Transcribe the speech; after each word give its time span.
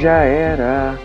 Já 0.00 0.22
era, 0.24 0.98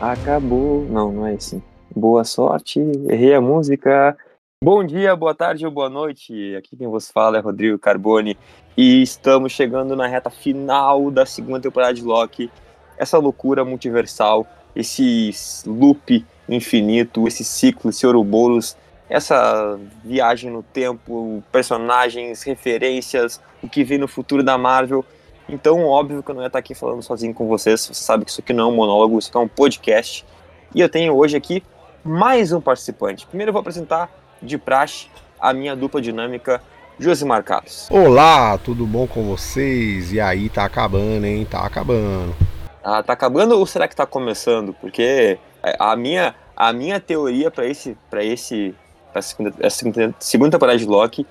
acabou. 0.00 0.84
Não, 0.90 1.12
não 1.12 1.24
é 1.24 1.34
assim. 1.34 1.62
Boa 1.94 2.24
sorte, 2.24 2.80
errei 3.08 3.32
a 3.32 3.40
música. 3.40 4.16
Bom 4.60 4.82
dia, 4.82 5.14
boa 5.14 5.32
tarde 5.32 5.64
ou 5.64 5.70
boa 5.70 5.88
noite. 5.88 6.56
Aqui 6.56 6.76
quem 6.76 6.88
vos 6.88 7.08
fala 7.08 7.38
é 7.38 7.40
Rodrigo 7.40 7.78
Carboni 7.78 8.36
e 8.76 9.02
estamos 9.02 9.52
chegando 9.52 9.94
na 9.94 10.08
reta 10.08 10.30
final 10.30 11.12
da 11.12 11.24
segunda 11.24 11.60
temporada 11.60 11.94
de 11.94 12.02
Loki. 12.02 12.50
Essa 12.98 13.18
loucura 13.18 13.64
multiversal, 13.64 14.44
esse 14.74 15.30
loop 15.64 16.26
infinito, 16.48 17.28
esse 17.28 17.44
ciclo, 17.44 17.90
esse 17.90 18.04
Ouroboros, 18.04 18.76
essa 19.08 19.78
viagem 20.04 20.50
no 20.50 20.64
tempo, 20.64 21.40
personagens, 21.52 22.42
referências, 22.42 23.40
o 23.62 23.68
que 23.68 23.84
vem 23.84 23.98
no 23.98 24.08
futuro 24.08 24.42
da 24.42 24.58
Marvel. 24.58 25.04
Então, 25.52 25.84
óbvio 25.84 26.22
que 26.22 26.30
eu 26.30 26.34
não 26.36 26.42
ia 26.42 26.46
estar 26.46 26.60
aqui 26.60 26.76
falando 26.76 27.02
sozinho 27.02 27.34
com 27.34 27.48
vocês. 27.48 27.80
Você 27.80 27.94
sabe 27.94 28.24
que 28.24 28.30
isso 28.30 28.40
aqui 28.40 28.52
não 28.52 28.64
é 28.64 28.66
um 28.68 28.76
monólogo, 28.76 29.18
isso 29.18 29.30
aqui 29.30 29.36
é 29.36 29.40
um 29.40 29.48
podcast. 29.48 30.24
E 30.72 30.80
eu 30.80 30.88
tenho 30.88 31.12
hoje 31.12 31.36
aqui 31.36 31.60
mais 32.04 32.52
um 32.52 32.60
participante. 32.60 33.26
Primeiro 33.26 33.48
eu 33.50 33.52
vou 33.52 33.58
apresentar 33.58 34.08
de 34.40 34.56
praxe 34.56 35.08
a 35.40 35.52
minha 35.52 35.74
dupla 35.74 36.00
dinâmica, 36.00 36.62
Josimar 37.00 37.42
Carlos. 37.42 37.88
Olá, 37.90 38.58
tudo 38.58 38.86
bom 38.86 39.08
com 39.08 39.24
vocês? 39.24 40.12
E 40.12 40.20
aí, 40.20 40.48
tá 40.48 40.64
acabando, 40.64 41.26
hein? 41.26 41.44
Tá 41.44 41.66
acabando. 41.66 42.32
Ah, 42.80 43.02
tá 43.02 43.12
acabando 43.12 43.58
ou 43.58 43.66
será 43.66 43.88
que 43.88 43.96
tá 43.96 44.06
começando? 44.06 44.72
Porque 44.74 45.36
a 45.80 45.96
minha, 45.96 46.32
a 46.56 46.72
minha 46.72 47.00
teoria 47.00 47.50
para 47.50 47.66
esse, 47.66 47.98
para 48.08 48.22
esse, 48.22 48.72
pra 49.12 49.20
segunda, 49.20 49.68
segunda, 49.68 50.14
segunda 50.20 50.50
temporada 50.52 50.78
de 50.78 50.86
Loki, 50.86 51.26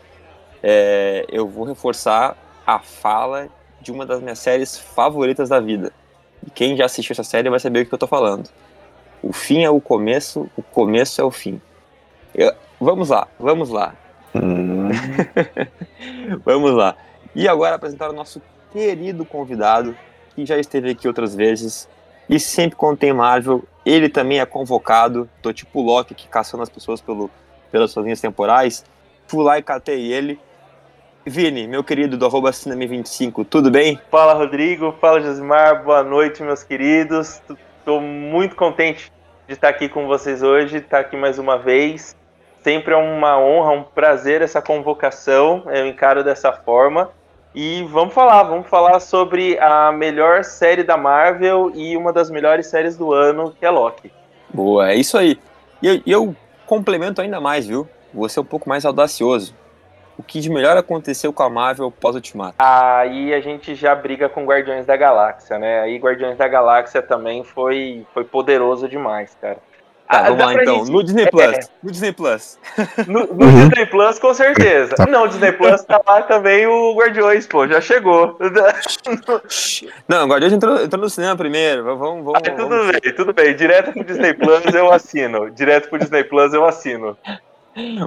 é, 0.62 1.26
eu 1.30 1.48
vou 1.48 1.64
reforçar 1.64 2.36
a 2.68 2.80
fala 2.80 3.48
de 3.82 3.92
uma 3.92 4.06
das 4.06 4.22
minhas 4.22 4.40
séries 4.40 4.78
favoritas 4.78 5.50
da 5.50 5.60
vida. 5.60 5.92
E 6.46 6.50
quem 6.50 6.76
já 6.76 6.86
assistiu 6.86 7.14
essa 7.14 7.24
série 7.24 7.50
vai 7.50 7.60
saber 7.60 7.82
o 7.82 7.86
que 7.86 7.94
eu 7.94 8.00
tô 8.00 8.08
falando. 8.08 8.50
O 9.22 9.34
fim 9.34 9.64
é 9.64 9.70
o 9.70 9.82
começo, 9.82 10.50
o 10.56 10.64
começo 10.64 11.20
é 11.20 11.24
o 11.24 11.32
fim. 11.32 11.62
Eu, 12.34 12.54
vamos 12.80 13.10
lá, 13.10 13.28
vamos 13.40 13.70
lá. 13.70 13.94
Hum. 14.34 14.90
vamos 16.46 16.72
lá. 16.72 16.96
E 17.36 17.48
agora 17.48 17.76
apresentar 17.76 18.10
o 18.10 18.14
nosso 18.14 18.42
querido 18.72 19.26
convidado, 19.26 19.96
que 20.36 20.46
já 20.46 20.58
esteve 20.58 20.92
aqui 20.92 21.08
outras 21.08 21.36
vezes. 21.36 21.90
E 22.30 22.40
sempre 22.40 22.76
quando 22.76 22.98
tem 22.98 23.12
Marvel, 23.12 23.64
ele 23.86 24.08
também 24.08 24.40
é 24.40 24.46
convocado. 24.46 25.30
Tô 25.42 25.52
tipo 25.52 25.80
o 25.80 25.84
Loki 25.84 26.14
que 26.14 26.28
caçando 26.28 26.64
as 26.64 26.70
pessoas 26.70 27.02
pelo, 27.02 27.30
pelas 27.72 27.92
suas 27.92 28.06
linhas 28.06 28.22
temporais. 28.22 28.86
Fui 29.28 29.44
lá 29.44 29.58
e 29.58 29.64
catei 29.64 30.12
ele. 30.12 30.40
Vini, 31.26 31.68
meu 31.68 31.84
querido 31.84 32.18
do 32.18 32.26
arroba 32.26 32.50
25 32.52 33.44
tudo 33.44 33.70
bem? 33.70 34.00
Fala 34.10 34.34
Rodrigo, 34.34 34.96
fala 35.02 35.20
Josimar, 35.20 35.84
boa 35.84 36.02
noite 36.02 36.42
meus 36.42 36.64
queridos. 36.64 37.42
Estou 37.78 38.00
muito 38.00 38.56
contente 38.56 39.12
de 39.46 39.54
estar 39.54 39.68
aqui 39.68 39.90
com 39.90 40.08
vocês 40.08 40.42
hoje, 40.42 40.78
estar 40.78 41.00
aqui 41.00 41.18
mais 41.18 41.38
uma 41.38 41.58
vez. 41.58 42.16
Sempre 42.64 42.94
é 42.94 42.98
uma 42.98 43.38
honra, 43.38 43.72
um 43.72 43.84
prazer 43.84 44.42
essa 44.42 44.62
convocação, 44.62 45.64
eu 45.68 45.86
encaro 45.88 46.24
dessa 46.24 46.54
forma. 46.54 47.10
E 47.54 47.84
vamos 47.90 48.14
falar, 48.14 48.44
vamos 48.44 48.70
falar 48.70 49.00
sobre 49.02 49.60
a 49.60 49.92
melhor 49.92 50.46
série 50.46 50.84
da 50.84 50.96
Marvel 50.96 51.72
e 51.76 51.98
uma 51.98 52.14
das 52.14 52.32
melhores 52.32 52.68
séries 52.68 52.96
do 52.96 53.12
ano, 53.12 53.54
que 53.60 53.66
é 53.66 53.70
Loki. 53.70 54.10
Boa, 54.54 54.90
é 54.92 54.96
isso 54.96 55.18
aí. 55.18 55.38
E 55.82 55.88
eu, 55.88 56.02
eu 56.08 56.36
complemento 56.66 57.22
ainda 57.22 57.42
mais, 57.42 57.68
viu? 57.68 57.88
Vou 58.14 58.30
ser 58.30 58.40
um 58.40 58.46
pouco 58.46 58.70
mais 58.70 58.86
audacioso 58.86 59.54
o 60.20 60.24
que 60.24 60.42
de 60.42 60.50
melhor 60.50 60.76
aconteceu 60.76 61.32
com 61.32 61.44
a 61.44 61.50
Marvel 61.50 61.90
pós-Ultimato? 61.90 62.56
Aí 62.60 63.34
a 63.34 63.40
gente 63.40 63.74
já 63.74 63.96
briga 63.96 64.28
com 64.28 64.44
Guardiões 64.44 64.86
da 64.86 64.98
Galáxia, 64.98 65.58
né? 65.58 65.80
Aí 65.80 65.98
Guardiões 65.98 66.38
da 66.38 66.46
Galáxia 66.46 67.02
também 67.02 67.46
foi, 67.46 68.06
foi 68.14 68.26
poderoso 68.26 68.90
demais, 68.90 69.38
cara. 69.40 69.60
Tá, 70.10 70.20
ah, 70.20 70.24
vamos 70.24 70.40
lá 70.44 70.54
então. 70.56 70.80
Gente... 70.80 70.92
No 70.92 71.04
Disney 71.04 71.30
Plus. 71.30 71.56
É. 71.56 71.60
No 71.82 71.92
Disney 71.92 72.12
Plus. 72.12 72.60
No, 73.08 73.20
no 73.28 73.28
uhum. 73.46 73.70
Disney 73.70 73.86
Plus, 73.86 74.20
com 74.20 74.34
certeza. 74.34 74.96
Não, 75.08 75.24
o 75.24 75.28
Disney 75.30 75.54
Plus 75.54 75.84
tá 75.84 76.02
lá 76.06 76.22
também 76.24 76.68
o 76.68 76.96
Guardiões, 76.96 77.48
pô, 77.48 77.66
já 77.66 77.80
chegou. 77.80 78.38
Não, 80.06 80.26
o 80.26 80.28
Guardiões 80.28 80.52
entrou, 80.52 80.84
entrou 80.84 81.02
no 81.02 81.10
cinema 81.10 81.38
primeiro. 81.38 81.84
Vamos, 81.86 82.26
vamos, 82.26 82.34
ah, 82.36 82.42
tudo 82.42 82.68
vamos... 82.68 82.92
bem, 82.92 83.14
tudo 83.14 83.34
bem. 83.34 83.56
Direto 83.56 83.94
pro 83.94 84.04
Disney 84.04 84.34
Plus 84.34 84.66
eu 84.74 84.92
assino. 84.92 85.50
Direto 85.50 85.88
pro 85.88 86.00
Disney 86.00 86.26
Plus 86.26 86.54
eu 86.54 86.66
assino. 86.66 87.18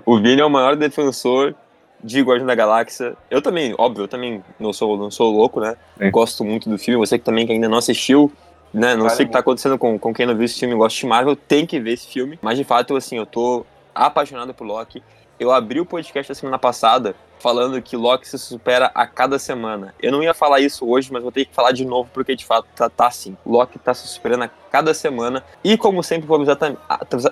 O 0.05 0.17
Vini 0.21 0.43
é 0.43 0.45
o 0.45 0.51
maior 0.51 0.77
defensor 0.77 1.55
de 2.03 2.21
Guardião 2.23 2.47
da 2.47 2.55
Galáxia. 2.55 3.17
Eu 3.31 3.41
também, 3.41 3.75
óbvio, 3.79 4.05
eu 4.05 4.09
também 4.09 4.43
não 4.59 4.73
sou, 4.73 4.97
não 4.97 5.11
sou 5.11 5.31
louco, 5.31 5.61
né? 5.61 5.77
É. 5.99 6.11
Gosto 6.11 6.45
muito 6.45 6.69
do 6.69 6.79
filme. 6.79 6.99
Você 7.05 7.19
que 7.19 7.25
também 7.25 7.47
que 7.47 7.53
ainda 7.53 7.69
não 7.69 7.79
assistiu, 7.79 8.33
né? 8.73 8.95
Não 8.95 9.05
vale 9.05 9.17
sei 9.17 9.25
o 9.25 9.29
que 9.29 9.33
tá 9.33 9.39
acontecendo 9.39 9.79
com, 9.79 9.99
com 9.99 10.13
quem 10.13 10.27
não 10.27 10.35
viu 10.35 10.45
esse 10.45 10.59
filme 10.59 10.75
e 10.75 10.79
gosta 10.79 10.99
de 10.99 11.07
Marvel, 11.07 11.37
tem 11.37 11.67
que 11.67 11.79
ver 11.79 11.93
esse 11.93 12.07
filme. 12.07 12.39
Mas 12.43 12.59
de 12.59 12.65
fato, 12.65 12.97
assim, 12.97 13.17
eu 13.17 13.27
tô 13.27 13.65
apaixonado 13.95 14.53
por 14.55 14.67
Loki. 14.67 15.03
Eu 15.39 15.51
abri 15.51 15.81
o 15.81 15.87
podcast 15.87 16.31
da 16.31 16.35
semana 16.35 16.59
passada 16.59 17.15
falando 17.39 17.83
que 17.83 17.97
Loki 17.97 18.29
se 18.29 18.39
supera 18.39 18.91
a 18.95 19.07
cada 19.07 19.39
semana. 19.39 19.93
Eu 20.01 20.13
não 20.13 20.23
ia 20.23 20.33
falar 20.33 20.61
isso 20.61 20.89
hoje, 20.89 21.13
mas 21.13 21.23
vou 21.23 21.33
ter 21.33 21.45
que 21.45 21.55
falar 21.55 21.73
de 21.73 21.85
novo 21.85 22.09
porque 22.15 22.37
de 22.37 22.45
fato 22.45 22.67
tá, 22.77 22.89
tá 22.89 23.09
assim. 23.09 23.37
Loki 23.45 23.79
tá 23.79 23.93
se 23.93 24.07
superando 24.07 24.45
a 24.45 24.49
cada 24.49 24.95
semana. 24.95 25.45
E 25.65 25.77
como 25.77 26.03
sempre, 26.03 26.27
vou 26.27 26.37
avisar, 26.37 26.57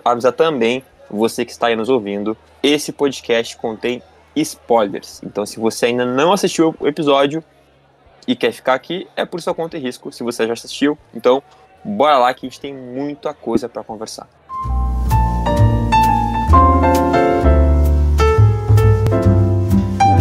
avisar 0.05 0.33
também 0.33 0.83
você 1.09 1.45
que 1.45 1.53
está 1.53 1.69
aí 1.69 1.77
nos 1.77 1.89
ouvindo, 1.89 2.37
esse 2.63 2.93
podcast 2.93 3.57
contém 3.57 4.03
spoilers. 4.37 5.23
Então, 5.23 5.45
se 5.45 5.59
você 5.59 5.87
ainda 5.87 6.05
não 6.05 6.33
assistiu 6.33 6.75
o 6.79 6.87
episódio 6.87 7.43
e 8.27 8.37
quer 8.37 8.53
ficar 8.53 8.75
aqui, 8.75 9.09
é 9.17 9.25
por 9.25 9.41
sua 9.41 9.55
conta 9.55 9.77
e 9.77 9.81
risco. 9.81 10.13
Se 10.13 10.23
você 10.23 10.47
já 10.47 10.53
assistiu, 10.53 10.97
então 11.15 11.43
bora 11.85 12.19
lá 12.19 12.35
que 12.35 12.47
a 12.47 12.49
gente 12.49 12.61
tem 12.61 12.75
muita 12.75 13.35
coisa 13.35 13.69
para 13.69 13.83
conversar. 13.83 14.29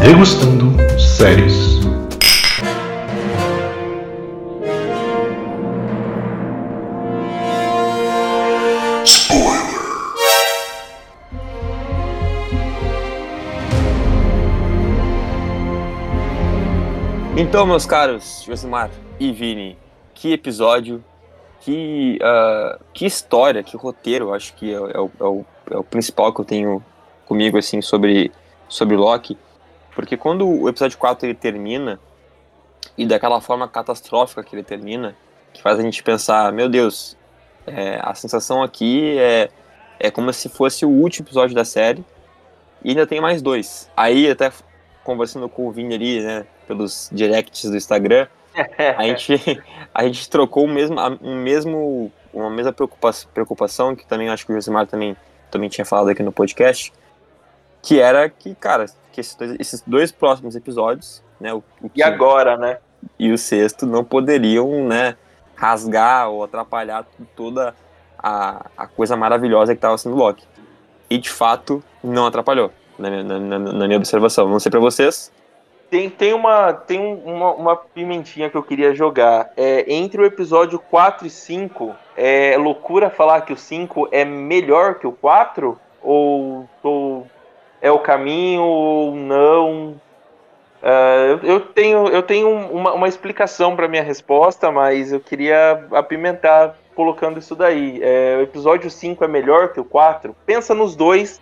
Degustando 0.02 0.76
séries. 1.00 1.80
Então, 17.42 17.66
meus 17.66 17.86
caros 17.86 18.44
Josimar 18.46 18.92
e 19.18 19.32
Vini, 19.32 19.78
que 20.14 20.34
episódio, 20.34 21.02
que, 21.62 22.20
uh, 22.22 22.84
que 22.94 23.06
história, 23.06 23.64
que 23.64 23.78
roteiro, 23.78 24.34
acho 24.34 24.54
que 24.56 24.70
é, 24.70 24.76
é, 24.76 24.80
o, 24.80 25.12
é, 25.18 25.24
o, 25.24 25.46
é, 25.72 25.78
o, 25.78 25.84
principal 25.86 26.34
que 26.34 26.42
eu 26.42 26.46
tenho 26.46 26.84
comigo, 27.26 27.58
assim, 27.58 27.82
sobre, 27.82 28.30
sobre 28.68 28.98
Loki. 28.98 29.38
Porque 29.96 30.18
quando 30.18 30.46
o 30.46 30.68
episódio 30.68 30.98
4 30.98 31.28
ele 31.28 31.34
termina, 31.34 31.98
e 32.98 33.06
daquela 33.06 33.40
forma 33.40 33.70
catastrófica 33.70 34.44
que 34.44 34.54
ele 34.54 34.64
termina, 34.64 35.16
que 35.54 35.62
faz 35.62 35.80
a 35.80 35.82
gente 35.82 36.04
pensar, 36.04 36.52
meu 36.52 36.68
Deus, 36.68 37.16
é, 37.66 38.02
a 38.04 38.14
sensação 38.16 38.62
aqui 38.62 39.18
é, 39.18 39.50
é 39.98 40.12
como 40.12 40.34
se 40.34 40.50
fosse 40.50 40.86
o 40.86 40.90
último 40.90 41.26
episódio 41.26 41.56
da 41.56 41.64
série, 41.64 42.04
e 42.84 42.90
ainda 42.90 43.08
tem 43.08 43.22
mais 43.22 43.42
dois. 43.42 43.90
Aí, 43.96 44.30
até 44.30 44.52
conversando 45.06 45.48
com 45.48 45.70
o 45.70 45.72
Vini 45.72 45.96
ali, 45.96 46.22
né, 46.22 46.46
pelos 46.70 47.10
directs 47.12 47.68
do 47.68 47.76
Instagram, 47.76 48.28
a 48.96 49.04
gente, 49.04 49.64
a 49.92 50.04
gente 50.04 50.30
trocou 50.30 50.66
o 50.66 50.68
mesmo, 50.68 50.96
um 51.20 51.36
mesmo, 51.36 52.12
uma 52.32 52.52
mesma 52.52 52.72
preocupação, 52.72 53.28
preocupação, 53.34 53.96
que 53.96 54.06
também 54.06 54.30
acho 54.30 54.46
que 54.46 54.52
o 54.52 54.56
Josimar 54.56 54.86
também, 54.86 55.18
também 55.50 55.68
tinha 55.68 55.84
falado 55.84 56.10
aqui 56.10 56.22
no 56.22 56.32
podcast, 56.32 56.94
que 57.82 58.00
era 58.00 58.30
que, 58.30 58.54
cara, 58.54 58.86
que 59.12 59.20
esses 59.20 59.34
dois, 59.34 59.56
esses 59.60 59.84
dois 59.86 60.12
próximos 60.12 60.56
episódios, 60.56 61.24
né, 61.40 61.52
o, 61.52 61.64
o 61.82 61.90
e 61.96 62.04
agora, 62.04 62.56
né? 62.56 62.78
E 63.18 63.32
o 63.32 63.38
sexto 63.38 63.88
não 63.88 64.04
poderiam, 64.04 64.86
né, 64.86 65.16
rasgar 65.56 66.30
ou 66.30 66.44
atrapalhar 66.44 67.08
toda 67.36 67.74
a, 68.18 68.66
a 68.78 68.86
coisa 68.86 69.16
maravilhosa 69.16 69.74
que 69.74 69.78
estava 69.78 69.98
sendo 69.98 70.16
Loki. 70.16 70.46
E 71.10 71.18
de 71.18 71.30
fato 71.30 71.84
não 72.04 72.28
atrapalhou, 72.28 72.72
na 73.00 73.10
minha, 73.10 73.24
na, 73.24 73.40
na, 73.40 73.60
na 73.60 73.88
minha 73.88 73.98
observação. 73.98 74.48
Não 74.48 74.60
sei 74.60 74.70
para 74.70 74.80
vocês, 74.80 75.32
tem, 75.90 76.10
tem, 76.10 76.34
uma, 76.34 76.74
tem 76.74 77.00
uma, 77.00 77.54
uma 77.54 77.76
pimentinha 77.76 78.50
que 78.50 78.56
eu 78.56 78.64
queria 78.64 78.94
jogar. 78.94 79.52
É, 79.58 79.86
entre 79.92 80.22
o 80.22 80.26
episódio 80.26 80.80
4 80.80 81.26
e 81.26 81.30
5, 81.30 81.96
é 82.16 82.56
loucura 82.58 83.10
falar 83.10 83.42
que 83.42 83.54
o 83.54 83.58
5 83.58 84.10
é 84.12 84.24
melhor 84.24 84.96
que 84.96 85.08
o 85.08 85.12
4? 85.12 85.80
Ou, 86.02 86.70
ou 86.84 87.28
é 87.82 87.92
o 87.92 88.00
caminho 88.00 88.62
ou 88.62 89.16
não? 89.16 90.00
Uh, 90.82 91.44
eu 91.44 91.60
tenho, 91.60 92.08
eu 92.08 92.24
tenho 92.24 92.50
uma, 92.50 92.94
uma 92.94 93.08
explicação 93.08 93.76
para 93.76 93.88
minha 93.88 94.04
resposta, 94.04 94.72
mas 94.72 95.12
eu 95.12 95.20
queria 95.20 95.86
apimentar 95.92 96.76
colocando 96.96 97.40
isso 97.40 97.56
daí. 97.56 98.00
É, 98.02 98.38
o 98.38 98.42
episódio 98.42 98.90
5 98.90 99.24
é 99.24 99.28
melhor 99.28 99.74
que 99.74 99.80
o 99.80 99.86
4? 99.86 100.36
Pensa 100.46 100.74
nos 100.74 100.96
dois 100.96 101.42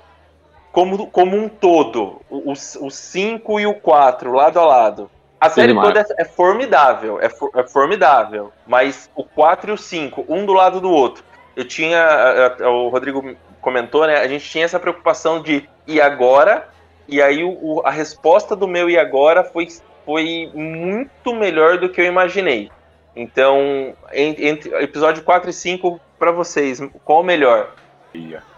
como, 0.77 1.07
como 1.07 1.35
um 1.35 1.49
todo, 1.49 2.21
o 2.29 2.91
5 2.91 3.59
e 3.59 3.65
o 3.65 3.73
4, 3.73 4.31
lado 4.31 4.59
a 4.59 4.63
lado. 4.63 5.09
A 5.41 5.49
série 5.49 5.73
toda 5.87 6.01
é, 6.01 6.21
é 6.21 6.23
formidável, 6.23 7.19
é, 7.19 7.29
for- 7.29 7.49
é 7.55 7.63
formidável. 7.63 8.51
Mas 8.67 9.09
o 9.15 9.23
4 9.23 9.71
e 9.71 9.73
o 9.73 9.77
5, 9.77 10.23
um 10.29 10.45
do 10.45 10.53
lado 10.53 10.79
do 10.79 10.91
outro. 10.91 11.23
Eu 11.55 11.67
tinha. 11.67 11.99
a- 11.99 12.63
a- 12.63 12.69
O 12.69 12.89
Rodrigo 12.89 13.35
comentou, 13.59 14.05
né? 14.05 14.17
A 14.19 14.27
gente 14.27 14.47
tinha 14.47 14.65
essa 14.65 14.79
preocupação 14.79 15.41
de 15.41 15.67
e 15.87 15.99
agora? 15.99 16.69
E 17.07 17.23
aí 17.23 17.43
o- 17.43 17.57
o- 17.59 17.81
a 17.83 17.89
resposta 17.89 18.55
do 18.55 18.67
meu 18.67 18.87
e 18.87 18.99
agora 18.99 19.43
foi, 19.43 19.67
foi 20.05 20.51
muito 20.53 21.33
melhor 21.33 21.79
do 21.79 21.89
que 21.89 21.99
eu 22.01 22.05
imaginei. 22.05 22.69
Então, 23.15 23.95
en- 24.13 24.35
entre 24.47 24.69
episódio 24.83 25.23
4 25.23 25.49
e 25.49 25.53
5, 25.53 25.99
pra 26.19 26.31
vocês, 26.31 26.79
qual 27.03 27.21
o 27.21 27.25
melhor? 27.25 27.71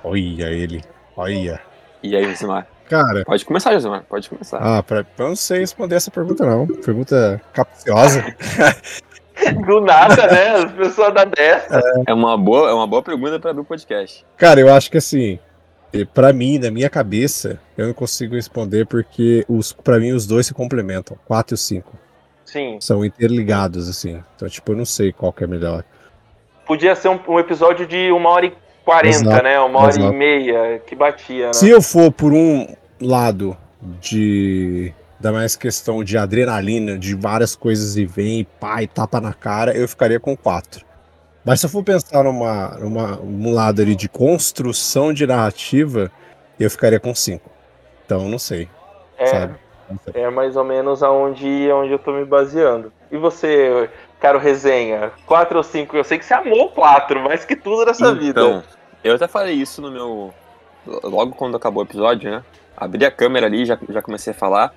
Olha 0.04 0.48
ele. 0.48 0.84
Olha. 1.16 1.69
E 2.02 2.16
aí, 2.16 2.26
Josimar? 2.26 2.68
Cara, 2.90 3.24
Pode 3.24 3.46
começar, 3.46 3.72
Josimar. 3.74 4.04
Pode 4.10 4.30
começar. 4.30 4.58
ah, 4.58 4.82
pra, 4.82 5.06
eu 5.18 5.28
não 5.28 5.36
sei 5.36 5.60
responder 5.60 5.96
essa 5.96 6.10
pergunta, 6.10 6.46
não. 6.46 6.66
Pergunta 6.68 7.42
capciosa. 7.54 8.24
Do 9.66 9.80
nada, 9.80 10.28
né? 10.28 10.50
As 10.56 10.72
pessoas 10.74 11.14
da 11.14 11.24
dessa. 11.24 11.82
É 12.06 12.14
uma 12.14 12.38
boa, 12.38 12.70
é 12.70 12.74
uma 12.74 12.88
boa 12.88 13.02
pergunta 13.02 13.40
para 13.40 13.52
abrir 13.52 13.62
o 13.62 13.66
podcast. 13.66 14.26
Cara, 14.36 14.60
eu 14.60 14.74
acho 14.74 14.92
que 14.92 14.98
assim, 14.98 15.40
pra 16.14 16.34
mim, 16.34 16.58
na 16.60 16.70
minha 16.70 16.90
cabeça, 16.90 17.60
eu 17.78 17.88
não 17.88 17.94
consigo 17.94 18.36
responder 18.36 18.86
porque 18.86 19.46
os, 19.48 19.72
pra 19.72 19.98
mim 19.98 20.12
os 20.12 20.28
dois 20.28 20.46
se 20.48 20.54
complementam. 20.54 21.18
4 21.26 21.54
e 21.54 21.56
o 21.56 21.58
5. 21.58 21.98
Sim. 22.44 22.78
São 22.82 23.06
interligados, 23.06 23.88
assim. 23.88 24.22
Então, 24.36 24.50
tipo, 24.50 24.72
eu 24.72 24.76
não 24.76 24.86
sei 24.86 25.14
qual 25.14 25.32
que 25.32 25.44
é 25.44 25.48
melhor. 25.48 25.84
Podia 26.66 26.96
ser 26.96 27.10
um, 27.10 27.20
um 27.28 27.40
episódio 27.40 27.88
de 27.88 28.12
uma 28.12 28.30
hora 28.30 28.48
e 28.48 28.54
quarenta, 28.84 29.18
Exato, 29.18 29.44
né? 29.44 29.60
Uma 29.60 29.80
hora 29.80 29.90
exato. 29.90 30.14
e 30.14 30.16
meia 30.16 30.80
que 30.86 30.96
batia, 30.96 31.48
né? 31.48 31.54
Se 31.54 31.70
eu 31.70 31.82
for 31.82 32.12
por 32.12 32.34
um 32.34 32.68
lado 33.02 33.56
de. 33.82 34.94
Da 35.20 35.34
mais 35.34 35.54
questão 35.58 36.02
de 36.02 36.18
adrenalina, 36.18 36.98
de 36.98 37.14
várias 37.14 37.54
coisas 37.54 37.98
e 37.98 38.06
vem, 38.06 38.48
pá, 38.58 38.82
e 38.82 38.88
tapa 38.88 39.20
na 39.20 39.34
cara, 39.34 39.76
eu 39.76 39.86
ficaria 39.86 40.18
com 40.18 40.36
4. 40.36 40.86
Mas 41.44 41.60
se 41.60 41.66
eu 41.66 41.70
for 41.70 41.84
pensar 41.84 42.24
numa, 42.24 42.78
numa, 42.80 43.20
um 43.20 43.54
lado 43.54 43.82
ali 43.82 43.96
de 43.96 44.08
construção 44.08 45.12
de 45.12 45.28
narrativa, 45.28 46.10
eu 46.58 46.72
ficaria 46.72 47.02
com 47.02 47.14
5. 47.14 47.50
Então, 48.06 48.30
não 48.30 48.40
sei, 48.40 48.70
é, 49.18 49.26
sabe? 49.26 49.56
É 50.14 50.30
mais 50.30 50.56
ou 50.56 50.64
menos 50.64 51.04
aonde, 51.04 51.70
aonde 51.70 51.92
eu 51.92 52.00
tô 52.00 52.14
me 52.14 52.24
baseando. 52.24 52.92
E 53.12 53.18
você, 53.18 53.90
caro 54.20 54.38
resenha, 54.38 55.12
4 55.26 55.58
ou 55.58 55.64
5? 55.64 55.96
Eu 55.96 56.04
sei 56.04 56.20
que 56.20 56.26
você 56.26 56.34
amou 56.34 56.70
4, 56.70 57.22
mais 57.22 57.46
que 57.46 57.56
tudo 57.56 57.86
nessa 57.86 58.14
vida. 58.14 58.42
Então, 58.42 58.64
eu 59.04 59.16
até 59.16 59.28
falei 59.28 59.56
isso 59.56 59.82
no 59.82 59.92
meu. 59.92 60.34
Logo 60.86 61.34
quando 61.36 61.56
acabou 61.56 61.84
o 61.84 61.86
episódio, 61.86 62.30
né? 62.30 62.44
Abri 62.76 63.06
a 63.06 63.12
câmera 63.12 63.46
ali, 63.46 63.66
já, 63.66 63.78
já 63.90 64.02
comecei 64.02 64.32
a 64.32 64.36
falar. 64.36 64.74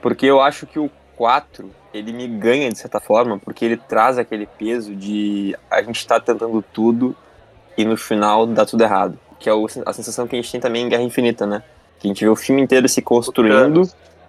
Porque 0.00 0.26
eu 0.26 0.40
acho 0.40 0.66
que 0.66 0.78
o 0.78 0.90
4, 1.16 1.70
ele 1.92 2.12
me 2.12 2.26
ganha 2.26 2.70
de 2.70 2.78
certa 2.78 2.98
forma, 2.98 3.38
porque 3.38 3.64
ele 3.64 3.76
traz 3.76 4.18
aquele 4.18 4.46
peso 4.46 4.94
de 4.94 5.54
a 5.70 5.82
gente 5.82 6.06
tá 6.06 6.18
tentando 6.18 6.62
tudo 6.72 7.14
e 7.76 7.84
no 7.84 7.96
final 7.96 8.46
dá 8.46 8.64
tudo 8.64 8.82
errado. 8.82 9.18
Que 9.38 9.48
é 9.48 9.52
a 9.86 9.92
sensação 9.92 10.26
que 10.26 10.36
a 10.36 10.40
gente 10.40 10.50
tem 10.50 10.60
também 10.60 10.84
em 10.84 10.88
Guerra 10.88 11.02
Infinita, 11.02 11.46
né? 11.46 11.62
Que 11.98 12.06
a 12.06 12.08
gente 12.08 12.24
vê 12.24 12.30
o 12.30 12.36
filme 12.36 12.62
inteiro 12.62 12.88
se 12.88 13.02
construindo, 13.02 13.82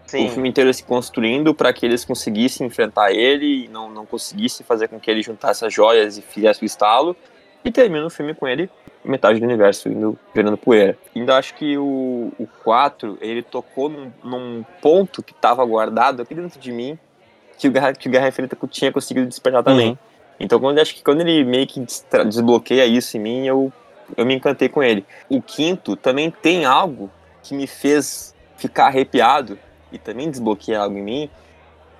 Sim. 0.05 0.29
filme 0.29 0.49
inteiro 0.49 0.73
se 0.73 0.83
construindo 0.83 1.53
para 1.53 1.71
que 1.71 1.85
eles 1.85 2.03
conseguissem 2.03 2.67
enfrentar 2.67 3.11
ele 3.11 3.65
e 3.65 3.67
não, 3.69 3.89
não 3.89 4.05
conseguissem 4.05 4.65
fazer 4.65 4.87
com 4.87 4.99
que 4.99 5.09
ele 5.09 5.21
juntasse 5.21 5.65
as 5.65 5.73
joias 5.73 6.17
e 6.17 6.21
fizesse 6.21 6.63
o 6.63 6.65
estalo. 6.65 7.15
E 7.63 7.71
termina 7.71 8.05
o 8.05 8.09
filme 8.09 8.33
com 8.33 8.47
ele, 8.47 8.69
metade 9.05 9.39
do 9.39 9.45
universo 9.45 9.87
indo 9.87 10.17
virando 10.33 10.57
poeira. 10.57 10.97
Ainda 11.15 11.37
acho 11.37 11.53
que 11.53 11.77
o, 11.77 12.31
o 12.37 12.47
4, 12.63 13.19
ele 13.21 13.43
tocou 13.43 13.87
num, 13.87 14.11
num 14.23 14.65
ponto 14.81 15.21
que 15.21 15.31
estava 15.31 15.63
guardado 15.63 16.23
aqui 16.23 16.33
dentro 16.33 16.59
de 16.59 16.71
mim, 16.71 16.97
que 17.57 17.67
o 17.67 17.71
Guerra, 17.71 17.93
que 17.93 18.07
o 18.07 18.11
Guerra 18.11 18.29
Infinita 18.29 18.57
tinha 18.67 18.91
conseguido 18.91 19.27
despertar 19.27 19.63
também. 19.63 19.97
Então, 20.39 20.59
quando, 20.59 20.79
acho 20.79 20.95
que 20.95 21.03
quando 21.03 21.21
ele 21.21 21.43
meio 21.43 21.67
que 21.67 21.85
desbloqueia 22.25 22.85
isso 22.85 23.15
em 23.15 23.19
mim, 23.19 23.45
eu, 23.45 23.71
eu 24.17 24.25
me 24.25 24.33
encantei 24.33 24.67
com 24.67 24.81
ele. 24.81 25.05
O 25.29 25.39
quinto 25.39 25.95
também 25.95 26.31
tem 26.31 26.65
algo 26.65 27.11
que 27.43 27.53
me 27.53 27.67
fez 27.67 28.35
ficar 28.57 28.87
arrepiado 28.87 29.57
e 29.91 29.97
também 29.97 30.29
desbloqueia 30.29 30.79
algo 30.81 30.97
em 30.97 31.03
mim, 31.03 31.29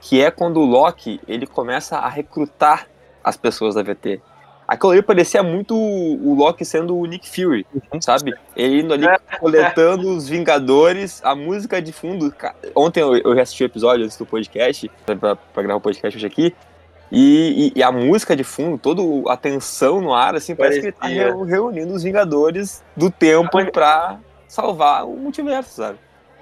que 0.02 0.22
é 0.22 0.32
quando 0.32 0.60
o 0.60 0.66
Loki 0.66 1.20
ele 1.28 1.46
começa 1.46 1.98
a 1.98 2.10
recrutar 2.10 2.88
as 3.24 3.38
pessoas 3.38 3.76
da 3.76 3.84
VT. 3.84 4.20
Aquilo 4.68 4.94
ali 4.94 5.02
parecia 5.02 5.44
muito 5.44 5.76
o 5.76 6.34
Loki 6.34 6.64
sendo 6.64 6.98
o 6.98 7.06
Nick 7.06 7.30
Fury, 7.30 7.66
sabe? 8.00 8.34
Ele 8.56 8.82
indo 8.82 8.94
ali 8.94 9.06
coletando 9.40 10.10
os 10.16 10.30
Vingadores, 10.30 11.22
a 11.26 11.36
música 11.36 11.82
de 11.82 11.92
fundo. 11.92 12.34
Ontem 12.74 13.02
eu, 13.02 13.18
eu 13.18 13.40
assisti 13.40 13.64
o 13.64 13.66
episódio 13.66 14.06
antes 14.06 14.16
do 14.18 14.26
podcast, 14.26 14.90
pra, 15.06 15.36
pra 15.36 15.64
gravar 15.64 15.76
o 15.78 15.82
podcast 15.82 16.18
hoje 16.18 16.26
aqui, 16.26 16.56
e, 17.12 17.74
e- 17.76 17.80
e 17.80 17.84
a 17.84 17.92
música 17.92 18.34
de 18.34 18.46
fundo, 18.46 18.78
toda 18.78 19.02
a 19.30 19.36
tensão 19.36 20.00
no 20.00 20.14
ar, 20.14 20.36
assim, 20.36 20.56
parece 20.56 20.80
que 20.80 20.88
ele 20.88 20.94
tá 20.94 21.08
reunindo 21.44 21.94
os 21.94 22.04
Vingadores 22.04 22.82
do 22.96 23.12
tempo 23.12 23.50
pra 23.74 24.20
salvar 24.48 25.06
o 25.06 25.18
multiverso, 25.18 25.76
sabe? 25.76 26.00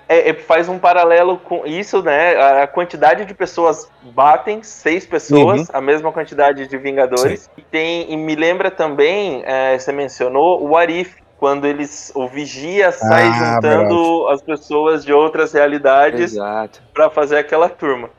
É, 0.10 0.32
é, 0.32 0.34
faz 0.34 0.68
um 0.68 0.80
paralelo 0.80 1.38
com 1.38 1.68
isso, 1.68 2.02
né? 2.02 2.36
A 2.64 2.66
quantidade 2.66 3.26
de 3.26 3.34
pessoas 3.36 3.88
batem, 4.02 4.64
seis 4.64 5.06
pessoas, 5.06 5.70
a 5.72 5.80
mesma 5.80 6.12
quantidade 6.12 6.66
de 6.66 6.78
Vingadores. 6.80 7.48
E, 7.56 7.62
tem, 7.62 8.12
e 8.12 8.18
me 8.18 8.34
lembra 8.34 8.72
também, 8.72 9.44
é, 9.46 9.78
você 9.78 9.92
mencionou, 9.92 10.68
o 10.68 10.76
Arif, 10.76 11.14
quando 11.38 11.68
eles. 11.68 12.12
O 12.16 12.28
Vigia 12.28 12.92
sai 12.92 13.28
Ah, 13.28 13.54
juntando 13.54 14.28
as 14.30 14.42
pessoas 14.42 15.06
de 15.06 15.14
outras 15.14 15.54
realidades 15.54 16.36
pra 16.92 17.12
fazer 17.12 17.38
aquela 17.38 17.70
turma. 17.70 18.10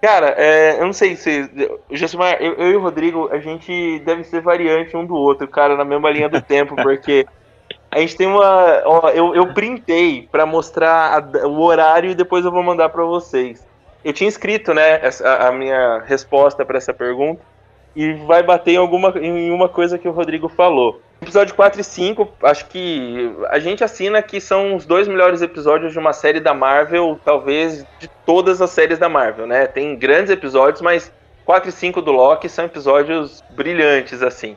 Cara, 0.00 0.34
é, 0.38 0.80
eu 0.80 0.86
não 0.86 0.92
sei 0.92 1.16
se. 1.16 1.50
Josimar, 1.90 2.36
eu, 2.40 2.54
eu 2.54 2.70
e 2.70 2.76
o 2.76 2.80
Rodrigo, 2.80 3.28
a 3.30 3.38
gente 3.38 3.98
deve 4.00 4.22
ser 4.22 4.40
variante 4.40 4.96
um 4.96 5.04
do 5.04 5.14
outro, 5.14 5.46
cara, 5.46 5.76
na 5.76 5.84
mesma 5.84 6.10
linha 6.10 6.28
do 6.28 6.40
tempo, 6.40 6.74
porque 6.80 7.26
a 7.90 7.98
gente 7.98 8.16
tem 8.16 8.26
uma. 8.26 8.82
Ó, 8.84 9.08
eu, 9.10 9.34
eu 9.34 9.52
printei 9.52 10.28
pra 10.30 10.46
mostrar 10.46 11.18
a- 11.34 11.46
o 11.46 11.60
horário 11.60 12.10
e 12.10 12.14
depois 12.14 12.44
eu 12.44 12.50
vou 12.52 12.62
mandar 12.62 12.88
pra 12.90 13.04
vocês. 13.04 13.66
Eu 14.04 14.12
tinha 14.12 14.28
escrito, 14.28 14.72
né, 14.72 15.00
a, 15.24 15.48
a 15.48 15.52
minha 15.52 15.98
resposta 16.06 16.64
pra 16.64 16.78
essa 16.78 16.94
pergunta 16.94 17.42
e 17.94 18.12
vai 18.14 18.42
bater 18.42 18.72
em, 18.72 18.76
alguma, 18.76 19.12
em 19.18 19.50
uma 19.50 19.68
coisa 19.68 19.98
que 19.98 20.08
o 20.08 20.12
Rodrigo 20.12 20.48
falou. 20.48 21.02
Episódio 21.20 21.54
4 21.54 21.80
e 21.82 21.84
5, 21.84 22.28
acho 22.44 22.64
que 22.66 23.30
a 23.50 23.58
gente 23.58 23.84
assina 23.84 24.22
que 24.22 24.40
são 24.40 24.74
os 24.74 24.86
dois 24.86 25.06
melhores 25.06 25.42
episódios 25.42 25.92
de 25.92 25.98
uma 25.98 26.14
série 26.14 26.40
da 26.40 26.54
Marvel, 26.54 27.20
talvez 27.22 27.84
de 27.98 28.08
todas 28.24 28.62
as 28.62 28.70
séries 28.70 28.98
da 28.98 29.06
Marvel, 29.08 29.46
né? 29.46 29.66
Tem 29.66 29.94
grandes 29.96 30.30
episódios, 30.30 30.80
mas 30.80 31.12
4 31.44 31.68
e 31.68 31.72
5 31.72 32.00
do 32.00 32.10
Loki 32.12 32.48
são 32.48 32.64
episódios 32.64 33.44
brilhantes, 33.50 34.22
assim. 34.22 34.56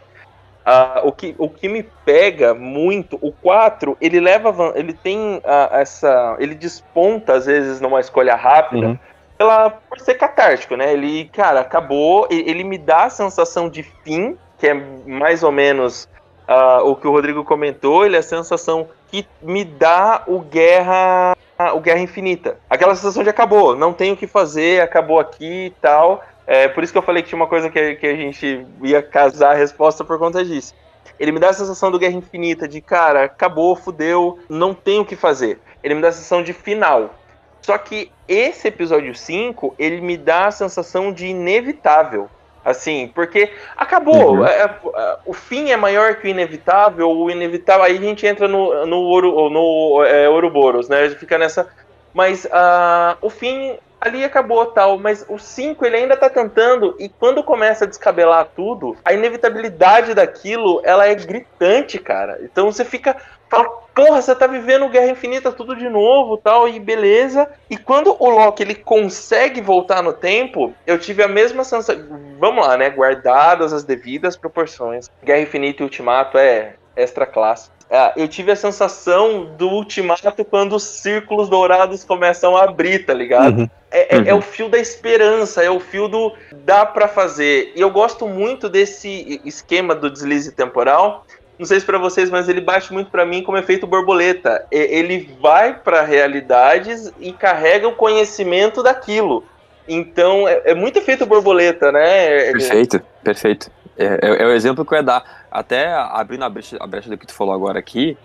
Ah, 0.65 1.01
o, 1.03 1.11
que, 1.11 1.35
o 1.37 1.49
que 1.49 1.67
me 1.67 1.83
pega 1.83 2.53
muito, 2.53 3.17
o 3.21 3.31
4, 3.33 3.97
ele 3.99 4.19
leva. 4.19 4.71
Ele 4.75 4.93
tem 4.93 5.41
ah, 5.43 5.69
essa. 5.73 6.35
Ele 6.39 6.55
desponta, 6.55 7.33
às 7.33 7.45
vezes, 7.45 7.81
numa 7.81 7.99
escolha 7.99 8.35
rápida, 8.35 8.87
Uhum. 8.87 8.99
pela, 9.37 9.69
por 9.71 9.99
ser 9.99 10.13
catártico, 10.15 10.75
né? 10.77 10.93
Ele, 10.93 11.25
cara, 11.33 11.59
acabou. 11.59 12.27
e- 12.31 12.49
Ele 12.49 12.63
me 12.63 12.77
dá 12.77 13.05
a 13.05 13.09
sensação 13.09 13.67
de 13.69 13.83
fim, 13.83 14.37
que 14.57 14.67
é 14.67 14.73
mais 15.05 15.43
ou 15.43 15.51
menos 15.51 16.07
ah, 16.47 16.81
o 16.83 16.95
que 16.95 17.07
o 17.07 17.11
Rodrigo 17.11 17.43
comentou. 17.43 18.05
Ele 18.05 18.15
é 18.15 18.19
a 18.19 18.23
sensação 18.23 18.87
que 19.09 19.27
me 19.41 19.63
dá 19.65 20.23
o 20.27 20.39
Guerra. 20.39 21.35
O 21.75 21.79
Guerra 21.79 21.99
Infinita. 21.99 22.57
Aquela 22.69 22.95
sensação 22.95 23.23
de 23.23 23.29
acabou, 23.29 23.75
não 23.75 23.93
tem 23.93 24.11
o 24.11 24.17
que 24.17 24.27
fazer, 24.27 24.81
acabou 24.81 25.19
aqui 25.19 25.67
e 25.67 25.69
tal. 25.81 26.21
É 26.45 26.67
por 26.67 26.83
isso 26.83 26.91
que 26.91 26.97
eu 26.97 27.03
falei 27.03 27.23
que 27.23 27.29
tinha 27.29 27.39
uma 27.39 27.47
coisa 27.47 27.69
que, 27.69 27.95
que 27.95 28.07
a 28.07 28.15
gente 28.15 28.65
ia 28.81 29.01
casar 29.01 29.51
a 29.51 29.57
resposta 29.57 30.03
por 30.03 30.19
conta 30.19 30.43
disso. 30.43 30.73
Ele 31.19 31.31
me 31.31 31.39
dá 31.39 31.49
a 31.49 31.53
sensação 31.53 31.91
do 31.91 31.99
Guerra 31.99 32.15
Infinita, 32.15 32.67
de 32.67 32.81
cara, 32.81 33.23
acabou, 33.23 33.75
fudeu, 33.75 34.39
não 34.49 34.73
tem 34.73 34.99
o 34.99 35.05
que 35.05 35.15
fazer. 35.15 35.59
Ele 35.83 35.95
me 35.95 36.01
dá 36.01 36.09
a 36.09 36.11
sensação 36.11 36.43
de 36.43 36.53
final. 36.53 37.15
Só 37.61 37.77
que 37.77 38.11
esse 38.27 38.67
episódio 38.67 39.15
5, 39.15 39.75
ele 39.79 40.01
me 40.01 40.17
dá 40.17 40.47
a 40.47 40.51
sensação 40.51 41.13
de 41.13 41.27
inevitável. 41.27 42.29
Assim, 42.65 43.11
porque 43.13 43.51
acabou. 43.75 44.37
Uhum. 44.37 44.45
É, 44.45 44.63
é, 44.63 45.17
o 45.25 45.33
fim 45.33 45.71
é 45.71 45.75
maior 45.75 46.15
que 46.15 46.27
o 46.27 46.29
inevitável, 46.29 47.09
o 47.09 47.29
inevitável. 47.29 47.83
Aí 47.83 47.97
a 47.97 48.01
gente 48.01 48.25
entra 48.25 48.47
no, 48.47 48.85
no, 48.85 48.97
Ouro, 48.99 49.49
no 49.49 50.03
é, 50.05 50.29
Ouroboros, 50.29 50.87
né? 50.87 50.99
A 50.99 51.09
gente 51.09 51.19
fica 51.19 51.37
nessa. 51.37 51.67
Mas 52.13 52.47
ah, 52.53 53.17
o 53.21 53.29
fim 53.29 53.77
ali 54.03 54.23
acabou 54.23 54.65
tal. 54.67 54.99
Mas 54.99 55.25
o 55.29 55.39
5 55.39 55.85
ele 55.85 55.97
ainda 55.97 56.17
tá 56.17 56.29
tentando. 56.29 56.95
E 56.99 57.07
quando 57.09 57.43
começa 57.43 57.85
a 57.85 57.87
descabelar 57.87 58.49
tudo, 58.55 58.97
a 59.03 59.13
inevitabilidade 59.13 60.13
daquilo 60.13 60.81
ela 60.83 61.07
é 61.07 61.15
gritante, 61.15 61.97
cara. 61.97 62.39
Então 62.43 62.71
você 62.71 62.83
fica. 62.83 63.15
Fala, 63.49 63.69
porra, 63.93 64.19
você 64.19 64.33
tá 64.33 64.47
vivendo 64.47 64.89
Guerra 64.89 65.11
Infinita 65.11 65.51
tudo 65.51 65.75
de 65.75 65.87
novo, 65.87 66.37
tal, 66.37 66.67
e 66.67 66.79
beleza. 66.79 67.47
E 67.69 67.77
quando 67.77 68.15
o 68.19 68.29
Loki 68.29 68.63
ele 68.63 68.73
consegue 68.73 69.61
voltar 69.61 70.01
no 70.01 70.11
tempo, 70.11 70.73
eu 70.87 70.97
tive 70.97 71.21
a 71.21 71.27
mesma 71.27 71.63
sensação. 71.63 72.03
Vamos 72.39 72.65
lá, 72.65 72.75
né? 72.77 72.89
Guardadas 72.89 73.71
as 73.71 73.83
devidas 73.83 74.35
proporções. 74.35 75.09
Guerra 75.23 75.41
Infinita 75.41 75.83
e 75.83 75.85
Ultimato 75.85 76.37
é 76.37 76.73
extra 76.95 77.27
classe. 77.27 77.69
É, 77.93 78.11
eu 78.15 78.27
tive 78.27 78.51
a 78.51 78.55
sensação 78.55 79.45
do 79.55 79.69
ultimato 79.69 80.43
quando 80.43 80.75
os 80.75 80.81
círculos 80.81 81.47
dourados 81.47 82.03
começam 82.03 82.57
a 82.57 82.63
abrir, 82.63 83.05
tá 83.05 83.13
ligado? 83.13 83.59
Uhum. 83.59 83.69
É, 83.91 84.15
é, 84.15 84.17
uhum. 84.17 84.23
é, 84.29 84.33
o 84.33 84.41
fio 84.41 84.67
da 84.67 84.79
esperança, 84.79 85.63
é 85.63 85.69
o 85.69 85.79
fio 85.79 86.07
do 86.07 86.33
dá 86.65 86.87
para 86.87 87.07
fazer. 87.07 87.71
E 87.75 87.81
eu 87.81 87.91
gosto 87.91 88.27
muito 88.27 88.67
desse 88.67 89.39
esquema 89.45 89.93
do 89.93 90.09
deslize 90.09 90.51
temporal. 90.53 91.23
Não 91.59 91.67
sei 91.67 91.79
se 91.79 91.85
para 91.85 91.99
vocês, 91.99 92.31
mas 92.31 92.49
ele 92.49 92.61
bate 92.61 92.91
muito 92.91 93.11
para 93.11 93.27
mim 93.27 93.43
como 93.43 93.59
efeito 93.59 93.85
borboleta. 93.85 94.65
Ele 94.71 95.29
vai 95.39 95.75
para 95.77 96.01
realidades 96.01 97.13
e 97.19 97.31
carrega 97.31 97.87
o 97.87 97.93
conhecimento 97.93 98.81
daquilo. 98.81 99.43
Então 99.87 100.47
é, 100.47 100.63
é 100.65 100.73
muito 100.73 100.97
efeito 100.97 101.27
borboleta, 101.27 101.91
né? 101.91 102.51
Perfeito, 102.53 102.99
perfeito. 103.23 103.71
É, 103.97 104.05
é, 104.05 104.43
é, 104.43 104.45
o 104.45 104.51
exemplo 104.51 104.85
que 104.85 104.93
eu 104.93 104.97
ia 104.97 105.03
dar. 105.03 105.45
Até 105.51 105.93
abrindo 105.93 106.43
a 106.43 106.49
brecha, 106.49 106.77
a 106.79 106.87
brecha 106.87 107.09
do 107.09 107.17
que 107.17 107.27
tu 107.27 107.33
falou 107.33 107.53
agora 107.53 107.79
aqui, 107.79 108.17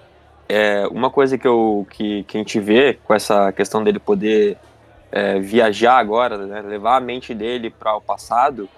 é 0.49 0.87
uma 0.89 1.11
coisa 1.11 1.37
que, 1.37 1.47
eu, 1.47 1.87
que, 1.91 2.25
que 2.25 2.37
a 2.37 2.41
gente 2.41 2.59
vê 2.59 2.99
com 3.05 3.15
essa 3.15 3.53
questão 3.53 3.85
dele 3.85 3.99
poder 3.99 4.57
é, 5.13 5.39
viajar 5.39 5.99
agora, 5.99 6.39
né, 6.39 6.63
levar 6.63 6.97
a 6.97 7.01
mente 7.01 7.35
dele 7.35 7.71
para 7.71 7.95
o 7.97 8.01
passado 8.01 8.69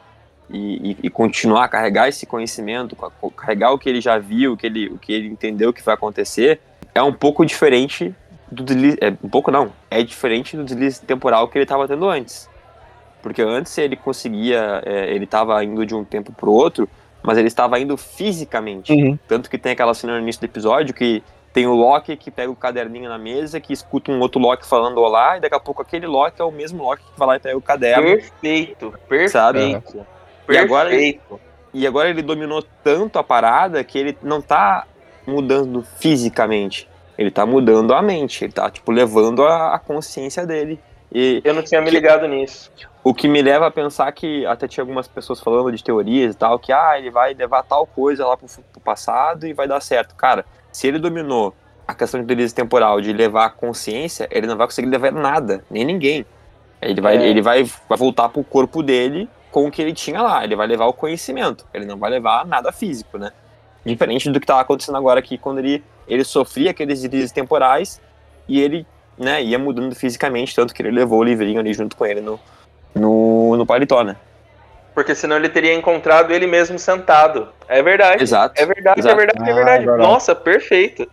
e, 0.48 0.90
e, 0.90 0.96
e, 1.04 1.10
continuar 1.10 1.64
a 1.64 1.68
carregar 1.68 2.08
esse 2.08 2.26
conhecimento, 2.26 2.96
carregar 3.36 3.70
o 3.70 3.78
que 3.78 3.88
ele 3.88 4.00
já 4.00 4.18
viu, 4.18 4.54
o 4.54 4.56
que 4.56 4.66
ele, 4.66 4.88
o 4.88 4.98
que 4.98 5.12
ele 5.12 5.28
entendeu 5.28 5.72
que 5.72 5.82
vai 5.82 5.94
acontecer, 5.94 6.60
é 6.92 7.00
um 7.00 7.12
pouco 7.12 7.46
diferente 7.46 8.12
do 8.50 8.64
deslize, 8.64 8.98
é, 9.00 9.10
um 9.22 9.28
pouco 9.28 9.52
não, 9.52 9.72
é 9.88 10.02
diferente 10.02 10.56
do 10.56 10.64
deslize 10.64 11.00
temporal 11.02 11.46
que 11.46 11.56
ele 11.56 11.64
estava 11.64 11.86
tendo 11.86 12.08
antes. 12.08 12.49
Porque 13.22 13.42
antes 13.42 13.76
ele 13.78 13.96
conseguia, 13.96 14.82
é, 14.84 15.14
ele 15.14 15.24
estava 15.24 15.62
indo 15.64 15.84
de 15.84 15.94
um 15.94 16.04
tempo 16.04 16.32
pro 16.32 16.50
outro, 16.50 16.88
mas 17.22 17.36
ele 17.36 17.48
estava 17.48 17.78
indo 17.78 17.96
fisicamente. 17.96 18.92
Uhum. 18.92 19.18
Tanto 19.28 19.50
que 19.50 19.58
tem 19.58 19.72
aquela 19.72 19.94
cena 19.94 20.14
no 20.14 20.20
início 20.20 20.40
do 20.40 20.44
episódio 20.44 20.94
que 20.94 21.22
tem 21.52 21.66
o 21.66 21.74
Loki 21.74 22.16
que 22.16 22.30
pega 22.30 22.50
o 22.50 22.56
caderninho 22.56 23.08
na 23.08 23.18
mesa, 23.18 23.60
que 23.60 23.72
escuta 23.72 24.12
um 24.12 24.20
outro 24.20 24.40
Loki 24.40 24.66
falando 24.66 24.98
olá, 24.98 25.36
e 25.36 25.40
daqui 25.40 25.54
a 25.54 25.60
pouco 25.60 25.82
aquele 25.82 26.06
Loki 26.06 26.40
é 26.40 26.44
o 26.44 26.52
mesmo 26.52 26.82
Loki 26.82 27.02
que 27.02 27.18
vai 27.18 27.28
lá 27.28 27.36
e 27.36 27.40
pega 27.40 27.58
o 27.58 27.62
caderno. 27.62 28.04
Perfeito, 28.04 28.94
perfeito. 29.08 29.30
Sabe? 29.32 29.72
Perfeito. 29.72 30.06
E 30.48 30.58
agora, 30.58 30.94
ele, 30.94 31.20
e 31.72 31.86
agora 31.86 32.08
ele 32.08 32.22
dominou 32.22 32.64
tanto 32.82 33.18
a 33.18 33.22
parada 33.22 33.82
que 33.84 33.98
ele 33.98 34.18
não 34.22 34.40
tá 34.40 34.86
mudando 35.26 35.84
fisicamente. 35.98 36.88
Ele 37.16 37.30
tá 37.30 37.44
mudando 37.44 37.92
a 37.92 38.00
mente. 38.00 38.44
Ele 38.44 38.52
tá, 38.52 38.70
tipo, 38.70 38.90
levando 38.90 39.44
a, 39.44 39.74
a 39.74 39.78
consciência 39.78 40.46
dele. 40.46 40.80
E 41.12 41.40
Eu 41.44 41.54
não 41.54 41.62
tinha 41.62 41.80
me 41.80 41.90
ligado 41.90 42.26
nisso. 42.26 42.70
O 43.02 43.14
que 43.14 43.26
me 43.26 43.40
leva 43.40 43.66
a 43.66 43.70
pensar 43.70 44.12
que 44.12 44.44
até 44.44 44.68
tinha 44.68 44.82
algumas 44.82 45.08
pessoas 45.08 45.40
falando 45.40 45.72
de 45.74 45.82
teorias 45.82 46.34
e 46.34 46.36
tal, 46.36 46.58
que 46.58 46.70
ah, 46.70 46.98
ele 46.98 47.10
vai 47.10 47.32
levar 47.32 47.62
tal 47.62 47.86
coisa 47.86 48.26
lá 48.26 48.36
pro, 48.36 48.46
pro 48.46 48.80
passado 48.80 49.46
e 49.46 49.54
vai 49.54 49.66
dar 49.66 49.80
certo. 49.80 50.14
Cara, 50.14 50.44
se 50.70 50.86
ele 50.86 50.98
dominou 50.98 51.54
a 51.88 51.94
questão 51.94 52.20
de 52.20 52.26
delírio 52.26 52.52
temporal, 52.52 53.00
de 53.00 53.12
levar 53.12 53.46
a 53.46 53.50
consciência, 53.50 54.28
ele 54.30 54.46
não 54.46 54.56
vai 54.56 54.66
conseguir 54.66 54.88
levar 54.88 55.12
nada, 55.12 55.64
nem 55.70 55.84
ninguém. 55.84 56.26
Ele 56.80 57.00
vai, 57.00 57.16
é. 57.16 57.26
ele 57.26 57.40
vai, 57.40 57.64
vai 57.64 57.98
voltar 57.98 58.28
pro 58.28 58.44
corpo 58.44 58.82
dele 58.82 59.28
com 59.50 59.66
o 59.66 59.70
que 59.70 59.80
ele 59.80 59.92
tinha 59.92 60.20
lá. 60.22 60.44
Ele 60.44 60.54
vai 60.54 60.66
levar 60.66 60.86
o 60.86 60.92
conhecimento. 60.92 61.66
Ele 61.72 61.86
não 61.86 61.96
vai 61.96 62.10
levar 62.10 62.46
nada 62.46 62.70
físico, 62.70 63.18
né? 63.18 63.32
Diferente 63.84 64.30
do 64.30 64.38
que 64.38 64.44
estava 64.44 64.60
acontecendo 64.60 64.96
agora 64.96 65.20
aqui, 65.20 65.38
quando 65.38 65.58
ele, 65.58 65.82
ele 66.06 66.22
sofria 66.22 66.70
aqueles 66.70 67.00
delírios 67.00 67.32
temporais 67.32 68.00
e 68.46 68.60
ele 68.60 68.86
né, 69.18 69.42
ia 69.42 69.58
mudando 69.58 69.94
fisicamente, 69.94 70.54
tanto 70.54 70.74
que 70.74 70.82
ele 70.82 70.90
levou 70.90 71.20
o 71.20 71.24
livrinho 71.24 71.60
ali 71.60 71.72
junto 71.72 71.96
com 71.96 72.06
ele 72.06 72.20
no, 72.20 72.38
no, 72.94 73.56
no 73.56 73.66
paletó, 73.66 74.02
né? 74.02 74.16
Porque 74.94 75.14
senão 75.14 75.36
ele 75.36 75.48
teria 75.48 75.74
encontrado 75.74 76.32
ele 76.32 76.46
mesmo 76.46 76.78
sentado. 76.78 77.48
É 77.68 77.82
verdade. 77.82 78.22
Exato. 78.22 78.60
É 78.60 78.66
verdade, 78.66 79.00
Exato. 79.00 79.14
é 79.14 79.18
verdade, 79.18 79.50
é 79.50 79.54
verdade. 79.54 79.88
Ah, 79.88 79.94
é 79.94 79.96
Nossa, 79.96 80.34
perfeito. 80.34 81.08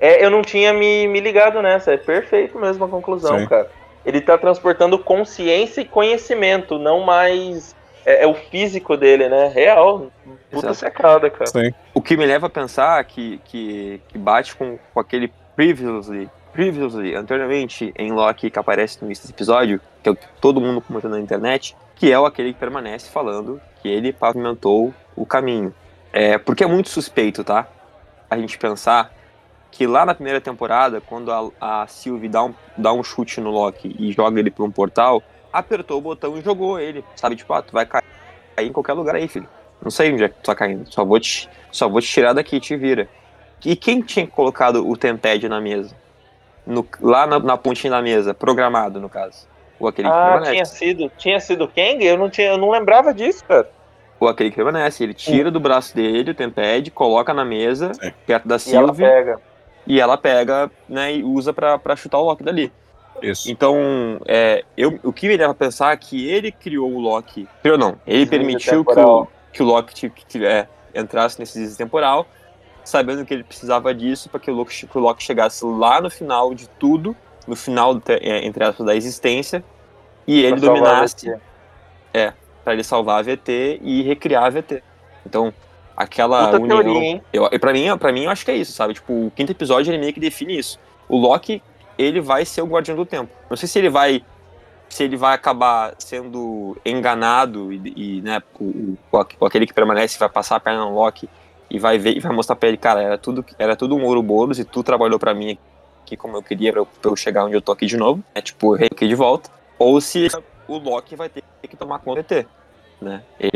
É, 0.00 0.24
eu 0.24 0.30
não 0.30 0.42
tinha 0.42 0.72
me, 0.72 1.06
me 1.08 1.20
ligado 1.20 1.62
nessa. 1.62 1.92
É 1.92 1.96
perfeito 1.96 2.58
mesmo 2.58 2.84
a 2.84 2.88
conclusão, 2.88 3.38
Sim. 3.38 3.46
cara. 3.46 3.70
Ele 4.04 4.20
tá 4.20 4.38
transportando 4.38 4.98
consciência 4.98 5.80
e 5.80 5.84
conhecimento, 5.84 6.78
não 6.78 7.00
mais 7.00 7.76
é, 8.04 8.24
é, 8.24 8.26
o 8.26 8.34
físico 8.34 8.96
dele, 8.96 9.28
né? 9.28 9.48
Real. 9.48 10.06
Puta 10.50 10.72
secada, 10.72 11.28
cara. 11.28 11.46
Sim. 11.46 11.74
O 11.92 12.00
que 12.00 12.16
me 12.16 12.24
leva 12.24 12.46
a 12.46 12.50
pensar 12.50 13.04
que, 13.04 13.38
que, 13.44 14.00
que 14.08 14.16
bate 14.16 14.56
com, 14.56 14.78
com 14.94 15.00
aquele 15.00 15.32
previously 15.54 16.30
previously, 16.52 17.14
anteriormente, 17.14 17.92
em 17.96 18.12
Loki, 18.12 18.50
que 18.50 18.58
aparece 18.58 18.98
no 19.00 19.08
início 19.08 19.22
desse 19.22 19.32
episódio, 19.32 19.80
que 20.02 20.08
é 20.08 20.12
o 20.12 20.16
que 20.16 20.26
todo 20.40 20.60
mundo 20.60 20.80
comentou 20.80 21.10
na 21.10 21.20
internet, 21.20 21.76
que 21.94 22.10
é 22.10 22.18
o 22.18 22.26
aquele 22.26 22.52
que 22.52 22.58
permanece 22.58 23.10
falando 23.10 23.60
que 23.80 23.88
ele 23.88 24.12
pavimentou 24.12 24.92
o 25.14 25.26
caminho. 25.26 25.74
É, 26.12 26.38
porque 26.38 26.64
é 26.64 26.66
muito 26.66 26.88
suspeito, 26.88 27.44
tá? 27.44 27.68
A 28.30 28.36
gente 28.38 28.58
pensar 28.58 29.12
que 29.70 29.86
lá 29.86 30.04
na 30.04 30.14
primeira 30.14 30.40
temporada, 30.40 31.00
quando 31.00 31.30
a, 31.30 31.82
a 31.82 31.86
Sylvie 31.86 32.28
dá 32.28 32.44
um, 32.44 32.54
dá 32.76 32.92
um 32.92 33.02
chute 33.02 33.40
no 33.40 33.50
Loki 33.50 33.94
e 33.98 34.12
joga 34.12 34.40
ele 34.40 34.50
pra 34.50 34.64
um 34.64 34.70
portal, 34.70 35.22
apertou 35.52 35.98
o 35.98 36.00
botão 36.00 36.36
e 36.38 36.42
jogou 36.42 36.78
ele. 36.80 37.04
Sabe, 37.16 37.36
tipo, 37.36 37.52
ah, 37.52 37.62
tu 37.62 37.72
vai 37.72 37.86
cair 37.86 38.04
em 38.58 38.72
qualquer 38.72 38.94
lugar 38.94 39.14
aí, 39.14 39.28
filho. 39.28 39.48
Não 39.82 39.90
sei 39.90 40.12
onde 40.12 40.24
é 40.24 40.28
que 40.28 40.36
tu 40.36 40.46
tá 40.46 40.54
caindo. 40.54 40.90
Só 40.92 41.04
vou 41.04 41.20
te, 41.20 41.48
só 41.70 41.88
vou 41.88 42.00
te 42.00 42.08
tirar 42.08 42.32
daqui 42.32 42.58
te 42.58 42.76
vira. 42.76 43.08
E 43.64 43.76
quem 43.76 44.00
tinha 44.00 44.26
colocado 44.26 44.88
o 44.88 44.96
Tempad 44.96 45.48
na 45.48 45.60
mesa? 45.60 45.94
No, 46.68 46.86
lá 47.00 47.26
na, 47.26 47.38
na, 47.38 47.56
pontinha 47.56 47.90
da 47.90 48.02
mesa, 48.02 48.34
programado, 48.34 49.00
no 49.00 49.08
caso. 49.08 49.48
O 49.80 49.88
aquele 49.88 50.08
ah, 50.08 50.40
que 50.42 50.50
tinha 50.50 50.64
sido, 50.64 51.10
tinha 51.16 51.40
sido 51.40 51.66
Kang? 51.68 52.04
Eu 52.04 52.18
não, 52.18 52.28
tinha, 52.28 52.48
eu 52.48 52.58
não 52.58 52.70
lembrava 52.70 53.14
disso, 53.14 53.44
cara. 53.44 53.68
O 54.20 54.26
aquele 54.26 54.50
que 54.50 54.56
permanece, 54.56 55.02
ele 55.02 55.14
tira 55.14 55.50
do 55.50 55.60
braço 55.60 55.94
dele 55.94 56.32
o 56.32 56.34
Tempad, 56.34 56.90
coloca 56.90 57.32
na 57.32 57.44
mesa, 57.44 57.94
Sim. 57.94 58.12
perto 58.26 58.48
da 58.48 58.58
Sylvie. 58.58 59.02
E 59.02 59.06
ela 59.06 59.14
pega. 59.14 59.40
E 59.86 60.00
ela 60.00 60.18
pega, 60.18 60.70
né, 60.88 61.14
e 61.14 61.24
usa 61.24 61.52
pra, 61.52 61.78
pra 61.78 61.96
chutar 61.96 62.18
o 62.18 62.24
Loki 62.24 62.42
dali. 62.42 62.72
Isso. 63.22 63.50
Então, 63.50 64.20
é, 64.26 64.64
eu, 64.76 64.98
o 65.02 65.12
que 65.12 65.26
me 65.28 65.36
leva 65.36 65.52
a 65.52 65.54
pensar 65.54 65.92
é 65.92 65.96
que 65.96 66.28
ele 66.28 66.52
criou 66.52 66.92
o 66.92 67.00
Loki. 67.00 67.48
Criou 67.62 67.78
não. 67.78 67.96
Ele 68.06 68.26
permitiu 68.26 68.84
que 68.84 69.00
o, 69.00 69.26
que 69.52 69.62
o 69.62 69.66
Loki 69.66 70.10
que, 70.10 70.44
é, 70.44 70.66
entrasse 70.94 71.38
nesse 71.38 71.76
temporal 71.76 72.26
sabendo 72.88 73.24
que 73.24 73.34
ele 73.34 73.44
precisava 73.44 73.94
disso 73.94 74.28
para 74.30 74.40
que 74.40 74.50
o 74.50 74.54
Loki, 74.54 74.86
que 74.86 74.98
o 74.98 75.00
Loki 75.00 75.22
chegasse 75.22 75.64
lá 75.64 76.00
no 76.00 76.10
final 76.10 76.54
de 76.54 76.68
tudo, 76.70 77.14
no 77.46 77.54
final, 77.54 78.00
é, 78.08 78.46
entre 78.46 78.64
aspas, 78.64 78.86
da 78.86 78.96
existência, 78.96 79.62
e 80.26 80.40
ele 80.40 80.58
pra 80.58 80.68
dominasse. 80.68 81.38
É, 82.14 82.32
para 82.64 82.72
ele 82.72 82.82
salvar 82.82 83.20
a 83.20 83.22
VT 83.22 83.80
e 83.82 84.02
recriar 84.02 84.44
a 84.44 84.50
VT. 84.50 84.82
Então, 85.26 85.52
aquela 85.94 86.50
Puta 86.50 86.62
união. 86.62 86.82
Teoria, 86.82 87.22
eu, 87.32 87.60
pra, 87.60 87.72
mim, 87.72 87.98
pra 87.98 88.12
mim, 88.12 88.24
eu 88.24 88.30
acho 88.30 88.44
que 88.44 88.50
é 88.50 88.56
isso, 88.56 88.72
sabe? 88.72 88.94
Tipo, 88.94 89.26
o 89.26 89.32
quinto 89.36 89.52
episódio 89.52 89.90
ele 89.90 89.98
meio 89.98 90.14
que 90.14 90.20
define 90.20 90.58
isso. 90.58 90.78
O 91.08 91.18
Loki, 91.18 91.62
ele 91.98 92.20
vai 92.20 92.46
ser 92.46 92.62
o 92.62 92.66
guardião 92.66 92.96
do 92.96 93.04
tempo. 93.04 93.30
Não 93.50 93.56
sei 93.56 93.68
se 93.68 93.78
ele 93.78 93.90
vai. 93.90 94.24
Se 94.88 95.04
ele 95.04 95.18
vai 95.18 95.34
acabar 95.34 95.94
sendo 95.98 96.74
enganado 96.84 97.70
e, 97.70 97.92
e 97.94 98.22
né, 98.22 98.42
o, 98.58 98.64
o, 98.64 98.98
o, 99.12 99.46
aquele 99.46 99.66
que 99.66 99.74
permanece 99.74 100.18
vai 100.18 100.30
passar 100.30 100.56
a 100.56 100.60
perna 100.60 100.86
no 100.86 100.94
Loki 100.94 101.28
e 101.70 101.78
vai 101.78 101.98
ver 101.98 102.16
e 102.16 102.20
vai 102.20 102.32
mostrar 102.32 102.56
pra 102.56 102.68
ele, 102.68 102.78
cara, 102.78 103.02
era 103.02 103.18
tudo, 103.18 103.44
era 103.58 103.76
tudo 103.76 103.96
um 103.96 104.04
ouro 104.04 104.22
bolos 104.22 104.58
e 104.58 104.64
tu 104.64 104.82
trabalhou 104.82 105.18
pra 105.18 105.34
mim 105.34 105.58
aqui 106.02 106.16
como 106.16 106.36
eu 106.36 106.42
queria 106.42 106.72
pra 106.72 106.80
eu, 106.80 106.86
pra 106.86 107.10
eu 107.10 107.16
chegar 107.16 107.44
onde 107.44 107.54
eu 107.54 107.60
tô 107.60 107.72
aqui 107.72 107.86
de 107.86 107.96
novo, 107.96 108.22
é 108.34 108.40
tipo, 108.40 108.74
rei 108.74 108.88
aqui 108.90 109.06
de 109.06 109.14
volta. 109.14 109.50
Ou 109.78 110.00
se 110.00 110.28
o 110.66 110.78
Loki 110.78 111.14
vai 111.14 111.28
ter 111.28 111.42
que 111.62 111.76
tomar 111.76 111.98
conta 112.00 112.22
do 112.22 112.34
ET, 112.34 112.46
né? 113.00 113.22
Ele 113.38 113.52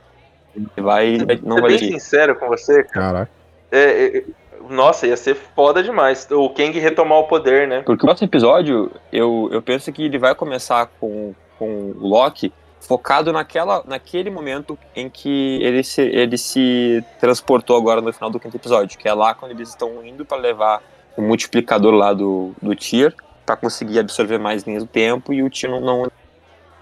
vai. 0.76 1.18
Não 1.42 1.56
vai 1.56 1.70
bem 1.70 1.78
sincero 1.78 2.36
com 2.36 2.46
você, 2.46 2.84
cara. 2.84 3.28
É, 3.70 3.78
é, 3.78 4.18
é, 4.18 4.24
nossa, 4.68 5.06
ia 5.06 5.16
ser 5.16 5.34
foda 5.34 5.82
demais. 5.82 6.28
O 6.30 6.50
Kang 6.50 6.78
retomar 6.78 7.18
o 7.18 7.24
poder, 7.24 7.66
né? 7.66 7.82
Porque 7.82 8.04
o 8.04 8.06
próximo 8.06 8.28
episódio, 8.28 8.90
eu, 9.12 9.48
eu 9.50 9.62
penso 9.62 9.90
que 9.92 10.04
ele 10.04 10.18
vai 10.18 10.34
começar 10.34 10.90
com, 11.00 11.34
com 11.58 11.66
o 11.66 12.06
Loki 12.06 12.52
focado 12.82 13.32
naquela, 13.32 13.82
naquele 13.86 14.28
momento 14.28 14.78
em 14.94 15.08
que 15.08 15.58
ele 15.62 15.82
se, 15.84 16.02
ele 16.02 16.36
se 16.36 17.02
transportou 17.20 17.76
agora 17.76 18.00
no 18.00 18.12
final 18.12 18.28
do 18.28 18.40
quinto 18.40 18.56
episódio, 18.56 18.98
que 18.98 19.08
é 19.08 19.14
lá 19.14 19.34
quando 19.34 19.52
eles 19.52 19.68
estão 19.68 20.04
indo 20.04 20.24
para 20.24 20.36
levar 20.36 20.82
o 21.16 21.22
multiplicador 21.22 21.94
lá 21.94 22.12
do, 22.12 22.52
do 22.60 22.74
Tier 22.74 23.14
para 23.46 23.56
conseguir 23.56 24.00
absorver 24.00 24.38
mais 24.38 24.64
linhas 24.64 24.82
do 24.82 24.88
tempo 24.88 25.32
e 25.32 25.42
o 25.42 25.48
Tier 25.48 25.70
não, 25.70 25.80
não 25.80 26.10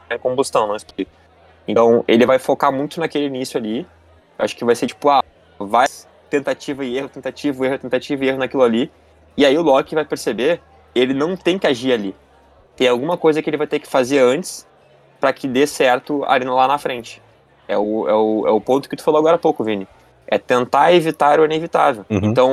é 0.09 0.17
combustão, 0.17 0.67
não 0.67 0.75
explica. 0.75 1.11
Então 1.69 2.03
ele 2.09 2.25
vai 2.25 2.39
focar 2.39 2.73
muito 2.73 2.99
naquele 2.99 3.27
início 3.27 3.59
ali. 3.59 3.87
Acho 4.39 4.57
que 4.57 4.65
vai 4.65 4.75
ser 4.75 4.87
tipo, 4.87 5.09
ah, 5.11 5.23
vai 5.59 5.87
tentativa 6.31 6.85
e 6.85 6.97
erro, 6.97 7.09
tentativa, 7.09 7.67
erro, 7.67 7.79
tentativa 7.79 8.25
e 8.25 8.29
erro 8.29 8.39
naquilo 8.39 8.63
ali. 8.63 8.91
E 9.37 9.45
aí 9.45 9.57
o 9.57 9.63
Loki 9.63 9.95
vai 9.95 10.05
perceber, 10.05 10.63
ele 10.95 11.13
não 11.13 11.37
tem 11.37 11.59
que 11.59 11.67
agir 11.67 11.93
ali. 11.93 12.15
Tem 12.75 12.89
alguma 12.89 13.19
coisa 13.19 13.43
que 13.43 13.51
ele 13.51 13.59
vai 13.59 13.67
ter 13.67 13.79
que 13.81 13.87
fazer 13.87 14.21
antes 14.21 14.67
para 15.21 15.33
que 15.33 15.47
dê 15.47 15.67
certo 15.67 16.25
ali 16.25 16.45
lá 16.45 16.67
na 16.67 16.79
frente. 16.79 17.21
É 17.69 17.77
o, 17.79 18.09
é, 18.09 18.15
o, 18.15 18.49
é 18.49 18.51
o 18.51 18.61
ponto 18.61 18.89
que 18.89 18.97
tu 18.97 19.03
falou 19.03 19.19
agora 19.21 19.37
há 19.37 19.39
pouco, 19.39 19.63
Vini. 19.63 19.87
É 20.27 20.39
tentar 20.39 20.93
evitar 20.93 21.39
o 21.41 21.45
inevitável. 21.45 22.05
Uhum. 22.09 22.21
Então, 22.23 22.51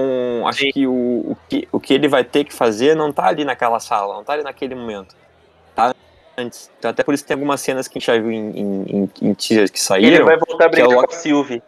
acho 0.47 0.65
que 0.71 0.85
o, 0.87 0.91
o 0.91 1.37
que 1.47 1.67
o 1.71 1.79
que 1.79 1.93
ele 1.93 2.07
vai 2.07 2.23
ter 2.23 2.43
que 2.43 2.53
fazer 2.53 2.95
não 2.95 3.11
tá 3.11 3.27
ali 3.27 3.45
naquela 3.45 3.79
sala, 3.79 4.15
não 4.15 4.23
tá 4.23 4.33
ali 4.33 4.43
naquele 4.43 4.75
momento. 4.75 5.15
Tá 5.75 5.93
antes. 6.37 6.71
Então, 6.77 6.91
até 6.91 7.03
por 7.03 7.13
isso 7.13 7.25
tem 7.25 7.35
algumas 7.35 7.61
cenas 7.61 7.87
que 7.87 7.97
a 7.97 7.99
gente 7.99 8.07
já 8.07 8.19
viu 8.19 8.31
em, 8.31 8.49
em, 8.51 9.09
em 9.21 9.33
teasers 9.33 9.69
que 9.71 9.79
saíram. 9.79 10.15
Ele 10.15 10.23
vai 10.23 10.37
voltar 10.37 10.65
a 10.65 10.69
brincar 10.69 10.91
é 10.91 10.95
com 10.95 11.05
a 11.05 11.15
Sylvie. 11.15 11.63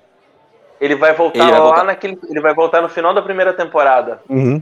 Ele 0.82 0.96
vai 0.96 1.14
voltar 1.14 1.40
Ele 1.40 1.52
vai 1.52 1.60
lá 1.60 1.66
voltar. 1.66 1.84
naquele. 1.84 2.20
Ele 2.30 2.42
vai 2.42 2.54
voltar 2.54 2.82
no 2.82 2.90
final 2.90 3.14
da 3.14 3.22
primeira 3.22 3.54
temporada. 3.54 4.22
Uhum. 4.30 4.62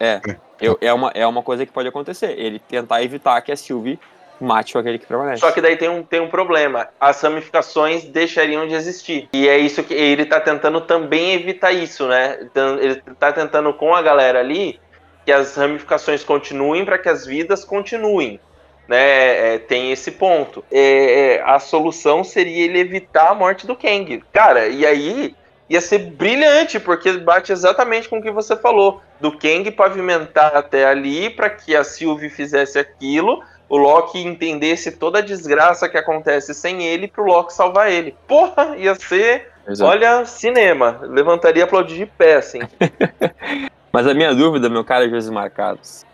É, 0.00 0.20
eu- 0.60 0.78
é, 0.80 0.92
uma, 0.92 1.10
é 1.14 1.26
uma 1.26 1.42
coisa 1.42 1.66
que 1.66 1.72
pode 1.72 1.88
acontecer. 1.88 2.38
Ele 2.38 2.58
tentar 2.60 3.02
evitar 3.02 3.40
que 3.42 3.50
a 3.52 3.56
Sylvie 3.56 3.98
mate 4.40 4.76
aquele 4.76 4.98
que 4.98 5.06
permanece. 5.06 5.40
Só 5.40 5.50
que 5.50 5.60
daí 5.60 5.76
tem 5.76 5.88
um, 5.88 6.02
tem 6.02 6.20
um 6.20 6.28
problema. 6.28 6.88
As 7.00 7.20
ramificações 7.20 8.04
deixariam 8.04 8.66
de 8.66 8.74
existir. 8.74 9.28
E 9.32 9.48
é 9.48 9.58
isso 9.58 9.82
que 9.82 9.94
ele 9.94 10.24
tá 10.24 10.40
tentando 10.40 10.80
também 10.80 11.34
evitar 11.34 11.72
isso, 11.72 12.06
né? 12.06 12.38
Então, 12.42 12.78
ele 12.78 12.96
tá 13.18 13.32
tentando 13.32 13.72
com 13.74 13.94
a 13.94 14.02
galera 14.02 14.40
ali 14.40 14.80
que 15.24 15.32
as 15.32 15.54
ramificações 15.56 16.24
continuem 16.24 16.84
para 16.84 16.98
que 16.98 17.08
as 17.08 17.26
vidas 17.26 17.64
continuem. 17.64 18.40
Né? 18.88 19.54
É, 19.54 19.58
tem 19.58 19.92
esse 19.92 20.12
ponto. 20.12 20.64
É, 20.72 21.36
é, 21.36 21.42
a 21.42 21.58
solução 21.58 22.24
seria 22.24 22.64
ele 22.64 22.78
evitar 22.78 23.30
a 23.30 23.34
morte 23.34 23.66
do 23.66 23.76
Kang. 23.76 24.24
Cara, 24.32 24.68
e 24.68 24.86
aí 24.86 25.34
ia 25.68 25.80
ser 25.82 25.98
brilhante, 25.98 26.80
porque 26.80 27.12
bate 27.12 27.52
exatamente 27.52 28.08
com 28.08 28.18
o 28.18 28.22
que 28.22 28.30
você 28.30 28.56
falou. 28.56 29.02
Do 29.20 29.30
Kang 29.30 29.70
pavimentar 29.70 30.56
até 30.56 30.86
ali 30.86 31.28
para 31.28 31.50
que 31.50 31.76
a 31.76 31.84
Sylvie 31.84 32.30
fizesse 32.30 32.78
aquilo 32.78 33.42
o 33.68 33.76
Loki 33.76 34.18
entendesse 34.18 34.92
toda 34.92 35.18
a 35.18 35.22
desgraça 35.22 35.88
que 35.88 35.98
acontece 35.98 36.54
sem 36.54 36.82
ele 36.84 37.06
pro 37.08 37.24
Loki 37.24 37.52
salvar 37.52 37.90
ele. 37.92 38.14
Porra, 38.26 38.76
ia 38.76 38.94
ser, 38.94 39.50
Exato. 39.68 39.90
olha, 39.90 40.24
cinema. 40.24 41.00
Levantaria 41.02 41.60
e 41.60 41.64
aplaudir 41.64 41.96
de 41.96 42.06
pé, 42.06 42.36
assim. 42.36 42.60
Mas 43.92 44.06
a 44.06 44.14
minha 44.14 44.34
dúvida, 44.34 44.68
meu 44.68 44.84
cara 44.84 45.08
Josimar 45.08 45.50
Carlos, 45.50 46.04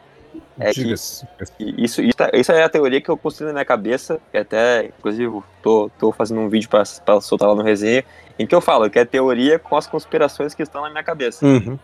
É 0.59 0.73
que- 0.73 0.83
Diga-se. 0.85 1.27
Isso, 1.59 2.03
isso, 2.03 2.17
isso 2.33 2.53
é 2.53 2.63
a 2.63 2.69
teoria 2.69 3.01
que 3.01 3.09
eu 3.09 3.17
construí 3.17 3.47
na 3.49 3.53
minha 3.53 3.65
cabeça, 3.65 4.21
que 4.33 4.39
até, 4.39 4.87
inclusive, 4.87 5.41
tô, 5.63 5.91
tô 5.99 6.13
fazendo 6.13 6.41
um 6.41 6.49
vídeo 6.49 6.69
pra, 6.69 6.83
pra 7.05 7.21
soltar 7.21 7.49
lá 7.49 7.55
no 7.55 7.63
resenha, 7.63 8.05
em 8.39 8.47
que 8.47 8.55
eu 8.55 8.61
falo 8.61 8.89
que 8.91 8.99
é 8.99 9.05
teoria 9.05 9.59
com 9.59 9.77
as 9.77 9.87
conspirações 9.87 10.55
que 10.55 10.63
estão 10.63 10.83
na 10.83 10.91
minha 10.91 11.03
cabeça. 11.05 11.45
Uhum. 11.45 11.79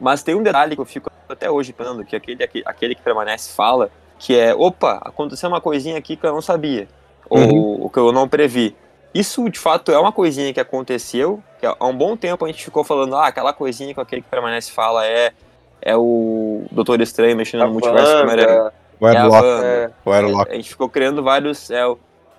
Mas 0.00 0.22
tem 0.22 0.34
um 0.34 0.42
detalhe 0.42 0.74
que 0.74 0.80
eu 0.80 0.84
fico 0.86 1.10
até 1.28 1.50
hoje 1.50 1.72
pensando, 1.72 2.04
que 2.04 2.14
aquele, 2.14 2.38
aquele 2.64 2.94
que 2.94 3.02
permanece 3.02 3.52
fala, 3.54 3.90
que 4.18 4.38
é, 4.38 4.54
opa, 4.54 5.00
aconteceu 5.04 5.48
uma 5.48 5.60
coisinha 5.60 5.98
aqui 5.98 6.16
que 6.16 6.26
eu 6.26 6.32
não 6.32 6.42
sabia, 6.42 6.88
ou, 7.28 7.82
ou 7.82 7.90
que 7.90 7.98
eu 7.98 8.12
não 8.12 8.28
previ. 8.28 8.74
Isso, 9.14 9.48
de 9.48 9.58
fato, 9.58 9.90
é 9.90 9.98
uma 9.98 10.12
coisinha 10.12 10.52
que 10.52 10.60
aconteceu, 10.60 11.42
que 11.58 11.66
há 11.66 11.86
um 11.86 11.96
bom 11.96 12.16
tempo 12.16 12.44
a 12.44 12.48
gente 12.48 12.62
ficou 12.62 12.84
falando, 12.84 13.16
ah, 13.16 13.26
aquela 13.26 13.52
coisinha 13.52 13.94
que 13.94 14.00
aquele 14.00 14.22
que 14.22 14.28
permanece 14.28 14.70
fala 14.70 15.06
é, 15.06 15.32
é 15.80 15.96
o 15.96 16.64
Doutor 16.70 17.00
Estranho 17.00 17.36
mexendo 17.36 17.64
no 17.64 17.72
multiverso 17.72 18.12
do 18.12 18.22
Homem-Aranha. 18.22 18.62
Wanda, 18.62 18.72
O 19.00 19.06
É 19.06 19.16
a 19.16 19.22
Airlock. 19.22 19.46
É, 19.46 19.90
O 20.04 20.12
Airlock. 20.12 20.50
A 20.50 20.54
gente 20.54 20.68
ficou 20.68 20.88
criando 20.88 21.22
vários. 21.22 21.70
É 21.70 21.86
o, 21.86 21.98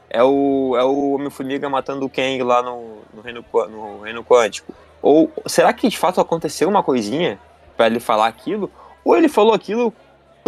é 0.10 0.24
o, 0.24 0.76
é 0.78 0.84
o 0.84 1.14
Homem-Formiga 1.16 1.70
matando 1.70 2.06
o 2.06 2.10
Kang 2.10 2.42
lá 2.44 2.62
no, 2.62 2.98
no, 3.14 3.22
reino, 3.22 3.46
no 3.70 4.02
reino 4.02 4.24
quântico. 4.24 4.74
Ou 5.02 5.32
será 5.46 5.72
que 5.74 5.88
de 5.88 5.98
fato 5.98 6.20
aconteceu 6.20 6.68
uma 6.68 6.84
coisinha 6.84 7.40
pra 7.76 7.88
ele 7.88 8.00
falar 8.00 8.28
aquilo? 8.28 8.72
Ou 9.06 9.16
ele 9.16 9.30
falou 9.30 9.54
aquilo 9.54 9.94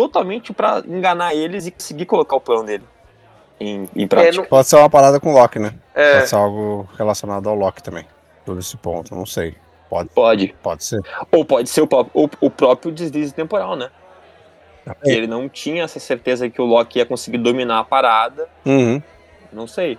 totalmente 0.03 0.53
pra 0.53 0.81
enganar 0.87 1.33
eles 1.35 1.67
e 1.67 1.71
conseguir 1.71 2.05
colocar 2.05 2.35
o 2.37 2.41
plano 2.41 2.63
dele 2.63 2.83
em, 3.59 3.89
em 3.95 4.07
prática? 4.07 4.45
É, 4.45 4.47
Pode 4.47 4.67
ser 4.67 4.77
uma 4.77 4.89
parada 4.89 5.19
com 5.19 5.31
o 5.31 5.33
Loki, 5.33 5.59
né? 5.59 5.73
é, 5.93 6.15
Pode 6.19 6.29
ser 6.29 6.35
algo 6.35 6.89
relacionado 6.97 7.49
ao 7.49 7.55
Loki 7.55 7.83
também. 7.83 8.05
Por 8.45 8.57
esse 8.57 8.77
ponto, 8.77 9.13
não 9.13 9.25
sei. 9.25 9.55
Pode, 9.89 10.09
Pode. 10.09 10.55
pode 10.61 10.83
ser. 10.83 11.01
Ou 11.31 11.43
pode 11.43 11.67
ser 11.69 11.81
o, 11.81 11.87
próprio- 11.87 12.23
o, 12.41 12.45
o 12.45 12.49
próprio 12.49 12.91
deslize 12.91 13.33
temporal, 13.33 13.75
né? 13.75 13.89
É. 15.05 15.11
ele 15.11 15.27
não 15.27 15.47
tinha 15.49 15.83
essa 15.83 15.99
certeza 15.99 16.49
que 16.49 16.59
o 16.61 16.65
Loki 16.65 16.97
ia 16.99 17.05
conseguir 17.05 17.37
dominar 17.39 17.79
a 17.79 17.83
parada. 17.83 18.47
Uhum. 18.65 19.01
Não 19.51 19.67
sei. 19.67 19.97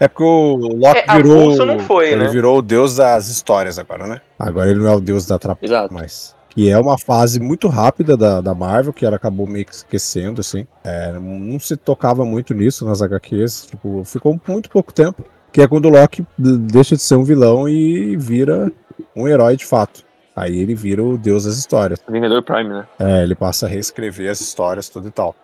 É 0.00 0.08
porque 0.08 0.24
o 0.24 0.56
Loki 0.56 0.98
É, 1.06 1.14
virou. 1.16 1.54
não 1.64 1.78
foi, 1.80 2.08
ele 2.12 2.24
né? 2.24 2.28
virou 2.28 2.58
o 2.58 2.62
deus 2.62 2.96
das 2.96 3.28
histórias 3.28 3.78
agora, 3.78 4.06
né? 4.06 4.20
Agora 4.38 4.70
ele 4.70 4.80
não 4.80 4.90
é 4.90 4.96
o 4.96 5.00
deus 5.00 5.24
da 5.26 5.38
trapa 5.38 5.64
Exato. 5.64 5.94
mais. 5.94 6.34
Que 6.58 6.68
é 6.68 6.76
uma 6.76 6.98
fase 6.98 7.38
muito 7.38 7.68
rápida 7.68 8.16
da, 8.16 8.40
da 8.40 8.52
Marvel, 8.52 8.92
que 8.92 9.06
ela 9.06 9.14
acabou 9.14 9.46
meio 9.46 9.64
que 9.64 9.72
esquecendo, 9.72 10.40
assim. 10.40 10.66
É, 10.82 11.12
não 11.12 11.56
se 11.60 11.76
tocava 11.76 12.24
muito 12.24 12.52
nisso 12.52 12.84
nas 12.84 13.00
HQs. 13.00 13.66
Tipo, 13.66 14.02
ficou 14.04 14.40
muito 14.48 14.68
pouco 14.68 14.92
tempo. 14.92 15.24
Que 15.52 15.62
é 15.62 15.68
quando 15.68 15.86
o 15.86 15.88
Loki 15.88 16.26
deixa 16.36 16.96
de 16.96 17.02
ser 17.02 17.14
um 17.14 17.22
vilão 17.22 17.68
e 17.68 18.16
vira 18.16 18.72
um 19.14 19.28
herói 19.28 19.56
de 19.56 19.64
fato. 19.64 20.04
Aí 20.34 20.58
ele 20.58 20.74
vira 20.74 21.00
o 21.00 21.16
deus 21.16 21.44
das 21.44 21.58
histórias. 21.58 22.00
Vingador 22.08 22.42
Prime, 22.42 22.70
né? 22.70 22.88
É, 22.98 23.22
ele 23.22 23.36
passa 23.36 23.66
a 23.66 23.68
reescrever 23.68 24.28
as 24.28 24.40
histórias, 24.40 24.88
tudo 24.88 25.06
e 25.06 25.12
tal. 25.12 25.36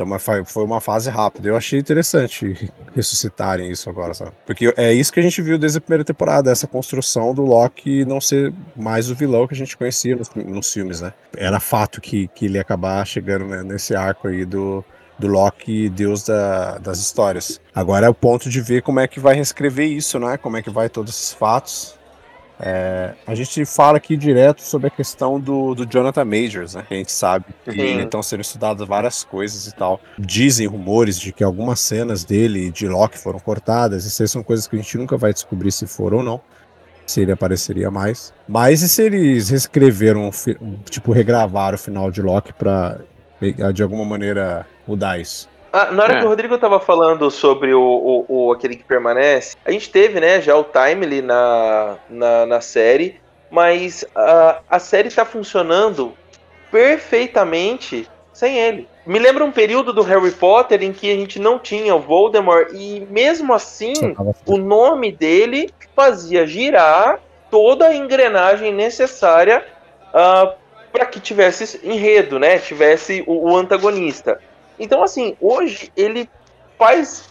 Então 0.00 0.08
mas 0.08 0.22
foi 0.46 0.64
uma 0.64 0.80
fase 0.80 1.10
rápida. 1.10 1.46
Eu 1.46 1.56
achei 1.56 1.78
interessante 1.78 2.70
ressuscitarem 2.96 3.70
isso 3.70 3.90
agora, 3.90 4.14
sabe? 4.14 4.32
Porque 4.46 4.72
é 4.74 4.94
isso 4.94 5.12
que 5.12 5.20
a 5.20 5.22
gente 5.22 5.42
viu 5.42 5.58
desde 5.58 5.76
a 5.76 5.80
primeira 5.80 6.02
temporada, 6.02 6.50
essa 6.50 6.66
construção 6.66 7.34
do 7.34 7.42
Loki 7.42 8.06
não 8.06 8.18
ser 8.18 8.50
mais 8.74 9.10
o 9.10 9.14
vilão 9.14 9.46
que 9.46 9.52
a 9.52 9.56
gente 9.56 9.76
conhecia 9.76 10.16
nos, 10.16 10.30
nos 10.34 10.72
filmes, 10.72 11.02
né? 11.02 11.12
Era 11.36 11.60
fato 11.60 12.00
que, 12.00 12.28
que 12.28 12.46
ele 12.46 12.54
ia 12.54 12.62
acabar 12.62 13.06
chegando 13.06 13.44
né, 13.44 13.62
nesse 13.62 13.94
arco 13.94 14.26
aí 14.28 14.46
do, 14.46 14.82
do 15.18 15.26
Loki, 15.26 15.90
deus 15.90 16.24
da- 16.24 16.78
das 16.78 16.98
histórias. 16.98 17.60
Agora 17.74 18.06
é 18.06 18.08
o 18.08 18.14
ponto 18.14 18.48
de 18.48 18.60
ver 18.62 18.80
como 18.80 19.00
é 19.00 19.06
que 19.06 19.20
vai 19.20 19.34
reescrever 19.34 19.86
isso, 19.86 20.18
né? 20.18 20.38
Como 20.38 20.56
é 20.56 20.62
que 20.62 20.70
vai 20.70 20.88
todos 20.88 21.12
esses 21.14 21.32
fatos. 21.34 21.94
É, 22.62 23.14
a 23.26 23.34
gente 23.34 23.64
fala 23.64 23.96
aqui 23.96 24.16
direto 24.16 24.60
sobre 24.60 24.88
a 24.88 24.90
questão 24.90 25.40
do, 25.40 25.74
do 25.74 25.86
Jonathan 25.86 26.24
Majors, 26.24 26.74
né? 26.74 26.84
A 26.90 26.94
gente 26.94 27.10
sabe 27.10 27.46
que 27.64 27.72
Sim. 27.72 28.00
estão 28.02 28.22
sendo 28.22 28.40
estudadas 28.40 28.86
várias 28.86 29.24
coisas 29.24 29.66
e 29.66 29.74
tal. 29.74 29.98
Dizem 30.18 30.66
rumores 30.66 31.18
de 31.18 31.32
que 31.32 31.42
algumas 31.42 31.80
cenas 31.80 32.22
dele 32.22 32.66
e 32.66 32.70
de 32.70 32.86
Loki 32.86 33.18
foram 33.18 33.38
cortadas. 33.38 34.04
Isso 34.04 34.22
aí 34.22 34.28
são 34.28 34.42
coisas 34.42 34.68
que 34.68 34.76
a 34.76 34.78
gente 34.78 34.98
nunca 34.98 35.16
vai 35.16 35.32
descobrir 35.32 35.72
se 35.72 35.86
foram 35.86 36.18
ou 36.18 36.22
não. 36.22 36.40
Se 37.06 37.22
ele 37.22 37.32
apareceria 37.32 37.90
mais. 37.90 38.32
Mas 38.46 38.82
e 38.82 38.88
se 38.88 39.02
eles 39.02 39.48
reescreveram, 39.48 40.30
tipo, 40.88 41.12
regravaram 41.12 41.74
o 41.74 41.78
final 41.78 42.10
de 42.10 42.20
Loki 42.22 42.52
pra 42.52 43.00
de 43.72 43.82
alguma 43.82 44.04
maneira 44.04 44.66
mudar 44.86 45.18
isso? 45.18 45.48
Ah, 45.72 45.90
na 45.92 46.02
hora 46.02 46.14
É. 46.14 46.18
que 46.20 46.24
o 46.24 46.28
Rodrigo 46.28 46.58
tava 46.58 46.80
falando 46.80 47.30
sobre 47.30 47.72
o, 47.72 47.80
o, 47.80 48.24
o- 48.48 48.52
aquele 48.52 48.74
que 48.76 48.82
permanece, 48.84 49.56
a 49.64 49.70
gente 49.70 49.88
teve, 49.90 50.18
né, 50.18 50.40
já 50.40 50.56
o 50.56 50.64
Timely 50.64 51.22
na, 51.22 51.96
na, 52.08 52.46
na 52.46 52.60
série, 52.60 53.20
mas 53.50 54.04
a, 54.14 54.58
a 54.68 54.78
série 54.78 55.10
tá 55.10 55.24
funcionando 55.24 56.12
perfeitamente 56.70 58.08
sem 58.32 58.58
ele. 58.58 58.88
Me 59.06 59.18
lembra 59.18 59.44
um 59.44 59.52
período 59.52 59.92
do 59.92 60.02
Harry 60.02 60.30
Potter 60.30 60.82
em 60.82 60.92
que 60.92 61.10
a 61.10 61.14
gente 61.14 61.38
não 61.38 61.58
tinha 61.58 61.94
o 61.94 62.00
Voldemort 62.00 62.68
e 62.72 63.06
mesmo 63.10 63.52
assim 63.52 63.92
o 64.46 64.56
nome 64.56 65.12
dele 65.12 65.70
fazia 65.94 66.46
girar 66.46 67.18
toda 67.50 67.86
a 67.86 67.94
engrenagem 67.94 68.72
necessária 68.72 69.64
para 70.12 71.06
que 71.06 71.20
tivesse 71.20 71.80
enredo, 71.84 72.38
né? 72.38 72.58
Tivesse 72.58 73.22
o, 73.26 73.50
o 73.52 73.56
antagonista. 73.56 74.40
Então, 74.80 75.02
assim, 75.02 75.36
hoje 75.40 75.92
ele 75.96 76.28
faz. 76.78 77.28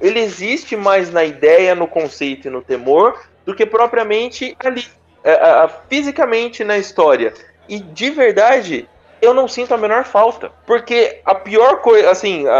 Ele 0.00 0.18
existe 0.20 0.76
mais 0.76 1.10
na 1.12 1.24
ideia, 1.24 1.74
no 1.74 1.86
conceito 1.86 2.48
e 2.48 2.50
no 2.50 2.60
temor 2.62 3.18
do 3.46 3.54
que 3.54 3.64
propriamente 3.64 4.56
ali, 4.58 4.84
é, 5.22 5.68
fisicamente 5.88 6.64
na 6.64 6.76
história. 6.76 7.32
E 7.68 7.78
de 7.78 8.10
verdade, 8.10 8.88
eu 9.20 9.34
não 9.34 9.46
sinto 9.46 9.74
a 9.74 9.78
menor 9.78 10.04
falta. 10.04 10.50
Porque 10.66 11.20
a 11.24 11.34
pior 11.34 11.80
coisa, 11.80 12.10
assim, 12.10 12.46
a- 12.48 12.52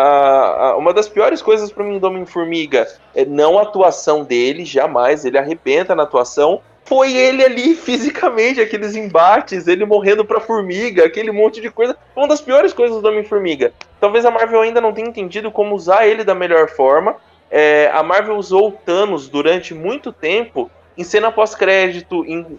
a- 0.71 0.77
uma 0.77 0.93
das 0.93 1.09
piores 1.09 1.41
coisas 1.43 1.73
para 1.73 1.85
mim 1.85 1.99
do 1.99 2.07
Homem-Formiga 2.07 2.87
é 3.15 3.25
não 3.25 3.59
a 3.59 3.63
atuação 3.63 4.23
dele, 4.23 4.65
jamais, 4.65 5.25
ele 5.25 5.39
arrebenta 5.39 5.95
na 5.95 6.03
atuação. 6.05 6.61
Foi 6.89 7.15
ele 7.15 7.45
ali 7.45 7.75
fisicamente, 7.75 8.63
aqueles 8.63 8.97
embates, 8.97 9.69
ele 9.69 9.85
morrendo 9.85 10.25
pra 10.25 10.41
formiga, 10.41 11.05
aquele 11.05 11.31
monte 11.31 11.61
de 11.61 11.71
coisa. 11.71 11.95
Foi 12.15 12.23
uma 12.23 12.29
das 12.29 12.41
piores 12.41 12.73
coisas 12.73 13.03
do 13.03 13.09
Homem-Formiga. 13.09 13.75
Talvez 14.01 14.25
a 14.25 14.31
Marvel 14.31 14.63
ainda 14.63 14.81
não 14.81 14.93
tenha 14.93 15.09
entendido 15.09 15.51
como 15.51 15.75
usar 15.75 16.07
ele 16.07 16.25
da 16.25 16.35
melhor 16.35 16.69
forma. 16.71 17.17
É, 17.51 17.91
a 17.93 18.03
Marvel 18.03 18.37
usou 18.37 18.69
o 18.69 18.73
Thanos 18.73 19.29
durante 19.29 19.75
muito 19.75 20.13
tempo 20.13 20.71
em 20.97 21.05
cena 21.05 21.31
pós-crédito, 21.31 22.25
em 22.27 22.59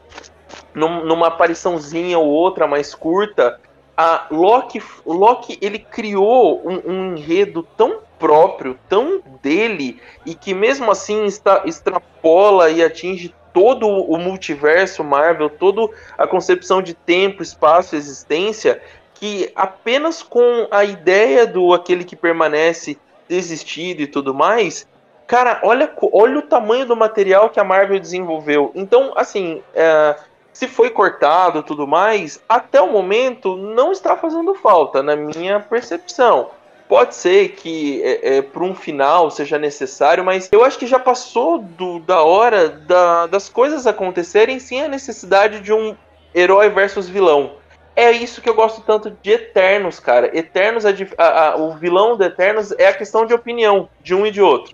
num- 0.74 1.04
numa 1.06 1.28
apariçãozinha 1.28 2.20
ou 2.20 2.28
outra 2.28 2.68
mais 2.68 2.94
curta, 2.94 3.60
a 3.98 4.28
Loki, 4.32 4.82
Loki 5.06 5.58
ele 5.62 5.80
criou 5.80 6.62
um, 6.66 6.92
um 6.92 7.18
enredo 7.18 7.68
tão 7.76 7.98
próprio, 8.18 8.78
tão 8.88 9.22
dele, 9.42 10.00
e 10.26 10.36
que 10.36 10.54
mesmo 10.54 10.92
assim 10.92 11.26
está, 11.26 11.64
extrapola 11.66 12.70
e 12.70 12.84
atinge 12.84 13.34
todo 13.54 13.88
o 13.88 14.18
multiverso 14.18 15.04
Marvel, 15.04 15.50
toda 15.50 15.94
a 16.18 16.28
concepção 16.28 16.82
de 16.82 16.94
tempo, 16.94 17.44
espaço 17.44 17.96
existência, 17.96 18.82
que 19.14 19.52
apenas 19.56 20.24
com 20.24 20.68
a 20.72 20.84
ideia 20.84 21.46
do 21.46 21.74
aquele 21.74 22.04
que 22.04 22.16
permanece 22.16 22.98
desistido 23.28 24.02
e 24.02 24.08
tudo 24.08 24.34
mais, 24.34 24.88
cara, 25.28 25.60
olha, 25.64 25.92
olha 26.12 26.40
o 26.40 26.42
tamanho 26.42 26.86
do 26.86 26.96
material 26.96 27.50
que 27.50 27.60
a 27.60 27.64
Marvel 27.64 28.00
desenvolveu. 28.00 28.72
Então, 28.74 29.14
assim, 29.16 29.62
é, 29.76 30.16
se 30.52 30.68
foi 30.68 30.90
cortado 30.90 31.64
tudo 31.64 31.86
mais, 31.86 32.44
até 32.50 32.82
o 32.82 32.92
momento 32.92 33.56
não 33.56 33.92
está 33.92 34.18
fazendo 34.18 34.56
falta, 34.56 35.04
na 35.04 35.16
minha 35.16 35.60
percepção. 35.60 36.50
Pode 36.90 37.14
ser 37.14 37.50
que 37.50 38.02
é, 38.02 38.38
é, 38.38 38.42
para 38.42 38.64
um 38.64 38.74
final 38.74 39.30
seja 39.30 39.60
necessário, 39.60 40.26
mas 40.26 40.50
eu 40.52 40.66
acho 40.66 40.80
que 40.80 40.88
já 40.88 41.00
passou 41.00 41.60
do, 41.60 42.00
da 42.00 42.24
hora 42.24 42.68
da, 42.68 43.28
das 43.28 43.48
coisas 43.48 43.86
acontecerem 43.86 44.60
sem 44.60 44.82
a 44.82 44.88
necessidade 44.88 45.60
de 45.60 45.72
um 45.72 45.96
herói 46.34 46.68
versus 46.70 47.08
vilão. 47.08 47.52
É 47.96 48.12
isso 48.12 48.42
que 48.42 48.50
eu 48.50 48.56
gosto 48.56 48.82
tanto 48.82 49.16
de 49.22 49.32
Eternos, 49.32 50.00
cara. 50.00 50.36
Eternos, 50.36 50.84
a, 50.86 50.92
a, 51.18 51.56
o 51.58 51.76
vilão 51.76 52.18
do 52.18 52.24
Eternos 52.24 52.72
é 52.72 52.88
a 52.88 52.94
questão 52.94 53.24
de 53.26 53.36
opinião 53.36 53.88
de 54.02 54.16
um 54.16 54.26
e 54.26 54.32
de 54.32 54.42
outro. 54.42 54.74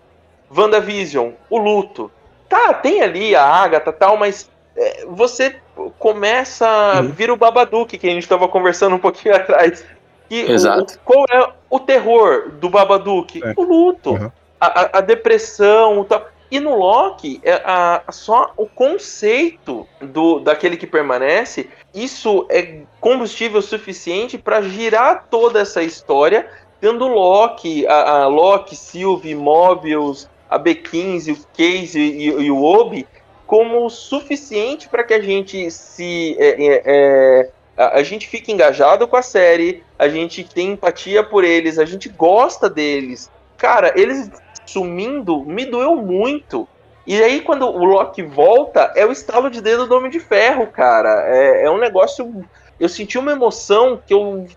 WandaVision, 0.56 1.32
o 1.50 1.58
luto. 1.58 2.10
Tá, 2.48 2.74
tem 2.74 3.02
ali 3.02 3.36
a 3.36 3.44
Agatha 3.44 3.92
tal, 3.92 4.16
mas 4.16 4.50
é, 4.78 5.06
você 5.08 5.56
começa. 6.00 7.02
Uhum. 7.02 7.10
Vira 7.10 7.34
o 7.34 7.38
Babadook, 7.38 7.98
que 7.98 8.08
a 8.08 8.12
gente 8.12 8.24
estava 8.24 8.48
conversando 8.48 8.96
um 8.96 9.00
pouquinho 9.00 9.36
atrás. 9.36 9.84
E 10.30 10.42
Exato. 10.52 10.94
O, 10.94 11.00
qual 11.00 11.26
é 11.30 11.50
o 11.76 11.80
terror 11.80 12.52
do 12.52 12.70
Babadook? 12.70 13.42
É. 13.44 13.54
O 13.56 13.64
luto, 13.64 14.12
uhum. 14.12 14.32
a, 14.60 14.98
a, 14.98 15.02
depressão 15.02 16.02
e 16.02 16.06
tal. 16.06 16.28
E 16.52 16.60
no 16.60 16.76
Loki, 16.76 17.42
é 17.44 17.54
a, 17.66 18.04
só 18.12 18.54
o 18.56 18.68
conceito 18.68 19.88
do 20.00 20.40
daquele 20.40 20.78
que 20.78 20.86
permanece, 20.86 21.70
isso 21.94 22.46
é 22.50 22.82
combustível 23.02 23.62
suficiente 23.62 24.38
para 24.38 24.62
girar 24.62 25.26
toda 25.30 25.60
essa 25.60 25.82
história, 25.82 26.48
tendo 26.80 27.08
Loki, 27.08 27.86
a, 27.88 28.24
a 28.24 28.28
Loki, 28.28 28.76
Sylvie, 28.76 29.36
Mobius, 29.36 30.30
a 30.50 30.60
B15, 30.60 31.34
o 31.34 31.48
Case 31.56 32.00
e, 32.00 32.26
e 32.28 32.52
o 32.52 32.64
Obi 32.64 33.08
como 33.46 33.90
suficiente 33.90 34.90
para 34.90 35.04
que 35.04 35.14
a 35.14 35.22
gente 35.22 35.70
se 35.70 36.36
é, 36.40 36.66
é, 36.66 36.82
é, 36.86 37.50
a, 37.78 37.98
a, 38.00 38.04
gente 38.04 38.28
fique 38.28 38.52
engajado 38.52 39.08
com 39.08 39.18
a 39.18 39.22
série, 39.22 39.84
a 39.98 40.08
gente 40.08 40.44
tem 40.44 40.72
empatia 40.72 41.24
por 41.24 41.44
eles, 41.44 41.78
a 41.78 41.86
gente 41.86 42.10
gosta 42.10 42.70
deles. 42.70 43.30
Cara, 43.58 43.94
eles 43.96 44.30
sumindo 44.66 45.44
me 45.46 45.66
doeu 45.66 45.96
muito. 45.96 46.68
E 47.08 47.22
aí, 47.22 47.42
quando 47.42 47.68
o 47.68 47.86
Loki 47.86 48.24
volta, 48.24 48.92
é 48.96 49.06
o 49.06 49.12
estalo 49.12 49.50
de 49.50 49.62
dedo 49.62 49.86
do 49.86 49.96
Homem 49.96 50.10
de 50.10 50.20
Ferro, 50.20 50.68
cara. 50.68 51.24
É, 51.28 51.66
é 51.66 51.72
um 51.72 51.78
negócio. 51.78 52.44
Eu 52.80 52.90
senti 52.90 53.18
uma 53.18 53.32
emoção 53.32 54.02
que 54.06 54.14
eu 54.14 54.48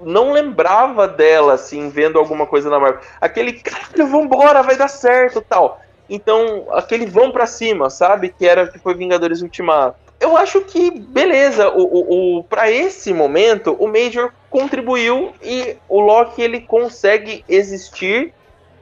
não 0.00 0.32
lembrava 0.32 1.08
dela, 1.08 1.54
assim, 1.54 1.88
vendo 1.88 2.18
alguma 2.18 2.46
coisa 2.46 2.70
na 2.70 2.78
Marvel. 2.78 3.00
Aquele, 3.20 3.54
cara, 3.54 4.06
vambora, 4.06 4.62
vai 4.62 4.76
dar 4.76 4.88
certo 4.88 5.40
tal. 5.40 5.80
Então, 6.08 6.66
aquele 6.70 7.06
vão 7.06 7.32
para 7.32 7.46
cima, 7.46 7.90
sabe? 7.90 8.28
Que 8.28 8.46
era 8.46 8.68
que 8.68 8.78
foi 8.78 8.94
Vingadores 8.94 9.42
Ultimato. 9.42 9.98
Eu 10.18 10.36
acho 10.36 10.62
que, 10.62 10.90
beleza, 10.90 11.68
o, 11.68 11.82
o, 11.82 12.38
o 12.38 12.44
para 12.44 12.70
esse 12.70 13.12
momento, 13.12 13.76
o 13.78 13.86
Major 13.86 14.32
contribuiu 14.48 15.34
e 15.42 15.76
o 15.88 16.00
Loki 16.00 16.40
ele 16.40 16.60
consegue 16.60 17.44
existir 17.48 18.32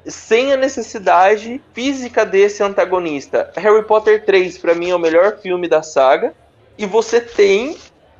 sem 0.07 0.53
a 0.53 0.57
necessidade 0.57 1.61
física 1.73 2.25
desse 2.25 2.63
antagonista. 2.63 3.51
Harry 3.57 3.83
Potter 3.85 4.25
3, 4.25 4.59
para 4.59 4.75
mim, 4.75 4.91
é 4.91 4.95
o 4.95 4.99
melhor 4.99 5.39
filme 5.39 5.67
da 5.67 5.83
saga. 5.83 6.35
E 6.77 6.87
você 6.87 7.21
tem 7.21 7.77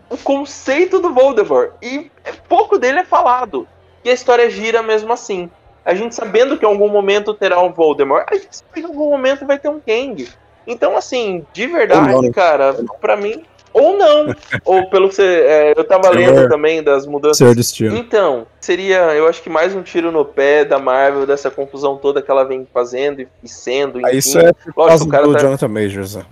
o 0.09 0.17
conceito 0.17 1.01
do 1.01 1.13
Voldemort. 1.13 1.73
E 1.83 2.11
pouco 2.49 2.79
dele 2.79 3.01
é 3.01 3.05
falado. 3.05 3.69
E 4.05 4.11
a 4.11 4.15
história 4.15 4.49
gira 4.51 4.83
mesmo 4.83 5.13
assim. 5.13 5.51
A 5.85 5.95
gente 5.95 6.15
sabendo 6.15 6.57
que 6.57 6.65
em 6.65 6.69
algum 6.69 6.89
momento 6.89 7.35
terá 7.35 7.61
um 7.61 7.73
Voldemort, 7.73 8.27
a 8.31 8.35
gente 8.35 8.57
sabe 8.57 8.73
que 8.75 8.81
em 8.81 8.85
algum 8.85 9.11
momento 9.11 9.47
vai 9.47 9.59
ter 9.59 9.69
um 9.69 9.81
Kang. 9.81 10.27
Então, 10.67 10.97
assim, 10.97 11.45
de 11.53 11.67
verdade, 11.67 12.13
não, 12.13 12.31
cara, 12.31 12.75
para 13.01 13.17
mim. 13.17 13.43
Ou 13.73 13.99
não. 13.99 14.35
ou 14.65 14.89
pelo 14.89 15.09
que 15.09 15.17
você. 15.17 15.45
É, 15.47 15.75
eu 15.77 15.85
tava 15.85 16.13
Senhor, 16.13 16.17
lendo 16.17 16.49
também 16.49 16.83
das 16.83 17.07
mudanças. 17.07 17.57
Destino. 17.57 17.97
Então, 17.97 18.47
seria, 18.61 19.15
eu 19.15 19.27
acho 19.27 19.43
que 19.43 19.51
mais 19.51 19.75
um 19.75 19.83
tiro 19.83 20.13
no 20.13 20.25
pé 20.25 20.65
da 20.65 20.79
Marvel, 20.79 21.27
dessa 21.27 21.51
confusão 21.51 21.97
toda 21.97 22.23
que 22.23 22.31
ela 22.31 22.45
vem 22.45 22.67
fazendo 22.73 23.27
e, 23.43 23.49
sendo. 23.49 24.01
Enfim. 24.01 24.17
Isso 24.17 24.39
é 24.39 24.53
por 24.53 24.75
causa 24.75 25.05
Lógico, 25.05 25.29
do 25.29 25.33
tá... 25.33 25.39
Jonathan 25.41 25.69
Majors, 25.69 26.15
né? 26.15 26.25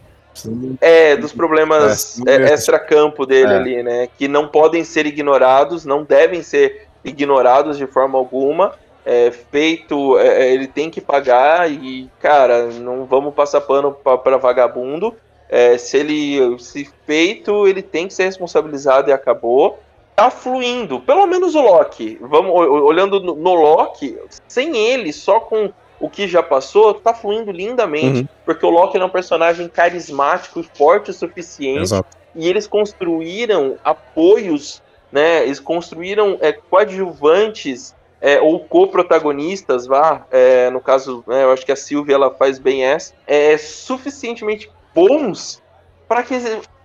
É, 0.80 1.16
dos 1.16 1.32
problemas 1.32 2.20
é, 2.26 2.36
é, 2.36 2.52
extra-campo 2.52 3.26
dele 3.26 3.52
é. 3.52 3.56
ali, 3.56 3.82
né? 3.82 4.08
Que 4.16 4.28
não 4.28 4.48
podem 4.48 4.82
ser 4.82 5.04
ignorados, 5.04 5.84
não 5.84 6.04
devem 6.04 6.42
ser 6.42 6.88
ignorados 7.04 7.76
de 7.76 7.86
forma 7.86 8.18
alguma. 8.18 8.72
É, 9.04 9.30
feito, 9.30 10.18
é, 10.18 10.44
é 10.44 10.54
ele 10.54 10.66
tem 10.66 10.88
que 10.90 11.00
pagar 11.00 11.70
e, 11.70 12.08
cara, 12.20 12.66
não 12.66 13.04
vamos 13.04 13.34
passar 13.34 13.60
pano 13.60 13.92
para 13.92 14.36
vagabundo. 14.36 15.14
É, 15.48 15.76
se 15.76 15.98
ele 15.98 16.58
se 16.58 16.88
feito, 17.04 17.66
ele 17.66 17.82
tem 17.82 18.06
que 18.06 18.14
ser 18.14 18.24
responsabilizado 18.24 19.10
e 19.10 19.12
acabou. 19.12 19.78
Tá 20.14 20.30
fluindo, 20.30 21.00
pelo 21.00 21.26
menos 21.26 21.54
o 21.54 21.60
Loki. 21.60 22.18
Vamos 22.20 22.52
olhando 22.52 23.20
no, 23.20 23.34
no 23.34 23.54
Loki, 23.54 24.18
sem 24.46 24.76
ele, 24.76 25.12
só 25.12 25.40
com 25.40 25.72
o 26.02 26.10
que 26.10 26.26
já 26.26 26.42
passou 26.42 26.94
tá 26.94 27.14
fluindo 27.14 27.52
lindamente, 27.52 28.22
uhum. 28.22 28.28
porque 28.44 28.66
o 28.66 28.70
Loki 28.70 28.98
é 28.98 29.04
um 29.04 29.08
personagem 29.08 29.68
carismático 29.68 30.58
e 30.58 30.68
forte 30.76 31.10
o 31.10 31.14
suficiente. 31.14 31.82
Exato. 31.82 32.16
E 32.34 32.48
eles 32.48 32.66
construíram 32.66 33.76
apoios, 33.84 34.82
né? 35.12 35.44
Eles 35.44 35.60
construíram 35.60 36.38
é, 36.40 36.52
coadjuvantes 36.52 37.94
é, 38.22 38.40
ou 38.40 38.60
co-protagonistas, 38.60 39.84
vá, 39.84 40.24
é, 40.30 40.70
no 40.70 40.80
caso, 40.80 41.24
né, 41.26 41.42
eu 41.42 41.50
acho 41.50 41.66
que 41.66 41.72
a 41.72 41.76
Sylvie 41.76 42.14
ela 42.14 42.30
faz 42.30 42.56
bem 42.56 42.84
essa, 42.84 43.12
é 43.26 43.58
suficientemente 43.58 44.70
bons 44.94 45.60
para 46.06 46.22
que 46.22 46.40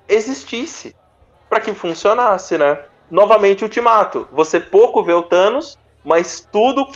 existisse, 0.09 0.95
para 1.47 1.59
que 1.59 1.75
funcionasse, 1.75 2.57
né? 2.57 2.79
Novamente, 3.09 3.63
Ultimato. 3.63 4.27
Você 4.31 4.59
pouco 4.59 5.03
vê 5.03 5.13
o 5.13 5.21
Thanos, 5.21 5.77
mas 6.03 6.45
tudo, 6.51 6.87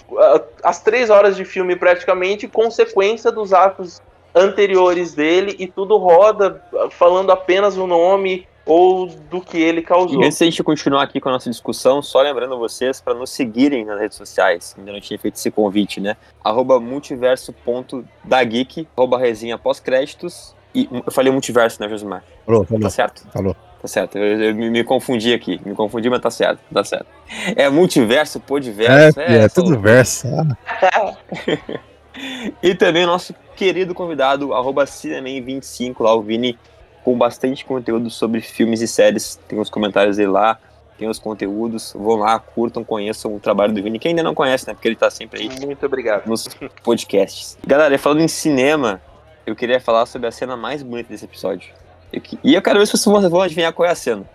as 0.64 0.82
três 0.82 1.12
horas 1.12 1.36
de 1.36 1.46
filme 1.46 1.76
praticamente, 1.76 2.48
consequência 2.48 3.32
dos 3.32 3.54
atos 3.54 4.02
anteriores 4.34 5.14
dele 5.14 5.56
e 5.60 5.68
tudo 5.68 5.98
roda 5.98 6.64
falando 6.92 7.32
apenas 7.32 7.78
o 7.78 7.86
nome 7.86 8.48
ou 8.66 9.08
do 9.08 9.42
que 9.42 9.58
ele 9.58 9.82
causou. 9.82 10.22
E 10.22 10.26
antes 10.26 10.38
de 10.38 10.44
a 10.44 10.50
gente 10.50 10.64
continuar 10.64 11.04
aqui 11.04 11.20
com 11.20 11.30
a 11.30 11.34
nossa 11.34 11.50
discussão, 11.50 12.02
só 12.02 12.22
lembrando 12.22 12.58
vocês 12.58 13.02
para 13.02 13.14
nos 13.14 13.32
seguirem 13.32 13.86
nas 13.86 14.00
redes 14.00 14.18
sociais, 14.18 14.76
ainda 14.78 14.92
não 14.92 15.02
tinha 15.02 15.20
feito 15.20 15.36
esse 15.36 15.52
convite, 15.52 16.00
né? 16.00 16.16
Arroba 16.44 16.80
multiverso.dageek, 16.80 18.88
arroba 18.96 19.18
resenha 19.18 19.58
pós-créditos, 19.58 20.56
e 20.74 20.88
eu 20.92 21.12
falei 21.12 21.32
multiverso, 21.32 21.82
né, 21.82 21.90
Josimar? 21.90 22.24
Falou, 22.46 22.64
falou. 22.64 22.82
Tá 22.82 22.90
certo? 22.90 23.28
Falou. 23.32 23.56
Tá 23.82 23.88
certo, 23.88 24.16
eu, 24.16 24.44
eu 24.44 24.56
me, 24.56 24.70
me, 24.70 24.84
confundi 24.84 25.34
aqui, 25.34 25.60
me 25.66 25.74
confundi, 25.74 26.08
mas 26.08 26.22
tá 26.22 26.30
certo, 26.30 26.60
tá 26.72 26.84
certo. 26.84 27.08
É 27.56 27.68
multiverso, 27.68 28.40
podiverso. 28.40 29.20
É, 29.20 29.38
é, 29.38 29.44
é 29.46 29.50
tudo 29.50 29.80
verso. 29.80 30.28
Ah. 30.80 31.18
e 32.62 32.76
também 32.76 33.08
nosso 33.08 33.34
querido 33.56 33.96
convidado, 33.96 34.54
arroba 34.54 34.86
25 34.86 36.04
lá 36.04 36.14
o 36.14 36.22
Vini, 36.22 36.60
com 37.04 37.18
bastante 37.18 37.66
conteúdo 37.66 38.10
sobre 38.10 38.42
filmes 38.42 38.82
e 38.82 38.88
séries. 38.88 39.40
Tem 39.48 39.60
os 39.60 39.70
comentários 39.70 40.18
dele 40.18 40.30
lá, 40.30 40.58
tem 40.98 41.10
os 41.10 41.20
conteúdos. 41.20 41.94
Vão 41.96 42.16
lá, 42.16 42.40
curtam, 42.40 42.84
conheçam 42.84 43.36
o 43.36 43.40
trabalho 43.40 43.74
do 43.74 43.82
Vini, 43.82 44.00
que 44.00 44.08
ainda 44.08 44.24
não 44.24 44.36
conhece, 44.36 44.68
né? 44.68 44.74
Porque 44.74 44.88
ele 44.88 44.96
tá 44.96 45.10
sempre 45.10 45.42
aí. 45.42 45.66
Muito 45.66 45.86
obrigado. 45.86 46.28
Nos 46.28 46.48
podcasts. 46.84 47.58
Galera, 47.66 47.98
falando 47.98 48.22
em 48.22 48.28
cinema, 48.28 49.02
eu 49.46 49.56
queria 49.56 49.80
falar 49.80 50.06
sobre 50.06 50.28
a 50.28 50.32
cena 50.32 50.56
mais 50.56 50.84
bonita 50.84 51.10
desse 51.10 51.26
episódio. 51.26 51.74
E 52.44 52.54
eu 52.54 52.62
quero 52.62 52.80
ver 52.80 52.86
se 52.86 52.98
vocês 52.98 53.30
vão 53.30 53.42
adivinhar 53.42 53.74
qual 53.74 53.88
é 53.88 53.92
a 53.92 53.96
cena. 53.96 54.26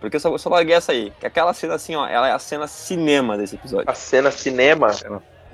Porque 0.00 0.16
eu 0.16 0.20
só, 0.20 0.36
só 0.36 0.50
larguei 0.50 0.74
essa 0.74 0.92
aí. 0.92 1.12
Que 1.20 1.26
aquela 1.26 1.54
cena 1.54 1.74
assim, 1.74 1.94
ó, 1.94 2.06
ela 2.06 2.28
é 2.28 2.32
a 2.32 2.38
cena 2.38 2.66
cinema 2.66 3.36
desse 3.38 3.54
episódio. 3.56 3.90
A 3.90 3.94
cena 3.94 4.30
cinema? 4.30 4.90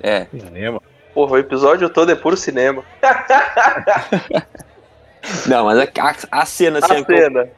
É. 0.01 0.25
Cinema? 0.25 0.81
Porra, 1.13 1.33
o 1.33 1.37
episódio 1.37 1.89
todo 1.89 2.11
é 2.11 2.15
puro 2.15 2.37
cinema. 2.37 2.83
Não, 5.47 5.65
mas 5.65 5.79
a, 5.79 5.83
a, 5.83 6.41
a 6.41 6.45
cena 6.45 6.79
assim. 6.79 7.01
A 7.01 7.05
cena. 7.05 7.49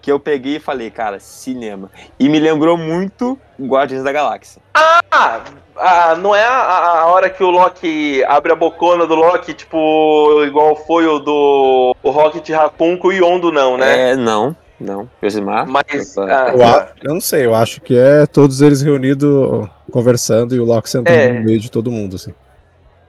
Que 0.00 0.12
eu 0.12 0.20
peguei 0.20 0.56
e 0.56 0.60
falei, 0.60 0.90
cara, 0.90 1.18
cinema. 1.18 1.90
E 2.20 2.28
me 2.28 2.38
lembrou 2.38 2.76
muito 2.76 3.38
Guardiões 3.58 4.04
da 4.04 4.12
Galáxia. 4.12 4.60
Ah! 4.74 5.40
ah 5.76 6.14
não 6.16 6.34
é 6.34 6.44
a, 6.44 7.00
a, 7.00 7.06
hora 7.06 7.30
que 7.30 7.42
o 7.42 7.48
Loki 7.48 8.22
abre 8.24 8.52
a 8.52 8.56
bocona 8.56 9.06
do 9.06 9.14
Loki, 9.14 9.54
tipo, 9.54 10.44
igual 10.44 10.76
foi 10.76 11.06
o 11.06 11.18
do 11.18 11.96
o 12.02 12.10
Rocket 12.10 12.46
Raccoon 12.50 12.98
com 12.98 13.08
o 13.08 13.12
Yondo, 13.12 13.50
não, 13.50 13.78
né? 13.78 14.10
É, 14.10 14.16
não. 14.16 14.54
Não, 14.78 15.08
Josimar. 15.22 15.66
Mas. 15.66 16.18
Ah, 16.18 16.52
eu, 16.52 17.08
eu, 17.08 17.14
não 17.14 17.20
sei, 17.20 17.46
eu 17.46 17.54
acho 17.54 17.80
que 17.80 17.96
é 17.96 18.26
todos 18.26 18.60
eles 18.60 18.82
reunidos 18.82 19.66
conversando 19.90 20.54
e 20.54 20.60
o 20.60 20.64
Loki 20.64 20.90
sentando 20.90 21.16
é. 21.16 21.32
no 21.32 21.44
meio 21.44 21.60
de 21.60 21.70
todo 21.70 21.90
mundo, 21.90 22.16
assim. 22.16 22.34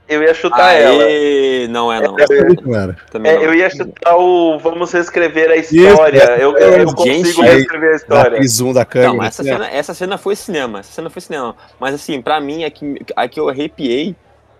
Eu 0.08 0.22
ia 0.22 0.34
chutar 0.34 0.68
Aê, 0.68 1.64
ela. 1.64 1.74
Não 1.74 1.92
é, 1.92 2.00
não. 2.00 2.16
É, 2.20 2.24
é, 2.24 3.36
é, 3.36 3.46
eu 3.46 3.54
ia 3.56 3.70
chutar 3.70 4.16
o 4.16 4.60
Vamos 4.60 4.92
reescrever 4.92 5.50
a 5.50 5.56
história. 5.56 6.18
Isso, 6.18 6.32
eu, 6.42 6.58
eu, 6.58 6.74
eu 6.80 6.94
consigo 6.94 7.42
reescrever 7.42 7.94
a 7.94 7.96
história. 7.96 8.48
Zoom 8.48 8.74
da 8.74 8.86
câmera. 8.86 9.14
Não, 9.14 9.24
essa, 9.24 9.44
cena, 9.44 9.68
essa 9.68 9.94
cena 9.96 10.18
foi 10.18 10.36
cinema. 10.36 10.80
Essa 10.80 10.92
cena 10.92 11.10
foi 11.10 11.22
cinema. 11.22 11.56
Mas 11.80 11.96
assim, 11.96 12.22
pra 12.22 12.40
mim, 12.40 12.64
a 12.64 12.70
que, 12.70 13.00
a 13.16 13.28
que 13.28 13.40
eu 13.40 13.50
arrepiei 13.50 14.16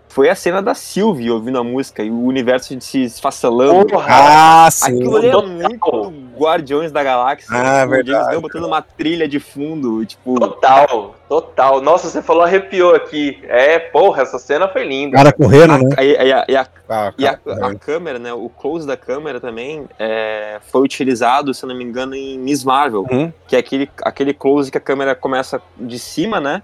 foi 0.08 0.30
a 0.30 0.36
cena 0.36 0.62
da 0.62 0.74
Sylvie 0.74 1.30
ouvindo 1.30 1.60
a 1.60 1.64
música 1.64 2.02
e 2.02 2.10
o 2.10 2.24
universo 2.24 2.76
se 2.82 3.04
esfacelando. 3.04 4.00
Ah, 4.00 4.68
sim. 4.72 4.96
Aquilo 4.96 5.18
é 5.18 5.46
muito 5.46 6.14
Guardiões 6.38 6.92
da 6.92 7.04
Galáxia. 7.04 7.48
Ah, 7.52 7.86
o 7.86 7.90
verdade, 7.90 8.12
James 8.18 8.36
Gunn 8.36 8.42
botando 8.42 8.66
uma 8.66 8.82
trilha 8.82 9.28
de 9.28 9.40
fundo, 9.40 10.06
tipo... 10.06 10.40
Total, 10.40 11.16
total. 11.28 11.82
Nossa, 11.82 12.10
você 12.10 12.22
falou 12.22 12.44
arrepiou 12.44 12.94
aqui. 12.96 13.40
É, 13.48 13.80
porra, 13.80 14.22
essa 14.24 14.38
cena 14.40 14.68
foi 14.68 14.84
linda. 14.86 15.18
Cara 15.18 15.32
correndo, 15.34 15.78
né? 15.78 15.96
E, 16.04 16.32
a, 16.32 16.46
e 16.48 16.56
a- 16.56 16.68
Ah, 16.90 17.14
e 17.18 17.28
a- 17.28 17.38
cara, 17.38 17.68
a 17.68 17.76
câmera, 17.76 18.20
né, 18.20 18.32
o 18.34 18.50
close 18.50 18.86
da 18.86 18.96
câmera 18.96 19.40
também 19.40 19.86
é, 19.98 20.60
foi 20.72 20.82
utilizado, 20.84 21.54
se 21.54 21.66
não 21.66 21.76
me 21.76 21.84
engano, 21.84 22.14
em 22.16 22.38
Miss 22.38 22.64
Marvel, 22.64 23.06
Uhum. 23.12 23.32
que 23.48 23.56
é 23.56 23.60
aquele, 23.60 23.90
aquele 24.04 24.34
close 24.34 24.70
que 24.72 24.78
a 24.78 24.82
câmera 24.82 25.16
começa 25.16 25.62
de 25.78 25.98
cima, 25.98 26.40
né, 26.40 26.62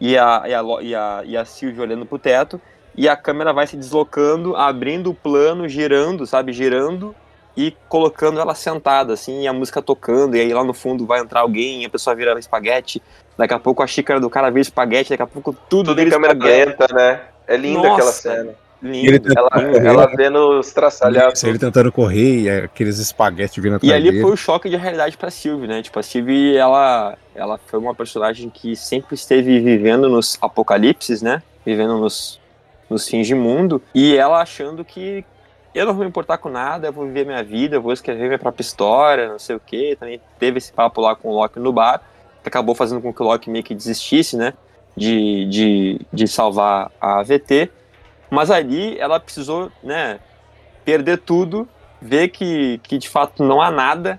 e 0.00 0.16
a, 0.18 0.42
e 0.46 0.54
a, 0.54 0.62
e 0.80 0.94
a, 0.94 1.22
e 1.24 1.36
a 1.36 1.44
Sylvie 1.44 1.80
olhando 1.80 2.04
pro 2.06 2.18
teto, 2.18 2.60
e 2.96 3.08
a 3.08 3.16
câmera 3.16 3.52
vai 3.52 3.66
se 3.68 3.76
deslocando, 3.76 4.56
abrindo 4.56 5.10
o 5.10 5.14
plano, 5.14 5.68
girando, 5.68 6.26
sabe, 6.26 6.52
girando, 6.52 7.14
e 7.56 7.74
colocando 7.88 8.40
ela 8.40 8.54
sentada, 8.54 9.12
assim, 9.12 9.42
e 9.42 9.48
a 9.48 9.52
música 9.52 9.82
tocando, 9.82 10.36
e 10.36 10.40
aí 10.40 10.52
lá 10.52 10.64
no 10.64 10.72
fundo 10.74 11.06
vai 11.06 11.20
entrar 11.20 11.40
alguém, 11.40 11.82
e 11.82 11.86
a 11.86 11.90
pessoa 11.90 12.14
vira 12.16 12.38
espaguete, 12.38 13.02
daqui 13.36 13.54
a 13.54 13.58
pouco 13.58 13.82
a 13.82 13.86
xícara 13.86 14.20
do 14.20 14.30
cara 14.30 14.50
vira 14.50 14.62
espaguete, 14.62 15.10
daqui 15.10 15.22
a 15.22 15.26
pouco 15.26 15.54
tudo, 15.68 15.90
Tudo 15.90 16.00
em 16.00 16.10
câmera 16.10 16.34
lenta, 16.34 16.86
né? 16.92 17.20
É 17.46 17.56
linda 17.56 17.88
Nossa. 17.88 17.94
aquela 17.94 18.12
cena. 18.12 18.54
Lindo. 18.82 19.08
Ele 19.08 19.20
tenta 19.20 19.38
Ela, 19.38 19.50
correr, 19.50 19.86
ela 19.86 20.06
vendo 20.06 20.58
os 20.58 20.72
traçalhados. 20.72 21.44
Ele 21.44 21.58
tentando 21.58 21.92
correr 21.92 22.40
e 22.40 22.50
aqueles 22.50 22.98
espaguetes 22.98 23.62
vindo 23.62 23.74
E 23.74 23.76
atrás 23.76 23.92
ali 23.92 24.10
dele. 24.10 24.22
foi 24.22 24.32
o 24.32 24.36
choque 24.36 24.70
de 24.70 24.76
realidade 24.76 25.18
pra 25.18 25.30
Sylvie, 25.30 25.68
né? 25.68 25.82
Tipo, 25.82 25.98
a 25.98 26.02
Sylvie, 26.02 26.56
ela, 26.56 27.14
ela 27.34 27.58
foi 27.66 27.78
uma 27.78 27.94
personagem 27.94 28.48
que 28.48 28.74
sempre 28.74 29.14
esteve 29.14 29.60
vivendo 29.60 30.08
nos 30.08 30.38
apocalipses, 30.40 31.20
né? 31.20 31.42
Vivendo 31.64 31.98
nos, 31.98 32.40
nos 32.88 33.06
fins 33.06 33.26
de 33.26 33.34
mundo. 33.34 33.82
E 33.94 34.16
ela 34.16 34.40
achando 34.40 34.82
que 34.82 35.24
eu 35.74 35.86
não 35.86 35.94
vou 35.94 36.02
me 36.04 36.08
importar 36.08 36.38
com 36.38 36.48
nada, 36.48 36.88
eu 36.88 36.92
vou 36.92 37.06
viver 37.06 37.24
minha 37.24 37.42
vida, 37.44 37.76
eu 37.76 37.82
vou 37.82 37.92
escrever 37.92 38.26
minha 38.26 38.38
própria 38.38 38.62
história, 38.62 39.28
não 39.28 39.38
sei 39.38 39.56
o 39.56 39.60
quê. 39.60 39.96
Também 39.98 40.20
teve 40.38 40.58
esse 40.58 40.72
papo 40.72 41.00
lá 41.00 41.14
com 41.14 41.28
o 41.28 41.34
Loki 41.34 41.58
no 41.58 41.72
bar, 41.72 42.00
que 42.42 42.48
acabou 42.48 42.74
fazendo 42.74 43.00
com 43.00 43.12
que 43.12 43.22
o 43.22 43.26
Loki 43.26 43.48
meio 43.50 43.64
que 43.64 43.74
desistisse, 43.74 44.36
né? 44.36 44.54
De, 44.96 45.46
de, 45.46 46.00
de 46.12 46.26
salvar 46.28 46.90
a 47.00 47.20
AVT. 47.20 47.70
Mas 48.30 48.50
ali 48.50 48.98
ela 48.98 49.20
precisou, 49.20 49.70
né? 49.82 50.18
Perder 50.84 51.18
tudo 51.18 51.68
ver 52.02 52.28
que, 52.28 52.78
que 52.82 52.96
de 52.98 53.08
fato 53.08 53.44
não 53.44 53.60
há 53.60 53.70
nada, 53.70 54.18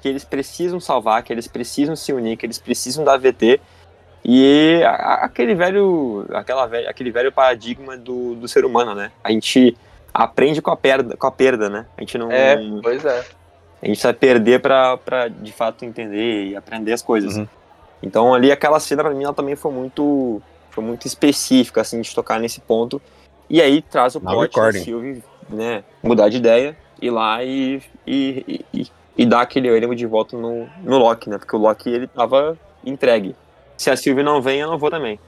que 0.00 0.08
eles 0.08 0.24
precisam 0.24 0.80
salvar, 0.80 1.22
que 1.22 1.32
eles 1.32 1.46
precisam 1.46 1.94
se 1.94 2.12
unir, 2.12 2.36
que 2.36 2.46
eles 2.46 2.58
precisam 2.58 3.04
da 3.04 3.16
VT. 3.16 3.60
E 4.24 4.82
a- 4.84 5.20
aquele 5.24 5.54
velho, 5.54 6.26
aquela 6.32 6.66
velha, 6.66 6.90
aquele 6.90 7.10
velho 7.10 7.30
paradigma 7.30 7.96
do, 7.96 8.34
do 8.34 8.48
ser 8.48 8.64
humano, 8.64 8.94
né? 8.94 9.12
A 9.22 9.30
gente 9.30 9.76
aprende 10.18 10.60
com 10.60 10.72
a 10.72 10.76
perda, 10.76 11.16
com 11.16 11.26
a 11.28 11.30
perda, 11.30 11.70
né? 11.70 11.86
A 11.96 12.00
gente 12.00 12.18
não 12.18 12.30
É, 12.30 12.56
pois 12.82 13.04
é. 13.04 13.20
a 13.20 13.86
gente 13.86 13.92
precisa 13.92 14.12
perder 14.12 14.60
pra, 14.60 14.96
pra 14.96 15.28
de 15.28 15.52
fato 15.52 15.84
entender 15.84 16.46
e 16.48 16.56
aprender 16.56 16.92
as 16.92 17.02
coisas. 17.02 17.36
Uhum. 17.36 17.46
Então 18.02 18.34
ali 18.34 18.50
aquela 18.50 18.80
cena 18.80 19.04
pra 19.04 19.14
mim 19.14 19.22
ela 19.22 19.32
também 19.32 19.54
foi 19.54 19.70
muito 19.70 20.42
foi 20.70 20.82
muito 20.82 21.06
específica 21.06 21.82
assim 21.82 22.00
de 22.00 22.12
tocar 22.12 22.40
nesse 22.40 22.60
ponto. 22.60 23.00
E 23.48 23.62
aí 23.62 23.80
traz 23.80 24.16
o 24.16 24.20
plot 24.20 24.34
da 24.34 24.42
recording. 24.42 24.80
Sylvie, 24.80 25.22
né, 25.48 25.84
mudar 26.02 26.28
de 26.28 26.38
ideia, 26.38 26.76
ir 27.00 27.10
lá 27.10 27.44
e 27.44 27.80
e, 28.04 28.44
e, 28.74 28.80
e, 28.80 28.86
e 29.18 29.24
dar 29.24 29.42
aquele 29.42 29.68
ânimo 29.68 29.94
de 29.94 30.04
volta 30.04 30.36
no, 30.36 30.68
no 30.82 30.98
Loki, 30.98 31.30
né? 31.30 31.38
Porque 31.38 31.54
o 31.54 31.60
Loki 31.60 31.88
ele 31.88 32.08
tava 32.08 32.58
entregue. 32.84 33.36
Se 33.76 33.88
a 33.88 33.96
Sylvie 33.96 34.24
não 34.24 34.42
vem, 34.42 34.58
eu 34.58 34.68
não 34.68 34.78
vou 34.78 34.90
também. 34.90 35.20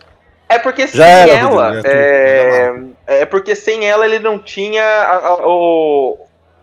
É 0.51 0.59
porque 0.59 0.87
sem 0.89 1.01
era, 1.01 1.31
ela. 1.33 1.67
Rodrigo, 1.69 1.87
é... 1.89 2.75
é 3.07 3.25
porque 3.25 3.55
sem 3.55 3.89
ela 3.89 4.05
ele 4.05 4.19
não 4.19 4.39
tinha 4.39 4.83
a- 4.85 5.27
a- 5.29 5.47
o, 5.47 6.19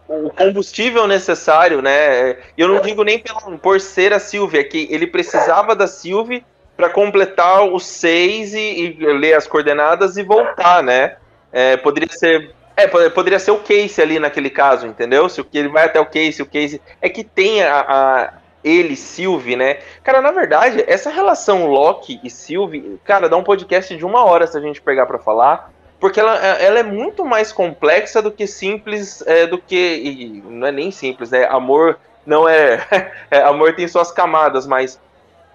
o 0.07 0.29
combustível 0.31 1.07
necessário, 1.07 1.81
né? 1.81 2.31
E 2.57 2.61
eu 2.61 2.67
não 2.67 2.81
digo 2.81 3.03
nem 3.03 3.17
pelo, 3.17 3.57
por 3.57 3.79
ser 3.79 4.13
a 4.13 4.19
Sylvie, 4.19 4.59
é 4.59 4.63
que 4.63 4.87
ele 4.91 5.07
precisava 5.07 5.75
da 5.75 5.87
Sylvie 5.87 6.43
para 6.75 6.89
completar 6.89 7.63
os 7.63 7.85
seis 7.85 8.53
e, 8.53 8.59
e 8.99 9.05
ler 9.17 9.33
as 9.33 9.47
coordenadas 9.47 10.17
e 10.17 10.23
voltar, 10.23 10.83
né? 10.83 11.15
É, 11.51 11.77
poderia 11.77 12.09
ser. 12.11 12.51
É, 12.75 12.85
po- 12.87 13.09
poderia 13.11 13.39
ser 13.39 13.51
o 13.51 13.57
Case 13.59 13.99
ali 14.01 14.19
naquele 14.19 14.49
caso, 14.51 14.85
entendeu? 14.85 15.27
Se 15.29 15.41
o 15.41 15.45
que 15.45 15.57
ele 15.57 15.69
vai 15.69 15.85
até 15.85 15.99
o 15.99 16.05
Case, 16.05 16.41
o 16.41 16.45
Case. 16.45 16.79
É 17.01 17.09
que 17.09 17.23
tem 17.23 17.63
a, 17.63 17.79
a- 17.79 18.33
ele, 18.67 18.95
Sylvie, 18.95 19.55
né? 19.55 19.79
Cara, 20.03 20.21
na 20.21 20.31
verdade, 20.31 20.83
essa 20.87 21.09
relação 21.09 21.67
Loki 21.67 22.19
e 22.23 22.29
Sylvie, 22.29 22.99
cara, 23.03 23.29
dá 23.29 23.37
um 23.37 23.43
podcast 23.43 23.95
de 23.95 24.05
uma 24.05 24.23
hora 24.25 24.47
se 24.47 24.57
a 24.57 24.61
gente 24.61 24.81
pegar 24.81 25.05
pra 25.05 25.19
falar. 25.19 25.71
Porque 25.99 26.19
ela, 26.19 26.35
ela 26.35 26.79
é 26.79 26.83
muito 26.83 27.25
mais 27.25 27.51
complexa 27.51 28.21
do 28.21 28.31
que 28.31 28.45
simples, 28.45 29.23
é, 29.25 29.47
do 29.47 29.57
que. 29.57 29.75
e 29.75 30.43
não 30.47 30.67
é 30.67 30.71
nem 30.71 30.91
simples, 30.91 31.31
né? 31.31 31.45
Amor 31.45 31.97
não 32.25 32.47
é. 32.47 32.85
é, 33.31 33.41
amor 33.41 33.73
tem 33.73 33.87
suas 33.87 34.11
camadas, 34.11 34.67
mas 34.67 34.99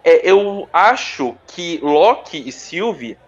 é, 0.02 0.28
eu 0.28 0.68
acho 0.72 1.36
que 1.46 1.78
Loki 1.82 2.42
e 2.48 2.50
Sylvie 2.50 3.18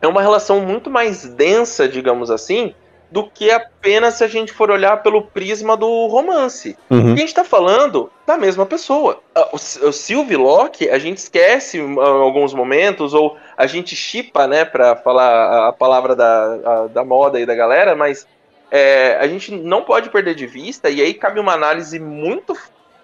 é 0.00 0.06
uma 0.06 0.22
relação 0.22 0.60
muito 0.60 0.88
mais 0.88 1.24
densa, 1.24 1.88
digamos 1.88 2.30
assim, 2.30 2.74
do 3.10 3.24
que 3.30 3.50
apenas 3.50 4.14
se 4.14 4.24
a 4.24 4.26
gente 4.28 4.52
for 4.52 4.70
olhar 4.70 5.02
pelo 5.02 5.22
prisma 5.22 5.76
do 5.76 6.06
romance. 6.08 6.76
Uhum. 6.90 7.12
A 7.12 7.16
gente 7.16 7.32
tá 7.32 7.44
falando 7.44 8.10
da 8.26 8.36
mesma 8.36 8.66
pessoa. 8.66 9.20
Ah, 9.34 9.48
O, 9.52 9.56
o 9.56 9.92
Sylvie 9.92 10.36
Locke, 10.36 10.90
a 10.90 10.98
gente 10.98 11.18
esquece 11.18 11.78
em 11.78 11.98
alguns 12.00 12.52
momentos, 12.52 13.14
ou 13.14 13.36
a 13.56 13.66
gente 13.66 13.94
chipa, 13.94 14.46
né, 14.48 14.64
pra 14.64 14.96
falar 14.96 15.28
a- 15.30 15.68
a 15.68 15.72
palavra 15.72 16.16
da, 16.16 16.54
a- 16.64 16.86
da 16.88 17.04
moda 17.04 17.38
e 17.40 17.46
da 17.46 17.54
galera, 17.54 17.94
mas 17.94 18.26
é, 18.70 19.16
a 19.20 19.26
gente 19.28 19.52
não 19.52 19.82
pode 19.82 20.10
perder 20.10 20.34
de 20.34 20.46
vista, 20.46 20.90
e 20.90 21.00
aí 21.00 21.14
cabe 21.14 21.38
uma 21.38 21.52
análise 21.52 22.00
muito 22.00 22.56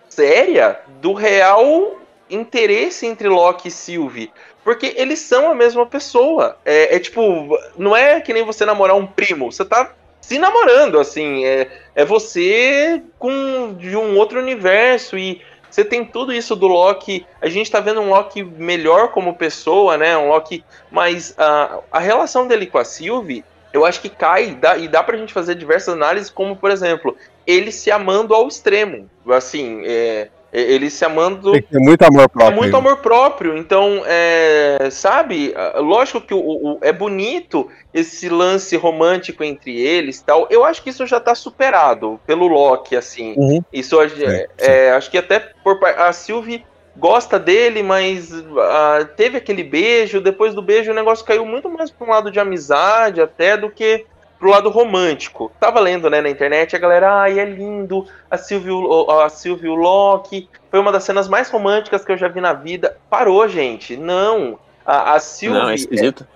séria 0.08 0.80
do 1.00 1.12
real 1.12 1.96
interesse 2.28 3.06
entre 3.06 3.28
Locke 3.28 3.68
e 3.68 3.70
Sylvie. 3.70 4.32
Porque 4.64 4.94
eles 4.96 5.18
são 5.18 5.50
a 5.50 5.54
mesma 5.54 5.84
pessoa. 5.86 6.56
É, 6.64 6.96
é 6.96 6.98
tipo, 6.98 7.58
não 7.76 7.96
é 7.96 8.20
que 8.20 8.32
nem 8.32 8.44
você 8.44 8.64
namorar 8.64 8.96
um 8.96 9.06
primo. 9.06 9.50
Você 9.50 9.64
tá 9.64 9.92
se 10.20 10.38
namorando, 10.38 10.98
assim. 10.98 11.44
É, 11.44 11.68
é 11.94 12.04
você 12.04 13.02
com 13.18 13.74
de 13.74 13.96
um 13.96 14.16
outro 14.16 14.38
universo 14.38 15.18
e 15.18 15.42
você 15.72 15.84
tem 15.84 16.04
tudo 16.04 16.32
isso 16.32 16.54
do 16.54 16.68
Loki. 16.68 17.26
A 17.40 17.48
gente 17.48 17.70
tá 17.70 17.80
vendo 17.80 18.00
um 18.00 18.10
Loki 18.10 18.44
melhor 18.44 19.08
como 19.08 19.34
pessoa, 19.34 19.96
né? 19.96 20.16
Um 20.16 20.28
Loki, 20.28 20.62
mas 20.90 21.34
a, 21.38 21.80
a 21.90 21.98
relação 21.98 22.46
dele 22.46 22.66
com 22.66 22.78
a 22.78 22.84
Sylvie, 22.84 23.44
eu 23.72 23.86
acho 23.86 24.00
que 24.00 24.10
cai 24.10 24.50
dá, 24.50 24.76
e 24.76 24.86
dá 24.86 25.02
pra 25.02 25.16
gente 25.16 25.32
fazer 25.32 25.54
diversas 25.54 25.94
análises, 25.94 26.28
como 26.28 26.54
por 26.54 26.70
exemplo, 26.70 27.16
ele 27.46 27.72
se 27.72 27.90
amando 27.90 28.34
ao 28.34 28.46
extremo, 28.46 29.08
assim, 29.30 29.82
é, 29.86 30.28
ele 30.52 30.90
se 30.90 31.04
amando 31.04 31.52
Tem 31.52 31.62
que 31.62 31.68
ter 31.70 31.78
muito 31.78 32.02
amor 32.02 32.24
é 32.24 32.28
próprio. 32.28 32.56
muito 32.56 32.74
aí. 32.74 32.80
amor 32.80 32.96
próprio, 32.98 33.56
então, 33.56 34.02
é, 34.06 34.88
sabe, 34.90 35.54
lógico 35.76 36.20
que 36.20 36.34
o, 36.34 36.38
o- 36.40 36.78
é 36.82 36.92
bonito 36.92 37.68
esse 37.94 38.28
lance 38.28 38.76
romântico 38.76 39.42
entre 39.42 39.80
eles 39.80 40.20
tal. 40.20 40.46
Eu 40.50 40.64
acho 40.64 40.82
que 40.82 40.90
isso 40.90 41.06
já 41.06 41.18
tá 41.18 41.34
superado 41.34 42.20
pelo 42.26 42.46
Loki, 42.46 42.94
assim. 42.96 43.34
Uhum. 43.36 43.60
Isso 43.72 43.98
é, 44.00 44.46
é, 44.58 44.90
acho 44.92 45.10
que 45.10 45.18
até 45.18 45.38
por 45.40 45.78
a 45.84 46.12
Sylvie 46.12 46.64
gosta 46.96 47.38
dele, 47.38 47.82
mas 47.82 48.30
ah, 48.58 49.08
teve 49.16 49.38
aquele 49.38 49.64
beijo, 49.64 50.20
depois 50.20 50.52
do 50.54 50.60
beijo 50.60 50.90
o 50.90 50.94
negócio 50.94 51.24
caiu 51.24 51.46
muito 51.46 51.70
mais 51.70 51.90
para 51.90 52.06
um 52.06 52.10
lado 52.10 52.30
de 52.30 52.38
amizade 52.38 53.20
até 53.20 53.56
do 53.56 53.70
que 53.70 54.04
pro 54.42 54.50
lado 54.50 54.70
romântico. 54.70 55.52
Tava 55.60 55.78
lendo, 55.78 56.10
né, 56.10 56.20
na 56.20 56.28
internet, 56.28 56.74
a 56.74 56.78
galera, 56.80 57.12
ai, 57.22 57.38
é 57.38 57.44
lindo, 57.44 58.04
a 58.28 58.36
Sylvie, 58.36 58.72
o- 58.72 59.08
a 59.20 59.28
Sylvie 59.28 59.66
e 59.68 59.70
o 59.70 59.76
Loki, 59.76 60.48
foi 60.68 60.80
uma 60.80 60.90
das 60.90 61.04
cenas 61.04 61.28
mais 61.28 61.48
românticas 61.48 62.04
que 62.04 62.10
eu 62.10 62.16
já 62.16 62.26
vi 62.26 62.40
na 62.40 62.52
vida. 62.52 62.96
Parou, 63.08 63.46
gente, 63.48 63.96
não. 63.96 64.58
A, 64.84 65.12
a 65.14 65.20
Sylvie 65.20 65.60
Não, 65.60 65.70
é 65.70 65.76
esquisito. 65.76 66.26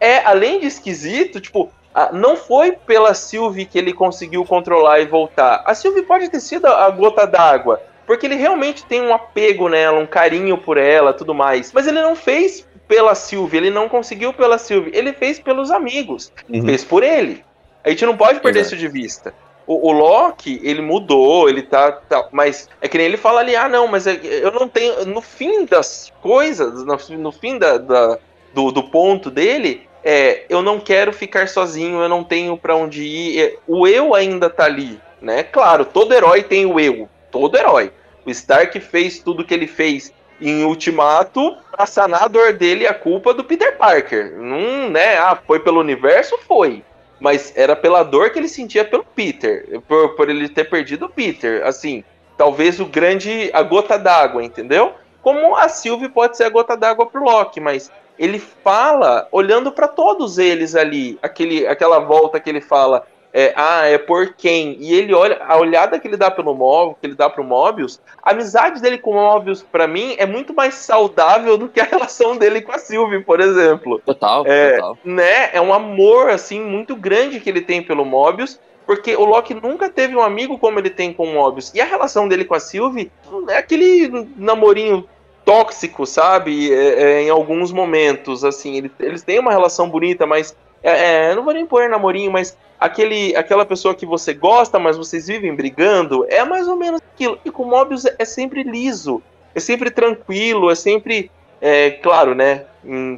é, 0.00 0.18
além 0.24 0.58
de 0.58 0.66
esquisito, 0.66 1.40
tipo, 1.40 1.70
não 2.12 2.36
foi 2.36 2.72
pela 2.72 3.14
Sylvie 3.14 3.66
que 3.66 3.78
ele 3.78 3.92
conseguiu 3.92 4.44
controlar 4.44 4.98
e 4.98 5.06
voltar. 5.06 5.62
A 5.64 5.76
Sylvie 5.76 6.02
pode 6.02 6.28
ter 6.28 6.40
sido 6.40 6.66
a 6.66 6.90
gota 6.90 7.24
d'água, 7.24 7.80
porque 8.04 8.26
ele 8.26 8.34
realmente 8.34 8.84
tem 8.84 9.00
um 9.00 9.14
apego 9.14 9.68
nela, 9.68 10.00
um 10.00 10.06
carinho 10.06 10.58
por 10.58 10.76
ela, 10.76 11.12
tudo 11.12 11.32
mais. 11.32 11.72
Mas 11.72 11.86
ele 11.86 12.02
não 12.02 12.16
fez 12.16 12.66
pela 12.88 13.14
Sylvie, 13.14 13.58
ele 13.58 13.70
não 13.70 13.88
conseguiu 13.88 14.32
pela 14.32 14.56
Sylvie, 14.58 14.90
ele 14.94 15.12
fez 15.12 15.38
pelos 15.38 15.70
amigos, 15.70 16.32
Uhum. 16.48 16.64
fez 16.64 16.82
por 16.82 17.02
ele. 17.02 17.44
A 17.84 17.90
gente 17.90 18.04
não 18.06 18.16
pode 18.16 18.40
perder 18.40 18.60
Exato. 18.60 18.74
isso 18.74 18.80
de 18.84 18.88
vista. 18.88 19.34
O, 19.66 19.88
o 19.88 19.92
Loki, 19.92 20.58
ele 20.64 20.80
mudou, 20.80 21.48
ele 21.48 21.60
tá, 21.62 21.92
tá- 21.92 22.26
Mas 22.32 22.68
é 22.80 22.88
que 22.88 22.96
nem 22.96 23.06
ele 23.06 23.18
fala 23.18 23.40
ali, 23.40 23.54
ah, 23.54 23.68
não, 23.68 23.86
mas 23.86 24.06
é- 24.06 24.18
eu 24.22 24.50
não 24.50 24.66
tenho. 24.66 25.04
No 25.04 25.20
fim 25.20 25.66
das 25.66 26.10
coisas, 26.22 26.82
no, 26.84 26.96
no 27.18 27.30
fim 27.32 27.58
da, 27.58 27.76
da- 27.76 28.18
do, 28.54 28.72
do 28.72 28.82
ponto 28.84 29.30
dele, 29.30 29.86
é, 30.02 30.44
eu 30.48 30.62
não 30.62 30.80
quero 30.80 31.12
ficar 31.12 31.48
sozinho, 31.48 32.00
eu 32.00 32.08
não 32.08 32.24
tenho 32.24 32.56
pra 32.56 32.74
onde 32.74 33.02
ir. 33.04 33.40
é, 33.42 33.56
o 33.66 33.86
eu 33.86 34.14
ainda 34.14 34.48
tá 34.48 34.64
ali, 34.64 34.98
né? 35.20 35.42
Claro, 35.42 35.84
todo 35.84 36.14
herói 36.14 36.42
tem 36.42 36.64
o 36.64 36.80
eu. 36.80 37.06
Todo 37.30 37.56
herói. 37.58 37.92
O 38.24 38.30
Stark 38.30 38.80
fez 38.80 39.18
tudo 39.18 39.44
que 39.44 39.52
ele 39.52 39.66
fez 39.66 40.12
em 40.40 40.64
Ultimato 40.64 41.56
pra 41.70 41.86
sanar 41.86 42.24
a 42.24 42.28
dor 42.28 42.52
dele 42.52 42.84
e 42.84 42.86
a 42.86 42.94
culpa 42.94 43.34
do 43.34 43.44
Peter 43.44 43.76
Parker. 43.76 44.36
Não, 44.36 44.90
né? 44.90 45.18
Ah, 45.18 45.38
foi 45.46 45.60
pelo 45.60 45.80
universo? 45.80 46.38
Foi. 46.46 46.84
Mas 47.20 47.52
era 47.56 47.74
pela 47.74 48.02
dor 48.02 48.30
que 48.30 48.38
ele 48.38 48.48
sentia 48.48 48.84
pelo 48.84 49.04
Peter, 49.04 49.80
por, 49.88 50.14
por 50.14 50.28
ele 50.28 50.48
ter 50.48 50.64
perdido 50.70 51.06
o 51.06 51.08
Peter. 51.08 51.66
Assim, 51.66 52.04
talvez 52.36 52.78
o 52.78 52.86
grande. 52.86 53.50
a 53.52 53.62
gota 53.62 53.98
d'água, 53.98 54.44
entendeu? 54.44 54.92
Como 55.20 55.56
a 55.56 55.68
Sylvie 55.68 56.08
pode 56.08 56.36
ser 56.36 56.44
a 56.44 56.48
gota 56.48 56.76
d'água 56.76 57.06
pro 57.06 57.24
Loki, 57.24 57.60
mas 57.60 57.90
ele 58.18 58.38
fala 58.38 59.28
olhando 59.30 59.70
para 59.70 59.86
todos 59.88 60.38
eles 60.38 60.74
ali, 60.74 61.18
aquele, 61.22 61.66
aquela 61.66 61.98
volta 61.98 62.40
que 62.40 62.48
ele 62.48 62.60
fala, 62.60 63.06
é, 63.32 63.52
ah, 63.56 63.84
é 63.84 63.98
por 63.98 64.34
quem? 64.34 64.76
E 64.80 64.94
ele 64.94 65.14
olha, 65.14 65.40
a 65.46 65.56
olhada 65.58 65.98
que 65.98 66.08
ele 66.08 66.16
dá 66.16 66.30
pelo 66.30 66.54
Mobius, 66.54 66.96
que 67.00 67.06
ele 67.06 67.14
dá 67.14 67.28
pro 67.28 67.44
Mobius, 67.44 68.00
a 68.22 68.30
amizade 68.30 68.80
dele 68.80 68.98
com 68.98 69.10
o 69.10 69.14
Mobius, 69.14 69.62
para 69.62 69.86
mim, 69.86 70.14
é 70.18 70.24
muito 70.24 70.54
mais 70.54 70.74
saudável 70.74 71.58
do 71.58 71.68
que 71.68 71.80
a 71.80 71.84
relação 71.90 72.36
dele 72.36 72.62
com 72.62 72.72
a 72.72 72.78
Sylvie, 72.78 73.22
por 73.22 73.40
exemplo. 73.40 74.00
Total, 74.04 74.46
é, 74.46 74.76
total. 74.76 74.98
Né, 75.04 75.50
é 75.52 75.60
um 75.60 75.72
amor, 75.72 76.30
assim, 76.30 76.60
muito 76.60 76.96
grande 76.96 77.40
que 77.40 77.50
ele 77.50 77.60
tem 77.60 77.82
pelo 77.82 78.04
Mobius, 78.04 78.58
porque 78.86 79.14
o 79.14 79.24
Loki 79.24 79.52
nunca 79.52 79.90
teve 79.90 80.16
um 80.16 80.22
amigo 80.22 80.58
como 80.58 80.78
ele 80.78 80.88
tem 80.88 81.12
com 81.12 81.24
o 81.24 81.34
Mobius. 81.34 81.72
E 81.74 81.80
a 81.80 81.84
relação 81.84 82.26
dele 82.26 82.46
com 82.46 82.54
a 82.54 82.60
Sylvie 82.60 83.12
é 83.48 83.58
aquele 83.58 84.26
namorinho 84.36 85.06
tóxico, 85.44 86.06
sabe? 86.06 86.72
É, 86.72 87.02
é, 87.02 87.22
em 87.22 87.30
alguns 87.30 87.70
momentos, 87.70 88.44
assim, 88.44 88.78
ele, 88.78 88.90
eles 88.98 89.22
têm 89.22 89.38
uma 89.38 89.50
relação 89.50 89.90
bonita, 89.90 90.26
mas 90.26 90.56
é, 90.82 91.30
é, 91.30 91.34
não 91.34 91.44
vou 91.44 91.52
nem 91.52 91.66
pôr 91.66 91.88
namorinho, 91.88 92.30
mas 92.30 92.56
aquele, 92.78 93.34
aquela 93.36 93.64
pessoa 93.64 93.94
que 93.94 94.06
você 94.06 94.32
gosta, 94.32 94.78
mas 94.78 94.96
vocês 94.96 95.26
vivem 95.26 95.54
brigando, 95.54 96.24
é 96.28 96.44
mais 96.44 96.68
ou 96.68 96.76
menos 96.76 97.00
aquilo. 97.00 97.38
E 97.44 97.50
com 97.50 97.64
Mobius 97.64 98.04
é 98.04 98.24
sempre 98.24 98.62
liso, 98.62 99.22
é 99.54 99.60
sempre 99.60 99.90
tranquilo, 99.90 100.70
é 100.70 100.74
sempre, 100.74 101.30
é, 101.60 101.90
claro, 101.90 102.34
né? 102.34 102.64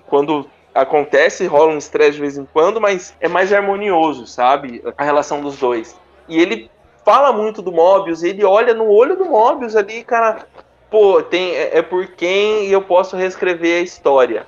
Quando 0.07 0.49
acontece, 0.75 1.47
rola 1.47 1.73
um 1.73 1.79
estresse 1.79 2.13
de 2.13 2.21
vez 2.21 2.39
em 2.39 2.47
quando, 2.53 2.81
mas 2.81 3.15
é 3.21 3.29
mais 3.29 3.53
harmonioso, 3.53 4.27
sabe? 4.27 4.83
A 4.97 5.05
relação 5.05 5.41
dos 5.41 5.59
dois. 5.59 5.97
E 6.29 6.39
ele 6.39 6.71
fala 7.05 7.33
muito 7.33 7.61
do 7.61 7.73
Mobius, 7.73 8.23
ele 8.23 8.45
olha 8.45 8.73
no 8.73 8.89
olho 8.89 9.17
do 9.17 9.25
Mobius 9.25 9.75
ali, 9.75 10.05
cara, 10.05 10.47
pô, 10.91 11.23
tem, 11.23 11.55
é, 11.55 11.79
é 11.79 11.83
por 11.83 12.07
quem 12.09 12.67
eu 12.69 12.83
posso 12.83 13.17
reescrever 13.17 13.81
a 13.81 13.83
história. 13.83 14.47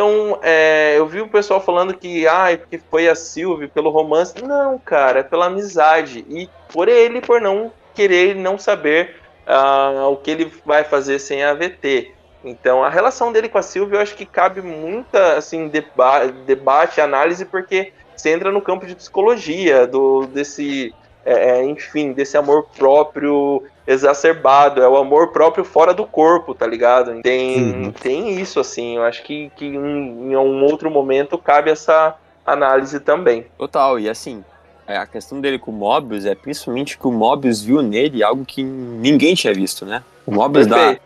Então, 0.00 0.38
é, 0.42 0.94
eu 0.96 1.06
vi 1.06 1.20
o 1.20 1.28
pessoal 1.28 1.60
falando 1.60 1.92
que, 1.92 2.26
ah, 2.26 2.46
porque 2.58 2.80
foi 2.90 3.06
a 3.06 3.14
Sylvie 3.14 3.68
pelo 3.68 3.90
romance. 3.90 4.42
Não, 4.42 4.78
cara, 4.78 5.20
é 5.20 5.22
pela 5.22 5.44
amizade. 5.44 6.24
E 6.26 6.48
por 6.72 6.88
ele, 6.88 7.20
por 7.20 7.38
não 7.38 7.70
querer, 7.94 8.34
não 8.34 8.56
saber 8.56 9.16
uh, 9.46 10.06
o 10.06 10.16
que 10.16 10.30
ele 10.30 10.50
vai 10.64 10.84
fazer 10.84 11.18
sem 11.18 11.44
a 11.44 11.50
AVT. 11.50 12.14
Então, 12.42 12.82
a 12.82 12.88
relação 12.88 13.30
dele 13.30 13.50
com 13.50 13.58
a 13.58 13.62
Sylvie, 13.62 13.96
eu 13.96 14.00
acho 14.00 14.14
que 14.14 14.24
cabe 14.24 14.62
muita, 14.62 15.34
assim, 15.34 15.68
deba 15.68 16.28
debate, 16.46 16.98
análise, 17.02 17.44
porque 17.44 17.92
você 18.16 18.30
entra 18.30 18.50
no 18.50 18.62
campo 18.62 18.86
de 18.86 18.94
psicologia, 18.94 19.86
do, 19.86 20.26
desse 20.28 20.94
é, 21.26 21.58
é, 21.58 21.64
enfim, 21.64 22.14
desse 22.14 22.38
amor 22.38 22.68
próprio 22.74 23.62
exacerbado, 23.90 24.82
é 24.82 24.88
o 24.88 24.96
amor 24.96 25.32
próprio 25.32 25.64
fora 25.64 25.92
do 25.92 26.06
corpo, 26.06 26.54
tá 26.54 26.66
ligado? 26.66 27.20
Tem, 27.22 27.86
uhum. 27.86 27.92
tem 27.92 28.40
isso, 28.40 28.60
assim, 28.60 28.96
eu 28.96 29.02
acho 29.02 29.22
que, 29.22 29.50
que 29.56 29.66
em, 29.66 29.76
em 29.76 30.36
um 30.36 30.64
outro 30.64 30.90
momento 30.90 31.36
cabe 31.36 31.70
essa 31.70 32.16
análise 32.46 33.00
também. 33.00 33.46
Total, 33.58 33.98
e 33.98 34.08
assim, 34.08 34.44
é, 34.86 34.96
a 34.96 35.06
questão 35.06 35.40
dele 35.40 35.58
com 35.58 35.72
o 35.72 35.74
Mobius 35.74 36.24
é 36.24 36.34
principalmente 36.34 36.96
que 36.96 37.06
o 37.06 37.10
Mobius 37.10 37.62
viu 37.62 37.82
nele 37.82 38.22
algo 38.22 38.44
que 38.44 38.62
ninguém 38.62 39.34
tinha 39.34 39.52
visto, 39.52 39.84
né? 39.84 40.04
O 40.24 40.32
Mobius 40.32 40.68
dá, 40.68 40.96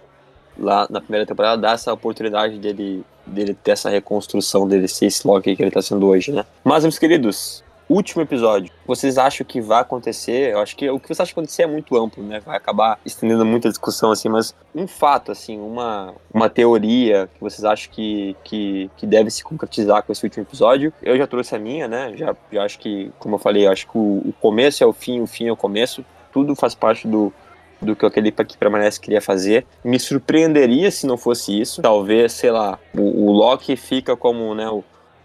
lá 0.59 0.87
na 0.90 1.01
primeira 1.01 1.27
temporada 1.27 1.61
dá 1.61 1.73
essa 1.73 1.92
oportunidade 1.92 2.59
dele, 2.59 3.03
dele 3.27 3.55
ter 3.55 3.70
essa 3.70 3.88
reconstrução 3.88 4.68
dele 4.68 4.88
ser 4.88 5.07
esse 5.07 5.27
Loki 5.27 5.57
que 5.57 5.62
ele 5.62 5.70
tá 5.70 5.81
sendo 5.81 6.07
hoje, 6.07 6.33
né? 6.33 6.44
Mas, 6.62 6.85
meus 6.85 6.99
queridos, 6.99 7.63
último 7.88 8.23
episódio, 8.23 8.73
vocês 8.87 9.18
acham 9.18 9.47
que 9.47 9.61
vai 9.61 9.81
acontecer? 9.81 10.53
Eu 10.53 10.61
acho 10.61 10.77
que 10.77 10.88
o 10.88 10.99
que 10.99 11.09
você 11.09 11.23
acha 11.23 11.33
que 11.33 11.38
acontecer 11.38 11.62
é 11.62 11.66
muito 11.66 11.97
amplo, 11.97 12.23
né? 12.23 12.40
Vai 12.40 12.57
acabar 12.57 12.99
estendendo 13.05 13.44
muita 13.44 13.68
discussão, 13.68 14.11
assim, 14.11 14.29
mas 14.29 14.55
um 14.75 14.87
fato, 14.87 15.33
assim, 15.33 15.59
uma, 15.59 16.14
uma 16.33 16.49
teoria 16.49 17.29
que 17.35 17.40
vocês 17.40 17.64
acham 17.64 17.90
que, 17.92 18.37
que, 18.44 18.90
que 18.97 19.07
deve 19.07 19.31
se 19.31 19.42
concretizar 19.42 20.03
com 20.03 20.12
esse 20.12 20.25
último 20.25 20.44
episódio. 20.44 20.92
Eu 21.03 21.16
já 21.16 21.27
trouxe 21.27 21.55
a 21.55 21.59
minha, 21.59 21.87
né? 21.88 22.12
Já, 22.16 22.35
já 22.51 22.64
acho 22.64 22.79
que, 22.79 23.11
como 23.18 23.37
eu 23.37 23.38
falei, 23.38 23.66
eu 23.66 23.73
acho 23.73 23.87
que 23.87 23.97
o, 23.97 24.23
o 24.25 24.35
começo 24.40 24.83
é 24.83 24.87
o 24.87 24.92
fim, 24.92 25.20
o 25.20 25.27
fim 25.27 25.49
é 25.49 25.53
o 25.53 25.57
começo. 25.57 26.05
Tudo 26.33 26.55
faz 26.57 26.75
parte 26.75 27.07
do, 27.07 27.33
do 27.81 27.94
que 27.94 28.05
aquele 28.05 28.33
que 28.33 28.57
permanece 28.57 29.01
queria 29.01 29.20
fazer. 29.20 29.66
Me 29.85 29.99
surpreenderia 29.99 30.90
se 30.90 31.07
não 31.07 31.16
fosse 31.16 31.61
isso. 31.61 31.83
Talvez, 31.83 32.33
sei 32.33 32.51
lá, 32.51 32.79
o, 32.94 33.29
o 33.29 33.33
Loki 33.33 33.77
fica 33.77 34.16
como 34.16 34.55
né, 34.55 34.68
o, 34.68 34.83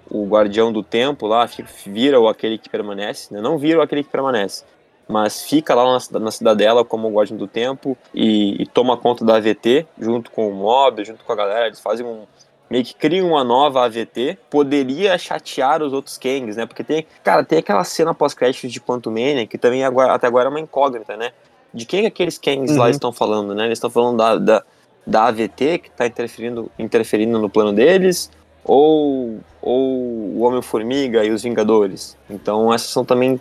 o 0.09 0.25
guardião 0.25 0.71
do 0.71 0.83
tempo 0.83 1.27
lá, 1.27 1.47
vira 1.85 2.19
o 2.19 2.27
aquele 2.27 2.57
que 2.57 2.69
permanece, 2.69 3.33
né? 3.33 3.41
não 3.41 3.57
vira 3.57 3.79
o 3.79 3.81
aquele 3.81 4.03
que 4.03 4.09
permanece, 4.09 4.63
mas 5.07 5.43
fica 5.43 5.73
lá 5.75 5.99
na, 6.11 6.19
na 6.19 6.31
cidadela 6.31 6.83
como 6.83 7.07
o 7.07 7.11
guardião 7.11 7.37
do 7.37 7.47
tempo 7.47 7.97
e, 8.13 8.61
e, 8.61 8.65
toma 8.65 8.97
conta 8.97 9.23
da 9.23 9.35
AVT 9.35 9.87
junto 9.99 10.31
com 10.31 10.49
o 10.49 10.53
Mob, 10.53 11.03
junto 11.03 11.23
com 11.23 11.31
a 11.31 11.35
galera, 11.35 11.67
eles 11.67 11.79
fazem 11.79 12.05
um 12.05 12.25
meio 12.69 12.83
que 12.83 12.93
criam 12.93 13.29
uma 13.29 13.43
nova 13.43 13.83
AVT, 13.83 14.37
poderia 14.49 15.17
chatear 15.17 15.81
os 15.81 15.91
outros 15.91 16.17
Kangs, 16.17 16.55
né? 16.55 16.65
Porque 16.65 16.83
tem, 16.83 17.05
cara, 17.23 17.43
tem 17.43 17.59
aquela 17.59 17.83
cena 17.83 18.13
pós-créditos 18.13 18.71
de 18.71 18.79
Quantum 18.79 19.09
Mania 19.09 19.47
que 19.47 19.57
também 19.57 19.83
agora, 19.83 20.13
até 20.13 20.27
agora 20.27 20.47
é 20.47 20.49
uma 20.49 20.59
incógnita, 20.59 21.17
né? 21.17 21.31
De 21.73 21.85
quem 21.85 22.05
aqueles 22.05 22.37
Kangs 22.37 22.71
uhum. 22.71 22.77
lá 22.77 22.89
estão 22.89 23.11
falando, 23.11 23.55
né? 23.55 23.65
Eles 23.65 23.77
estão 23.77 23.89
falando 23.89 24.17
da, 24.17 24.35
da, 24.37 24.63
da 25.05 25.25
AVT 25.25 25.79
que 25.79 25.89
está 25.89 26.05
interferindo, 26.05 26.71
interferindo 26.77 27.39
no 27.39 27.49
plano 27.49 27.73
deles, 27.73 28.29
ou, 28.63 29.39
ou 29.61 29.99
o 30.35 30.39
Homem-Formiga 30.41 31.23
e 31.23 31.31
os 31.31 31.43
Vingadores. 31.43 32.17
Então 32.29 32.73
essas 32.73 32.89
são 32.89 33.03
também 33.03 33.39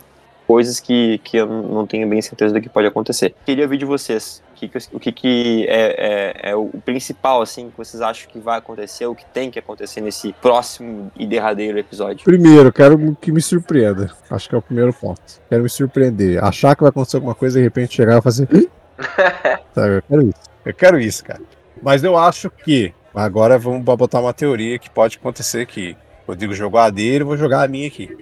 coisas 0.49 0.79
que, 0.79 1.19
que 1.19 1.37
eu 1.37 1.45
não 1.45 1.85
tenho 1.85 2.07
bem 2.09 2.19
certeza 2.23 2.51
do 2.53 2.59
que 2.59 2.67
pode 2.67 2.87
acontecer. 2.87 3.35
Queria 3.45 3.65
ouvir 3.65 3.77
de 3.77 3.85
vocês 3.85 4.41
o 4.51 4.55
que, 4.55 4.71
o 4.93 4.99
que, 4.99 5.11
que 5.11 5.65
é, 5.69 6.41
é, 6.43 6.49
é, 6.49 6.55
o 6.55 6.71
principal 6.83 7.39
assim 7.39 7.69
que 7.69 7.77
vocês 7.77 8.01
acham 8.01 8.27
que 8.31 8.39
vai 8.39 8.57
acontecer, 8.57 9.05
o 9.05 9.13
que 9.13 9.25
tem 9.25 9.51
que 9.51 9.59
acontecer 9.59 10.01
nesse 10.01 10.33
próximo 10.33 11.11
e 11.15 11.27
derradeiro 11.27 11.77
episódio. 11.77 12.25
Primeiro, 12.25 12.73
quero 12.73 13.15
que 13.21 13.31
me 13.31 13.41
surpreenda. 13.41 14.11
Acho 14.27 14.49
que 14.49 14.55
é 14.55 14.57
o 14.57 14.61
primeiro 14.61 14.91
ponto. 14.91 15.21
Quero 15.47 15.61
me 15.61 15.69
surpreender. 15.69 16.43
Achar 16.43 16.75
que 16.75 16.81
vai 16.81 16.89
acontecer 16.89 17.17
alguma 17.17 17.35
coisa 17.35 17.59
e 17.59 17.61
de 17.61 17.67
repente 17.67 17.95
chegar 17.95 18.17
e 18.17 18.21
fazer. 18.23 18.47
Sabe, 19.75 19.97
eu 19.97 20.01
quero 20.01 20.21
isso. 20.23 20.49
Eu 20.65 20.73
quero 20.73 20.99
isso, 20.99 21.23
cara. 21.23 21.41
Mas 21.79 22.03
eu 22.03 22.17
acho 22.17 22.49
que 22.49 22.91
Agora 23.13 23.57
vamos 23.57 23.83
botar 23.83 24.19
uma 24.19 24.33
teoria 24.33 24.79
que 24.79 24.89
pode 24.89 25.17
acontecer 25.17 25.61
aqui. 25.61 25.97
Rodrigo 26.27 26.53
jogou 26.53 26.79
a 26.79 26.89
dele, 26.89 27.23
vou 27.23 27.37
jogar 27.37 27.63
a 27.63 27.67
minha 27.67 27.87
aqui. 27.87 28.15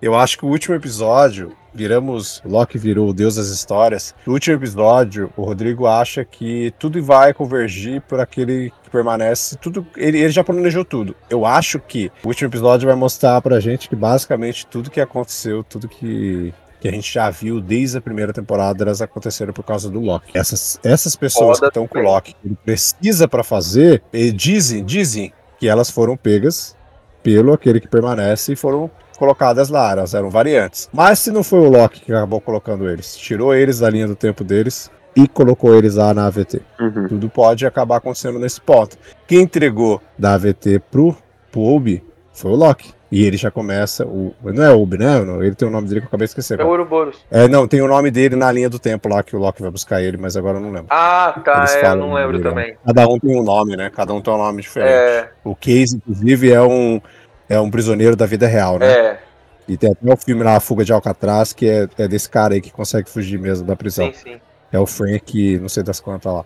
Eu 0.00 0.14
acho 0.14 0.38
que 0.38 0.44
o 0.44 0.48
último 0.48 0.74
episódio, 0.74 1.54
viramos. 1.74 2.42
Loki 2.44 2.78
virou 2.78 3.08
o 3.08 3.12
Deus 3.12 3.36
das 3.36 3.48
Histórias. 3.48 4.14
No 4.26 4.32
último 4.32 4.56
episódio, 4.56 5.32
o 5.36 5.42
Rodrigo 5.42 5.86
acha 5.86 6.24
que 6.24 6.72
tudo 6.78 7.02
vai 7.02 7.32
convergir 7.32 8.00
por 8.02 8.20
aquele 8.20 8.72
que 8.82 8.90
permanece. 8.90 9.56
Tudo, 9.56 9.86
ele, 9.96 10.18
ele 10.18 10.30
já 10.30 10.44
planejou 10.44 10.84
tudo. 10.84 11.14
Eu 11.28 11.44
acho 11.44 11.78
que 11.78 12.10
o 12.24 12.28
último 12.28 12.48
episódio 12.48 12.88
vai 12.88 12.96
mostrar 12.96 13.40
pra 13.40 13.60
gente 13.60 13.88
que 13.88 13.96
basicamente 13.96 14.66
tudo 14.66 14.90
que 14.90 15.00
aconteceu, 15.00 15.64
tudo 15.64 15.88
que 15.88 16.52
que 16.80 16.88
a 16.88 16.90
gente 16.90 17.12
já 17.12 17.28
viu 17.28 17.60
desde 17.60 17.98
a 17.98 18.00
primeira 18.00 18.32
temporada, 18.32 18.84
elas 18.84 19.02
aconteceram 19.02 19.52
por 19.52 19.64
causa 19.64 19.90
do 19.90 20.00
Loki. 20.00 20.30
Essas, 20.34 20.80
essas 20.82 21.14
pessoas 21.14 21.58
Foda 21.58 21.70
que 21.70 21.78
estão 21.78 21.86
com 21.86 21.98
o 21.98 22.02
Loki, 22.02 22.34
ele 22.44 22.56
precisa 22.64 23.28
para 23.28 23.44
fazer, 23.44 24.02
dizem, 24.34 24.84
dizem 24.84 25.32
que 25.58 25.68
elas 25.68 25.90
foram 25.90 26.16
pegas 26.16 26.74
pelo 27.22 27.52
aquele 27.52 27.80
que 27.80 27.88
permanece 27.88 28.54
e 28.54 28.56
foram 28.56 28.90
colocadas 29.18 29.68
lá, 29.68 29.92
elas 29.92 30.14
eram 30.14 30.30
variantes. 30.30 30.88
Mas 30.90 31.18
se 31.18 31.30
não 31.30 31.42
foi 31.42 31.60
o 31.60 31.68
Loki 31.68 32.00
que 32.00 32.12
acabou 32.12 32.40
colocando 32.40 32.88
eles, 32.88 33.14
tirou 33.14 33.54
eles 33.54 33.80
da 33.80 33.90
linha 33.90 34.08
do 34.08 34.16
tempo 34.16 34.42
deles 34.42 34.90
e 35.14 35.28
colocou 35.28 35.74
eles 35.76 35.96
lá 35.96 36.14
na 36.14 36.26
AVT. 36.26 36.62
Uhum. 36.80 37.08
Tudo 37.08 37.28
pode 37.28 37.66
acabar 37.66 37.96
acontecendo 37.96 38.38
nesse 38.38 38.60
ponto. 38.60 38.96
Quem 39.26 39.42
entregou 39.42 40.00
da 40.18 40.34
AVT 40.34 40.80
pro, 40.90 41.14
Obi 41.54 42.02
foi 42.32 42.52
o 42.52 42.54
Loki. 42.54 42.94
E 43.10 43.24
ele 43.24 43.36
já 43.36 43.50
começa. 43.50 44.06
O, 44.06 44.34
não 44.42 44.62
é 44.62 44.72
Ubi, 44.72 44.96
né? 44.96 45.18
Ele 45.40 45.54
tem 45.54 45.66
o 45.66 45.70
nome 45.70 45.88
dele 45.88 46.00
que 46.00 46.06
eu 46.06 46.08
acabei 46.08 46.26
de 46.26 46.30
esquecer. 46.30 46.60
É 46.60 46.64
o 46.64 46.68
Ouroboros. 46.68 47.16
É, 47.30 47.48
não, 47.48 47.66
tem 47.66 47.80
o 47.80 47.88
nome 47.88 48.10
dele 48.10 48.36
na 48.36 48.52
linha 48.52 48.70
do 48.70 48.78
tempo 48.78 49.08
lá 49.08 49.22
que 49.22 49.34
o 49.34 49.38
Loki 49.38 49.60
vai 49.60 49.70
buscar 49.70 50.00
ele, 50.00 50.16
mas 50.16 50.36
agora 50.36 50.58
eu 50.58 50.60
não 50.60 50.70
lembro. 50.70 50.86
Ah, 50.90 51.34
tá, 51.44 51.66
é, 51.68 51.86
eu 51.86 51.96
não 51.96 52.14
lembro 52.14 52.40
também. 52.40 52.76
Cada 52.86 53.08
um 53.08 53.18
tem 53.18 53.36
um 53.36 53.42
nome, 53.42 53.76
né? 53.76 53.90
Cada 53.90 54.14
um 54.14 54.20
tem 54.20 54.32
um 54.32 54.38
nome 54.38 54.62
diferente. 54.62 54.92
É... 54.92 55.30
O 55.42 55.56
Case, 55.56 55.96
inclusive, 55.96 56.52
é 56.52 56.62
um, 56.62 57.00
é 57.48 57.58
um 57.58 57.68
prisioneiro 57.68 58.14
da 58.14 58.26
vida 58.26 58.46
real, 58.46 58.78
né? 58.78 58.92
É. 58.92 59.18
E 59.66 59.76
tem 59.76 59.90
até 59.90 60.12
o 60.12 60.16
filme 60.16 60.44
lá, 60.44 60.56
A 60.56 60.60
Fuga 60.60 60.84
de 60.84 60.92
Alcatraz, 60.92 61.52
que 61.52 61.68
é, 61.68 61.88
é 61.98 62.06
desse 62.06 62.28
cara 62.28 62.54
aí 62.54 62.60
que 62.60 62.72
consegue 62.72 63.10
fugir 63.10 63.38
mesmo 63.38 63.66
da 63.66 63.74
prisão. 63.74 64.06
Sim, 64.12 64.32
sim. 64.32 64.40
É 64.72 64.78
o 64.78 64.86
Frank, 64.86 65.58
não 65.58 65.68
sei 65.68 65.82
das 65.82 65.98
quantas 65.98 66.32
lá. 66.32 66.44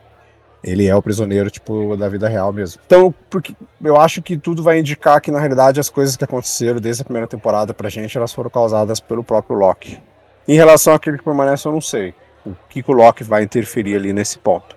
Ele 0.65 0.87
é 0.87 0.97
o 0.97 1.03
prisioneiro, 1.03 1.51
tipo, 1.51 1.95
da 1.95 2.09
vida 2.09 2.27
real 2.27 2.51
mesmo. 2.51 2.81
Então, 2.87 3.15
porque 3.29 3.55
eu 3.83 4.01
acho 4.01 4.23
que 4.23 4.39
tudo 4.39 4.63
vai 4.63 4.79
indicar 4.79 5.21
que, 5.21 5.31
na 5.31 5.39
realidade, 5.39 5.79
as 5.79 5.91
coisas 5.91 6.17
que 6.17 6.25
aconteceram 6.25 6.81
desde 6.81 7.03
a 7.03 7.05
primeira 7.05 7.29
temporada 7.29 7.75
pra 7.75 7.91
gente, 7.91 8.17
elas 8.17 8.33
foram 8.33 8.49
causadas 8.49 8.99
pelo 8.99 9.23
próprio 9.23 9.59
Loki. 9.59 10.01
Em 10.49 10.57
relação 10.57 10.95
àquele 10.95 11.19
que 11.19 11.25
permanece, 11.25 11.69
eu 11.69 11.73
não 11.73 11.83
sei. 11.83 12.15
O 12.47 12.55
que, 12.69 12.83
o 12.87 12.93
Loki 12.93 13.23
vai 13.23 13.43
interferir 13.43 13.95
ali 13.95 14.13
nesse 14.15 14.39
ponto. 14.39 14.75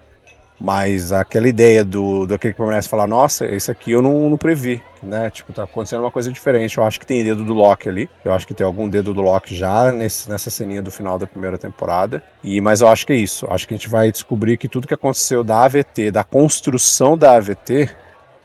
Mas 0.59 1.13
aquela 1.13 1.47
ideia 1.47 1.85
do, 1.85 2.25
do 2.25 2.33
aquele 2.33 2.53
que 2.53 2.57
permanece 2.57 2.89
falar, 2.89 3.07
nossa, 3.07 3.45
esse 3.45 3.71
aqui 3.71 3.91
eu 3.91 4.01
não, 4.01 4.29
não 4.29 4.37
previ. 4.37 4.81
Né? 5.05 5.29
Tipo, 5.29 5.53
tá 5.53 5.63
acontecendo 5.63 6.01
uma 6.01 6.11
coisa 6.11 6.31
diferente. 6.31 6.77
Eu 6.77 6.83
acho 6.83 6.99
que 6.99 7.05
tem 7.05 7.23
dedo 7.23 7.43
do 7.43 7.53
Loki 7.53 7.89
ali. 7.89 8.09
Eu 8.23 8.33
acho 8.33 8.47
que 8.47 8.53
tem 8.53 8.65
algum 8.65 8.87
dedo 8.87 9.13
do 9.13 9.21
Loki 9.21 9.55
já 9.55 9.91
nesse, 9.91 10.29
nessa 10.29 10.49
ceninha 10.49 10.81
do 10.81 10.91
final 10.91 11.19
da 11.19 11.27
primeira 11.27 11.57
temporada. 11.57 12.23
E 12.43 12.59
Mas 12.61 12.81
eu 12.81 12.87
acho 12.87 13.05
que 13.05 13.13
é 13.13 13.15
isso. 13.15 13.47
Acho 13.49 13.67
que 13.67 13.73
a 13.73 13.77
gente 13.77 13.89
vai 13.89 14.11
descobrir 14.11 14.57
que 14.57 14.67
tudo 14.67 14.87
que 14.87 14.93
aconteceu 14.93 15.43
da 15.43 15.63
AVT, 15.63 16.11
da 16.11 16.23
construção 16.23 17.17
da 17.17 17.35
AVT, 17.35 17.89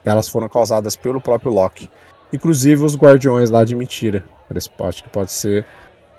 elas 0.05 0.28
foram 0.28 0.48
causadas 0.48 0.96
pelo 0.96 1.20
próprio 1.20 1.53
Loki. 1.53 1.90
Inclusive 2.32 2.84
os 2.84 2.96
guardiões 2.96 3.50
lá 3.50 3.64
de 3.64 3.74
mentira. 3.74 4.24
Acho 4.80 5.03
que 5.03 5.09
pode 5.09 5.32
ser 5.32 5.64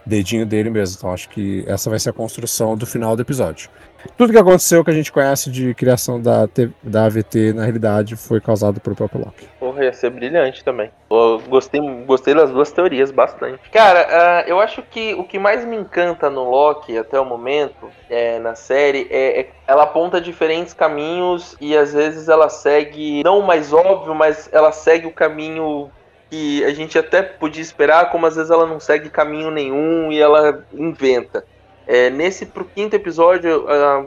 dedinho 0.05 0.45
dele 0.45 0.69
mesmo. 0.69 0.97
Então 0.97 1.11
acho 1.11 1.29
que 1.29 1.63
essa 1.67 1.89
vai 1.89 1.99
ser 1.99 2.09
a 2.09 2.13
construção 2.13 2.75
do 2.75 2.85
final 2.85 3.15
do 3.15 3.21
episódio. 3.21 3.69
Tudo 4.17 4.31
que 4.33 4.39
aconteceu 4.39 4.83
que 4.83 4.91
a 4.91 4.93
gente 4.93 5.11
conhece 5.11 5.49
de 5.49 5.73
criação 5.73 6.21
da, 6.21 6.47
da 6.81 7.05
AVT, 7.05 7.53
na 7.53 7.63
realidade, 7.63 8.15
foi 8.15 8.39
causado 8.39 8.79
pelo 8.79 8.95
próprio 8.95 9.21
Loki. 9.25 9.47
Porra, 9.59 9.85
ia 9.85 9.93
ser 9.93 10.09
brilhante 10.09 10.63
também. 10.63 10.91
Eu 11.09 11.41
gostei, 11.47 11.79
gostei 12.05 12.33
das 12.33 12.51
duas 12.51 12.71
teorias 12.71 13.11
bastante. 13.11 13.69
Cara, 13.69 14.43
uh, 14.45 14.49
eu 14.49 14.59
acho 14.59 14.81
que 14.83 15.13
o 15.13 15.23
que 15.23 15.39
mais 15.39 15.65
me 15.65 15.75
encanta 15.75 16.29
no 16.29 16.49
Loki 16.49 16.97
até 16.97 17.19
o 17.19 17.25
momento, 17.25 17.89
é, 18.09 18.39
na 18.39 18.55
série, 18.55 19.07
é, 19.09 19.41
é 19.41 19.49
ela 19.67 19.83
aponta 19.83 20.19
diferentes 20.19 20.73
caminhos 20.73 21.55
e 21.59 21.75
às 21.75 21.93
vezes 21.93 22.27
ela 22.27 22.49
segue, 22.49 23.23
não 23.23 23.39
o 23.39 23.47
mais 23.47 23.71
óbvio, 23.71 24.13
mas 24.13 24.49
ela 24.51 24.71
segue 24.71 25.07
o 25.07 25.11
caminho 25.11 25.89
que 26.29 26.63
a 26.65 26.73
gente 26.73 26.97
até 26.97 27.21
podia 27.21 27.61
esperar, 27.61 28.09
como 28.09 28.25
às 28.25 28.35
vezes 28.35 28.49
ela 28.49 28.65
não 28.65 28.79
segue 28.79 29.07
caminho 29.07 29.51
nenhum 29.51 30.11
e 30.11 30.19
ela 30.19 30.65
inventa. 30.73 31.45
É, 31.85 32.09
nesse 32.09 32.45
pro 32.45 32.65
quinto 32.65 32.95
episódio, 32.95 33.65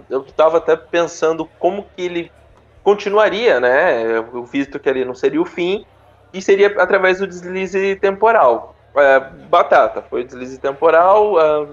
eu 0.08 0.22
estava 0.22 0.58
até 0.58 0.76
pensando 0.76 1.48
como 1.58 1.86
que 1.94 2.02
ele 2.02 2.32
continuaria, 2.82 3.60
né? 3.60 4.16
Eu 4.16 4.44
visto 4.44 4.78
que 4.78 4.88
ele 4.88 5.04
não 5.04 5.14
seria 5.14 5.40
o 5.40 5.44
fim, 5.44 5.84
e 6.32 6.42
seria 6.42 6.68
através 6.80 7.18
do 7.18 7.26
deslize 7.26 7.96
temporal. 7.96 8.74
É, 8.94 9.20
batata, 9.48 10.02
foi 10.02 10.24
deslize 10.24 10.58
temporal. 10.58 11.34
Uh, 11.34 11.68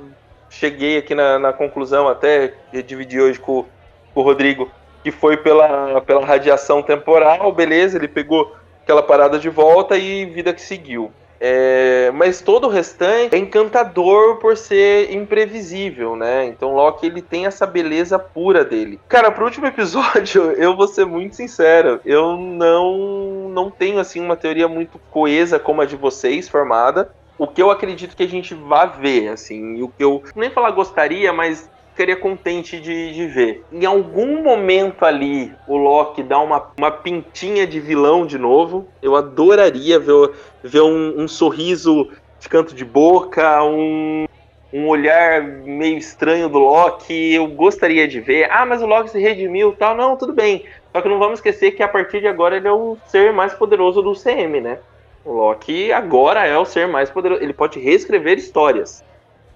cheguei 0.49 0.97
aqui 0.97 1.13
na, 1.13 1.39
na, 1.39 1.53
conclusão, 1.53 2.07
até 2.07 2.53
dividi 2.85 3.19
hoje 3.19 3.39
com, 3.39 3.65
com 4.13 4.21
o 4.21 4.23
Rodrigo, 4.23 4.71
que 5.03 5.11
foi 5.11 5.37
pela, 5.37 5.99
pela 6.01 6.25
radiação 6.25 6.81
temporal, 6.81 7.51
beleza, 7.51 7.97
ele 7.97 8.07
pegou 8.07 8.55
aquela 8.81 9.03
parada 9.03 9.39
de 9.39 9.49
volta 9.49 9.97
e 9.97 10.25
vida 10.25 10.53
que 10.53 10.61
seguiu. 10.61 11.11
É, 11.45 12.09
mas 12.11 12.39
todo 12.39 12.67
o 12.67 12.69
restante 12.69 13.35
é 13.35 13.37
encantador 13.37 14.37
por 14.37 14.55
ser 14.55 15.11
imprevisível, 15.11 16.15
né? 16.15 16.45
Então 16.45 16.73
Loki 16.73 17.05
ele 17.05 17.21
tem 17.21 17.45
essa 17.45 17.67
beleza 17.67 18.17
pura 18.17 18.63
dele. 18.63 18.97
Cara, 19.09 19.29
pro 19.29 19.43
último 19.43 19.67
episódio, 19.67 20.51
eu 20.53 20.73
vou 20.73 20.87
ser 20.87 21.05
muito 21.05 21.35
sincero, 21.35 21.99
eu 22.05 22.37
não 22.37 23.49
não 23.49 23.69
tenho 23.69 23.99
assim 23.99 24.21
uma 24.21 24.37
teoria 24.37 24.69
muito 24.69 24.97
coesa 25.11 25.59
como 25.59 25.81
a 25.81 25.85
de 25.85 25.97
vocês 25.97 26.47
formada. 26.47 27.13
O 27.37 27.45
que 27.45 27.61
eu 27.61 27.69
acredito 27.69 28.15
que 28.15 28.23
a 28.23 28.27
gente 28.27 28.53
vai 28.53 28.89
ver, 28.97 29.27
assim, 29.27 29.75
e 29.75 29.83
o 29.83 29.89
que 29.89 30.01
eu 30.01 30.23
nem 30.37 30.49
falar 30.49 30.71
gostaria, 30.71 31.33
mas 31.33 31.69
ficaria 31.93 32.15
contente 32.15 32.79
de, 32.79 33.13
de 33.13 33.27
ver. 33.27 33.63
Em 33.71 33.85
algum 33.85 34.41
momento 34.41 35.05
ali, 35.05 35.53
o 35.67 35.77
Loki 35.77 36.23
dá 36.23 36.39
uma, 36.39 36.71
uma 36.77 36.91
pintinha 36.91 37.65
de 37.67 37.79
vilão 37.79 38.25
de 38.25 38.37
novo. 38.37 38.87
Eu 39.01 39.15
adoraria 39.15 39.99
ver, 39.99 40.31
ver 40.63 40.81
um, 40.81 41.21
um 41.21 41.27
sorriso 41.27 42.09
de 42.39 42.49
canto 42.49 42.73
de 42.73 42.83
boca, 42.83 43.63
um, 43.63 44.25
um 44.73 44.87
olhar 44.87 45.43
meio 45.43 45.97
estranho 45.97 46.49
do 46.49 46.57
Loki. 46.57 47.33
Eu 47.33 47.47
gostaria 47.47 48.07
de 48.07 48.19
ver. 48.19 48.51
Ah, 48.51 48.65
mas 48.65 48.81
o 48.81 48.87
Loki 48.87 49.11
se 49.11 49.19
redimiu 49.19 49.75
tal. 49.77 49.95
Não, 49.95 50.17
tudo 50.17 50.33
bem. 50.33 50.65
Só 50.91 50.99
que 50.99 51.07
não 51.07 51.19
vamos 51.19 51.39
esquecer 51.39 51.71
que 51.71 51.83
a 51.83 51.87
partir 51.87 52.21
de 52.21 52.27
agora 52.27 52.57
ele 52.57 52.67
é 52.67 52.71
o 52.71 52.97
ser 53.05 53.31
mais 53.31 53.53
poderoso 53.53 54.01
do 54.01 54.13
CM, 54.13 54.59
né? 54.59 54.79
O 55.23 55.31
Loki 55.31 55.93
agora 55.93 56.45
é 56.45 56.57
o 56.57 56.65
ser 56.65 56.87
mais 56.87 57.11
poderoso. 57.11 57.43
Ele 57.43 57.53
pode 57.53 57.79
reescrever 57.79 58.37
histórias. 58.37 59.03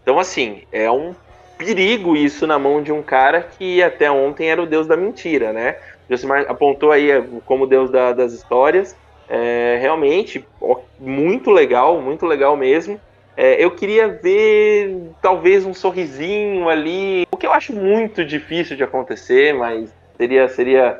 Então, 0.03 0.19
assim, 0.19 0.61
é 0.71 0.89
um 0.89 1.13
perigo 1.57 2.15
isso 2.15 2.45
na 2.45 2.59
mão 2.59 2.81
de 2.81 2.91
um 2.91 3.01
cara 3.01 3.41
que 3.41 3.81
até 3.81 4.09
ontem 4.09 4.49
era 4.49 4.61
o 4.61 4.65
deus 4.65 4.87
da 4.87 4.95
mentira, 4.95 5.51
né? 5.51 5.77
Josimar 6.09 6.45
apontou 6.47 6.91
aí 6.91 7.11
eh, 7.11 7.23
como 7.45 7.67
deus 7.67 7.89
da, 7.89 8.13
das 8.13 8.33
histórias. 8.33 8.95
É, 9.29 9.77
realmente, 9.81 10.47
ó, 10.61 10.79
muito 10.99 11.51
legal, 11.51 12.01
muito 12.01 12.25
legal 12.25 12.55
mesmo. 12.55 12.99
É, 13.35 13.63
eu 13.63 13.71
queria 13.71 14.07
ver 14.07 15.11
talvez 15.21 15.65
um 15.65 15.73
sorrisinho 15.73 16.69
ali, 16.69 17.27
o 17.31 17.37
que 17.37 17.45
eu 17.45 17.53
acho 17.53 17.73
muito 17.73 18.25
difícil 18.25 18.75
de 18.75 18.83
acontecer, 18.83 19.53
mas 19.53 19.93
seria 20.17 20.47
seria 20.49 20.99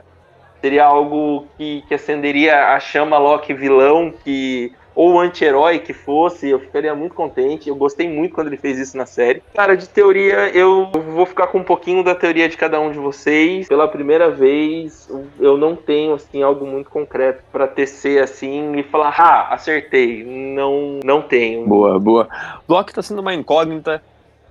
seria 0.62 0.86
algo 0.86 1.47
que, 1.58 1.84
que 1.88 1.93
acenderia 1.93 2.74
a 2.74 2.80
chama 2.80 3.18
Loki 3.18 3.53
vilão 3.53 4.14
que 4.24 4.72
ou 4.97 5.19
anti-herói 5.19 5.77
que 5.77 5.93
fosse, 5.93 6.49
eu 6.49 6.59
ficaria 6.59 6.95
muito 6.95 7.13
contente. 7.13 7.69
Eu 7.69 7.75
gostei 7.75 8.09
muito 8.09 8.33
quando 8.33 8.47
ele 8.47 8.57
fez 8.57 8.79
isso 8.79 8.97
na 8.97 9.05
série. 9.05 9.43
Cara, 9.53 9.77
de 9.77 9.87
teoria, 9.87 10.49
eu 10.49 10.89
vou 10.89 11.23
ficar 11.23 11.45
com 11.47 11.59
um 11.59 11.63
pouquinho 11.63 12.03
da 12.03 12.15
teoria 12.15 12.49
de 12.49 12.57
cada 12.57 12.79
um 12.79 12.91
de 12.91 12.97
vocês. 12.97 13.67
Pela 13.67 13.87
primeira 13.87 14.31
vez, 14.31 15.07
eu 15.39 15.55
não 15.55 15.75
tenho 15.75 16.15
assim 16.15 16.41
algo 16.41 16.65
muito 16.65 16.89
concreto 16.89 17.43
para 17.51 17.67
tecer 17.67 18.23
assim 18.23 18.75
e 18.75 18.81
falar, 18.81 19.13
ah, 19.19 19.53
acertei. 19.53 20.23
Não, 20.23 20.99
não 21.03 21.21
tenho. 21.21 21.67
Boa, 21.67 21.99
boa. 21.99 22.27
Loki 22.67 22.91
tá 22.91 23.03
sendo 23.03 23.21
uma 23.21 23.35
incógnita. 23.35 24.01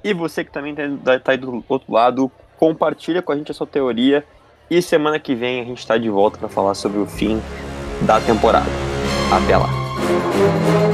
E 0.04 0.14
você 0.14 0.44
que 0.44 0.52
também 0.52 0.76
tá, 0.76 1.18
tá 1.18 1.32
aí 1.32 1.38
do 1.38 1.64
outro 1.68 1.92
lado, 1.92 2.30
compartilha 2.56 3.20
com 3.20 3.32
a 3.32 3.36
gente 3.36 3.50
a 3.50 3.54
sua 3.54 3.66
teoria. 3.66 4.24
E 4.70 4.80
semana 4.80 5.18
que 5.18 5.34
vem 5.34 5.60
a 5.60 5.64
gente 5.64 5.84
tá 5.84 5.98
de 5.98 6.08
volta 6.08 6.38
para 6.38 6.48
falar 6.48 6.74
sobre 6.74 7.00
o 7.00 7.06
fim 7.06 7.42
da 8.02 8.20
temporada. 8.20 8.70
Até 9.32 9.56
lá. 9.56 9.85
You. 10.08 10.85